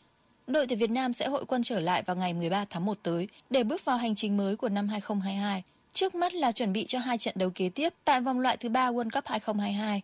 đội 0.49 0.67
tuyển 0.67 0.79
Việt 0.79 0.91
Nam 0.91 1.13
sẽ 1.13 1.27
hội 1.27 1.45
quân 1.45 1.63
trở 1.63 1.79
lại 1.79 2.03
vào 2.03 2.15
ngày 2.15 2.33
13 2.33 2.65
tháng 2.69 2.85
1 2.85 2.97
tới 3.03 3.27
để 3.49 3.63
bước 3.63 3.85
vào 3.85 3.97
hành 3.97 4.15
trình 4.15 4.37
mới 4.37 4.55
của 4.55 4.69
năm 4.69 4.87
2022. 4.87 5.63
Trước 5.93 6.15
mắt 6.15 6.33
là 6.33 6.51
chuẩn 6.51 6.73
bị 6.73 6.85
cho 6.87 6.99
hai 6.99 7.17
trận 7.17 7.35
đấu 7.37 7.49
kế 7.55 7.69
tiếp 7.69 7.93
tại 8.05 8.21
vòng 8.21 8.39
loại 8.39 8.57
thứ 8.57 8.69
ba 8.69 8.91
World 8.91 9.09
Cup 9.09 9.25
2022. 9.25 10.01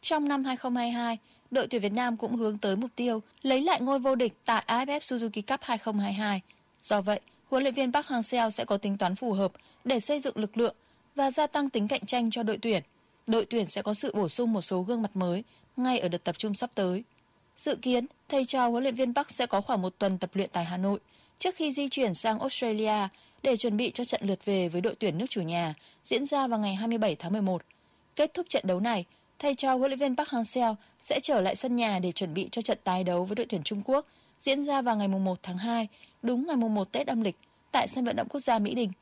Trong 0.00 0.28
năm 0.28 0.44
2022, 0.44 1.18
đội 1.50 1.66
tuyển 1.66 1.82
Việt 1.82 1.92
Nam 1.92 2.16
cũng 2.16 2.36
hướng 2.36 2.58
tới 2.58 2.76
mục 2.76 2.90
tiêu 2.96 3.22
lấy 3.42 3.60
lại 3.60 3.80
ngôi 3.80 3.98
vô 3.98 4.14
địch 4.14 4.32
tại 4.44 4.64
AFF 4.66 5.00
Suzuki 5.00 5.42
Cup 5.46 5.60
2022. 5.62 6.40
Do 6.82 7.00
vậy, 7.00 7.20
huấn 7.50 7.62
luyện 7.62 7.74
viên 7.74 7.92
Park 7.92 8.06
Hang-seo 8.06 8.50
sẽ 8.50 8.64
có 8.64 8.76
tính 8.76 8.98
toán 8.98 9.16
phù 9.16 9.32
hợp 9.32 9.52
để 9.84 10.00
xây 10.00 10.20
dựng 10.20 10.36
lực 10.38 10.56
lượng 10.56 10.74
và 11.14 11.30
gia 11.30 11.46
tăng 11.46 11.70
tính 11.70 11.88
cạnh 11.88 12.06
tranh 12.06 12.30
cho 12.30 12.42
đội 12.42 12.58
tuyển. 12.62 12.82
Đội 13.26 13.44
tuyển 13.44 13.66
sẽ 13.66 13.82
có 13.82 13.94
sự 13.94 14.12
bổ 14.14 14.28
sung 14.28 14.52
một 14.52 14.60
số 14.60 14.82
gương 14.82 15.02
mặt 15.02 15.16
mới 15.16 15.44
ngay 15.76 15.98
ở 15.98 16.08
đợt 16.08 16.24
tập 16.24 16.38
trung 16.38 16.54
sắp 16.54 16.70
tới. 16.74 17.04
Dự 17.58 17.76
kiến, 17.82 18.06
thầy 18.28 18.44
trò 18.44 18.68
huấn 18.68 18.82
luyện 18.82 18.94
viên 18.94 19.14
Bắc 19.14 19.30
sẽ 19.30 19.46
có 19.46 19.60
khoảng 19.60 19.82
một 19.82 19.98
tuần 19.98 20.18
tập 20.18 20.30
luyện 20.34 20.50
tại 20.52 20.64
Hà 20.64 20.76
Nội 20.76 21.00
trước 21.38 21.54
khi 21.54 21.72
di 21.72 21.88
chuyển 21.88 22.14
sang 22.14 22.38
Australia 22.38 23.08
để 23.42 23.56
chuẩn 23.56 23.76
bị 23.76 23.90
cho 23.90 24.04
trận 24.04 24.20
lượt 24.24 24.44
về 24.44 24.68
với 24.68 24.80
đội 24.80 24.94
tuyển 24.98 25.18
nước 25.18 25.26
chủ 25.30 25.42
nhà 25.42 25.74
diễn 26.04 26.26
ra 26.26 26.46
vào 26.46 26.58
ngày 26.58 26.74
27 26.74 27.14
tháng 27.14 27.32
11. 27.32 27.62
Kết 28.16 28.34
thúc 28.34 28.46
trận 28.48 28.66
đấu 28.66 28.80
này, 28.80 29.04
thầy 29.38 29.54
trò 29.54 29.76
huấn 29.76 29.90
luyện 29.90 29.98
viên 29.98 30.16
Park 30.16 30.28
Hang-seo 30.28 30.74
sẽ 31.02 31.20
trở 31.22 31.40
lại 31.40 31.56
sân 31.56 31.76
nhà 31.76 31.98
để 31.98 32.12
chuẩn 32.12 32.34
bị 32.34 32.48
cho 32.52 32.62
trận 32.62 32.78
tái 32.84 33.04
đấu 33.04 33.24
với 33.24 33.34
đội 33.34 33.46
tuyển 33.48 33.62
Trung 33.62 33.82
Quốc 33.84 34.06
diễn 34.38 34.62
ra 34.62 34.82
vào 34.82 34.96
ngày 34.96 35.08
1 35.08 35.38
tháng 35.42 35.58
2, 35.58 35.88
đúng 36.22 36.46
ngày 36.46 36.56
1 36.56 36.92
Tết 36.92 37.06
âm 37.06 37.20
lịch 37.20 37.36
tại 37.72 37.88
sân 37.88 38.04
vận 38.04 38.16
động 38.16 38.28
quốc 38.30 38.40
gia 38.40 38.58
Mỹ 38.58 38.74
Đình. 38.74 38.92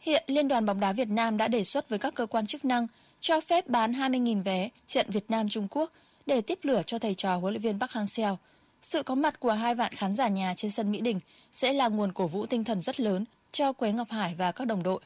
Hiện 0.00 0.24
Liên 0.26 0.48
đoàn 0.48 0.66
bóng 0.66 0.80
đá 0.80 0.92
Việt 0.92 1.08
Nam 1.08 1.36
đã 1.36 1.48
đề 1.48 1.64
xuất 1.64 1.88
với 1.88 1.98
các 1.98 2.14
cơ 2.14 2.26
quan 2.26 2.46
chức 2.46 2.64
năng 2.64 2.86
cho 3.20 3.40
phép 3.40 3.68
bán 3.68 3.92
20.000 3.92 4.42
vé 4.42 4.68
trận 4.86 5.06
Việt 5.10 5.24
Nam 5.30 5.48
Trung 5.48 5.68
Quốc 5.70 5.92
để 6.30 6.40
tiếp 6.40 6.58
lửa 6.62 6.82
cho 6.86 6.98
thầy 6.98 7.14
trò 7.14 7.36
huấn 7.36 7.54
luyện 7.54 7.62
viên 7.62 7.80
Park 7.80 7.92
Hang-seo. 7.92 8.36
Sự 8.82 9.02
có 9.02 9.14
mặt 9.14 9.40
của 9.40 9.52
hai 9.52 9.74
vạn 9.74 9.94
khán 9.94 10.16
giả 10.16 10.28
nhà 10.28 10.54
trên 10.56 10.70
sân 10.70 10.90
Mỹ 10.90 11.00
Đình 11.00 11.20
sẽ 11.52 11.72
là 11.72 11.88
nguồn 11.88 12.12
cổ 12.12 12.26
vũ 12.26 12.46
tinh 12.46 12.64
thần 12.64 12.80
rất 12.80 13.00
lớn 13.00 13.24
cho 13.52 13.72
Quế 13.72 13.92
Ngọc 13.92 14.10
Hải 14.10 14.34
và 14.34 14.52
các 14.52 14.64
đồng 14.64 14.82
đội. 14.82 15.00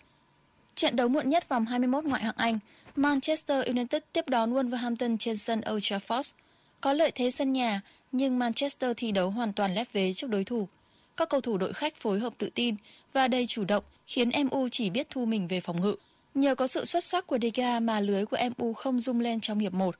Trận 0.75 0.97
đấu 0.97 1.09
muộn 1.09 1.31
nhất 1.31 1.49
vòng 1.49 1.67
21 1.67 2.05
ngoại 2.05 2.23
hạng 2.23 2.35
Anh, 2.37 2.59
Manchester 2.97 3.67
United 3.67 4.03
tiếp 4.13 4.29
đón 4.29 4.55
Wolverhampton 4.55 5.17
trên 5.19 5.37
sân 5.37 5.61
Old 5.71 5.93
Trafford. 5.93 6.33
Có 6.81 6.93
lợi 6.93 7.11
thế 7.15 7.31
sân 7.31 7.53
nhà, 7.53 7.81
nhưng 8.13 8.39
Manchester 8.39 8.91
thi 8.97 9.13
đấu 9.13 9.31
hoàn 9.31 9.53
toàn 9.53 9.75
lép 9.75 9.93
vế 9.93 10.13
trước 10.15 10.31
đối 10.31 10.45
thủ. 10.45 10.69
Các 11.17 11.29
cầu 11.29 11.41
thủ 11.41 11.59
đội 11.59 11.73
khách 11.73 11.97
phối 11.97 12.21
hợp 12.21 12.33
tự 12.39 12.51
tin 12.55 12.77
và 13.13 13.29
đầy 13.29 13.47
chủ 13.47 13.65
động 13.65 13.85
khiến 14.07 14.31
MU 14.51 14.69
chỉ 14.69 14.91
biết 14.91 15.07
thu 15.11 15.25
mình 15.25 15.49
về 15.49 15.61
phòng 15.61 15.81
ngự. 15.81 15.97
Nhờ 16.35 16.55
có 16.55 16.67
sự 16.67 16.85
xuất 16.85 17.05
sắc 17.05 17.27
của 17.27 17.39
Dega 17.43 17.81
mà 17.81 18.01
lưới 18.01 18.27
của 18.27 18.39
MU 18.59 18.73
không 18.73 19.01
rung 19.01 19.21
lên 19.21 19.41
trong 19.41 19.59
hiệp 19.59 19.75
1. 19.75 19.97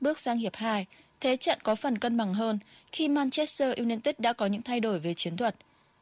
Bước 0.00 0.18
sang 0.18 0.38
hiệp 0.38 0.56
2, 0.56 0.86
thế 1.20 1.36
trận 1.36 1.58
có 1.62 1.74
phần 1.74 1.98
cân 1.98 2.16
bằng 2.16 2.34
hơn 2.34 2.58
khi 2.92 3.08
Manchester 3.08 3.76
United 3.76 4.14
đã 4.18 4.32
có 4.32 4.46
những 4.46 4.62
thay 4.62 4.80
đổi 4.80 4.98
về 4.98 5.14
chiến 5.14 5.36
thuật. 5.36 5.56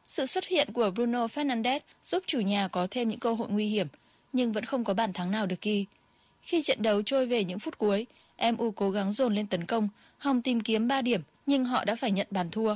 Sự 0.05 0.25
xuất 0.25 0.47
hiện 0.47 0.73
của 0.73 0.91
Bruno 0.91 1.25
Fernandes 1.25 1.79
giúp 2.03 2.23
chủ 2.27 2.39
nhà 2.39 2.67
có 2.67 2.87
thêm 2.91 3.09
những 3.09 3.19
cơ 3.19 3.33
hội 3.33 3.47
nguy 3.49 3.67
hiểm, 3.67 3.87
nhưng 4.33 4.51
vẫn 4.51 4.65
không 4.65 4.83
có 4.83 4.93
bàn 4.93 5.13
thắng 5.13 5.31
nào 5.31 5.45
được 5.45 5.61
ghi. 5.61 5.85
Khi 6.41 6.61
trận 6.61 6.81
đấu 6.81 7.01
trôi 7.01 7.25
về 7.25 7.43
những 7.43 7.59
phút 7.59 7.77
cuối, 7.77 8.05
MU 8.57 8.71
cố 8.71 8.91
gắng 8.91 9.11
dồn 9.11 9.35
lên 9.35 9.47
tấn 9.47 9.65
công, 9.65 9.89
hòng 10.17 10.41
tìm 10.41 10.61
kiếm 10.61 10.87
3 10.87 11.01
điểm, 11.01 11.21
nhưng 11.45 11.65
họ 11.65 11.85
đã 11.85 11.95
phải 11.95 12.11
nhận 12.11 12.27
bàn 12.31 12.51
thua. 12.51 12.75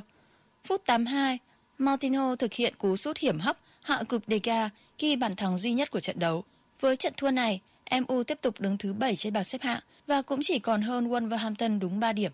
Phút 0.63 0.86
82, 0.86 1.39
Martino 1.77 2.36
thực 2.36 2.53
hiện 2.53 2.73
cú 2.77 2.97
sút 2.97 3.17
hiểm 3.17 3.39
hóc 3.39 3.58
hạ 3.84 4.03
cực 4.10 4.21
Dega 4.27 4.69
ghi 4.99 5.15
bàn 5.15 5.36
thắng 5.36 5.58
duy 5.58 5.73
nhất 5.73 5.91
của 5.91 5.99
trận 5.99 6.19
đấu. 6.19 6.43
Với 6.79 6.95
trận 6.95 7.13
thua 7.17 7.32
này, 7.32 7.62
MU 7.91 8.23
tiếp 8.23 8.38
tục 8.41 8.56
đứng 8.60 8.78
thứ 8.78 8.93
7 8.93 9.15
trên 9.15 9.34
bảng 9.34 9.43
xếp 9.43 9.62
hạng 9.62 9.82
và 10.08 10.21
cũng 10.21 10.39
chỉ 10.43 10.60
còn 10.60 10.82
hơn 10.82 11.10
Wolverhampton 11.10 11.80
đúng 11.80 11.99
3 11.99 12.13
điểm. 12.13 12.32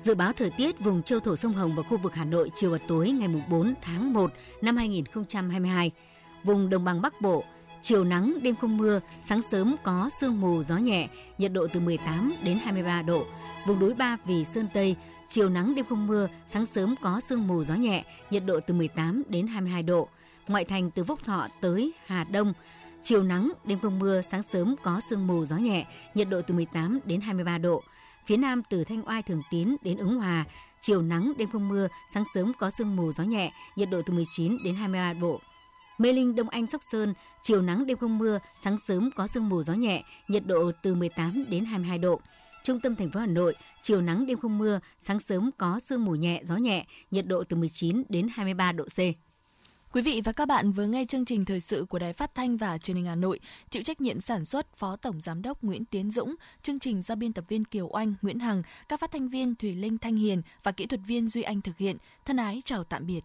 Dự 0.00 0.14
báo 0.14 0.32
thời 0.32 0.50
tiết 0.50 0.80
vùng 0.80 1.02
châu 1.02 1.20
thổ 1.20 1.36
sông 1.36 1.52
Hồng 1.52 1.74
và 1.76 1.82
khu 1.82 1.96
vực 1.96 2.14
Hà 2.14 2.24
Nội 2.24 2.50
chiều 2.54 2.70
và 2.70 2.78
tối 2.88 3.10
ngày 3.10 3.28
4 3.50 3.74
tháng 3.82 4.12
1 4.12 4.32
năm 4.62 4.76
2022. 4.76 5.90
Vùng 6.44 6.70
đồng 6.70 6.84
bằng 6.84 7.02
Bắc 7.02 7.20
Bộ, 7.20 7.44
chiều 7.82 8.04
nắng, 8.04 8.34
đêm 8.42 8.56
không 8.56 8.76
mưa, 8.76 9.00
sáng 9.22 9.42
sớm 9.42 9.76
có 9.82 10.10
sương 10.20 10.40
mù, 10.40 10.62
gió 10.62 10.76
nhẹ, 10.76 11.08
nhiệt 11.38 11.52
độ 11.52 11.66
từ 11.72 11.80
18 11.80 12.34
đến 12.42 12.58
23 12.58 13.02
độ. 13.02 13.26
Vùng 13.66 13.78
núi 13.78 13.94
Ba 13.94 14.16
Vì 14.24 14.44
Sơn 14.44 14.66
Tây, 14.74 14.96
chiều 15.28 15.48
nắng, 15.48 15.74
đêm 15.74 15.84
không 15.88 16.06
mưa, 16.06 16.28
sáng 16.48 16.66
sớm 16.66 16.94
có 17.02 17.20
sương 17.20 17.46
mù, 17.46 17.64
gió 17.64 17.74
nhẹ, 17.74 18.04
nhiệt 18.30 18.42
độ 18.46 18.60
từ 18.60 18.74
18 18.74 19.22
đến 19.28 19.46
22 19.46 19.82
độ. 19.82 20.08
Ngoại 20.48 20.64
thành 20.64 20.90
từ 20.90 21.04
Phúc 21.04 21.20
Thọ 21.24 21.48
tới 21.60 21.92
Hà 22.06 22.24
Đông, 22.24 22.52
chiều 23.02 23.22
nắng, 23.22 23.52
đêm 23.64 23.78
không 23.78 23.98
mưa, 23.98 24.22
sáng 24.22 24.42
sớm 24.42 24.74
có 24.82 25.00
sương 25.10 25.26
mù, 25.26 25.44
gió 25.44 25.56
nhẹ, 25.56 25.86
nhiệt 26.14 26.28
độ 26.28 26.42
từ 26.42 26.54
18 26.54 27.00
đến 27.04 27.20
23 27.20 27.58
độ. 27.58 27.82
Phía 28.26 28.36
Nam 28.36 28.62
từ 28.70 28.84
Thanh 28.84 29.08
Oai 29.08 29.22
Thường 29.22 29.42
Tín 29.50 29.76
đến 29.82 29.98
Ứng 29.98 30.16
Hòa, 30.16 30.44
chiều 30.80 31.02
nắng, 31.02 31.32
đêm 31.38 31.48
không 31.52 31.68
mưa, 31.68 31.88
sáng 32.14 32.24
sớm 32.34 32.52
có 32.58 32.70
sương 32.70 32.96
mù, 32.96 33.12
gió 33.12 33.24
nhẹ, 33.24 33.52
nhiệt 33.76 33.88
độ 33.90 34.02
từ 34.06 34.12
19 34.12 34.56
đến 34.64 34.74
23 34.74 35.12
độ. 35.12 35.40
Mê 35.98 36.12
Linh 36.12 36.34
Đông 36.34 36.48
Anh 36.48 36.66
Sóc 36.66 36.80
Sơn, 36.90 37.14
chiều 37.42 37.62
nắng 37.62 37.86
đêm 37.86 37.98
không 37.98 38.18
mưa, 38.18 38.38
sáng 38.60 38.76
sớm 38.88 39.10
có 39.16 39.26
sương 39.26 39.48
mù 39.48 39.62
gió 39.62 39.74
nhẹ, 39.74 40.04
nhiệt 40.28 40.46
độ 40.46 40.72
từ 40.82 40.94
18 40.94 41.44
đến 41.48 41.64
22 41.64 41.98
độ. 41.98 42.20
Trung 42.64 42.80
tâm 42.80 42.96
thành 42.96 43.08
phố 43.08 43.20
Hà 43.20 43.26
Nội, 43.26 43.54
chiều 43.82 44.00
nắng 44.00 44.26
đêm 44.26 44.38
không 44.38 44.58
mưa, 44.58 44.80
sáng 44.98 45.20
sớm 45.20 45.50
có 45.58 45.80
sương 45.80 46.04
mù 46.04 46.14
nhẹ, 46.14 46.40
gió 46.44 46.56
nhẹ, 46.56 46.86
nhiệt 47.10 47.26
độ 47.26 47.44
từ 47.44 47.56
19 47.56 48.02
đến 48.08 48.28
23 48.32 48.72
độ 48.72 48.84
C. 48.84 48.98
Quý 49.92 50.02
vị 50.02 50.20
và 50.24 50.32
các 50.32 50.48
bạn 50.48 50.72
vừa 50.72 50.86
nghe 50.86 51.04
chương 51.04 51.24
trình 51.24 51.44
thời 51.44 51.60
sự 51.60 51.86
của 51.88 51.98
Đài 51.98 52.12
Phát 52.12 52.34
thanh 52.34 52.56
và 52.56 52.78
Truyền 52.78 52.96
hình 52.96 53.06
Hà 53.06 53.14
Nội, 53.14 53.40
chịu 53.70 53.82
trách 53.82 54.00
nhiệm 54.00 54.20
sản 54.20 54.44
xuất 54.44 54.76
Phó 54.76 54.96
Tổng 54.96 55.20
giám 55.20 55.42
đốc 55.42 55.62
Nguyễn 55.62 55.84
Tiến 55.84 56.10
Dũng, 56.10 56.34
chương 56.62 56.78
trình 56.78 57.02
do 57.02 57.14
biên 57.14 57.32
tập 57.32 57.44
viên 57.48 57.64
Kiều 57.64 57.88
Oanh, 57.92 58.14
Nguyễn 58.22 58.38
Hằng, 58.38 58.62
các 58.88 59.00
phát 59.00 59.12
thanh 59.12 59.28
viên 59.28 59.54
Thủy 59.54 59.74
Linh 59.74 59.98
Thanh 59.98 60.16
Hiền 60.16 60.42
và 60.62 60.72
kỹ 60.72 60.86
thuật 60.86 61.00
viên 61.06 61.28
Duy 61.28 61.42
Anh 61.42 61.60
thực 61.60 61.78
hiện. 61.78 61.96
Thân 62.24 62.36
ái 62.36 62.62
chào 62.64 62.84
tạm 62.84 63.06
biệt. 63.06 63.20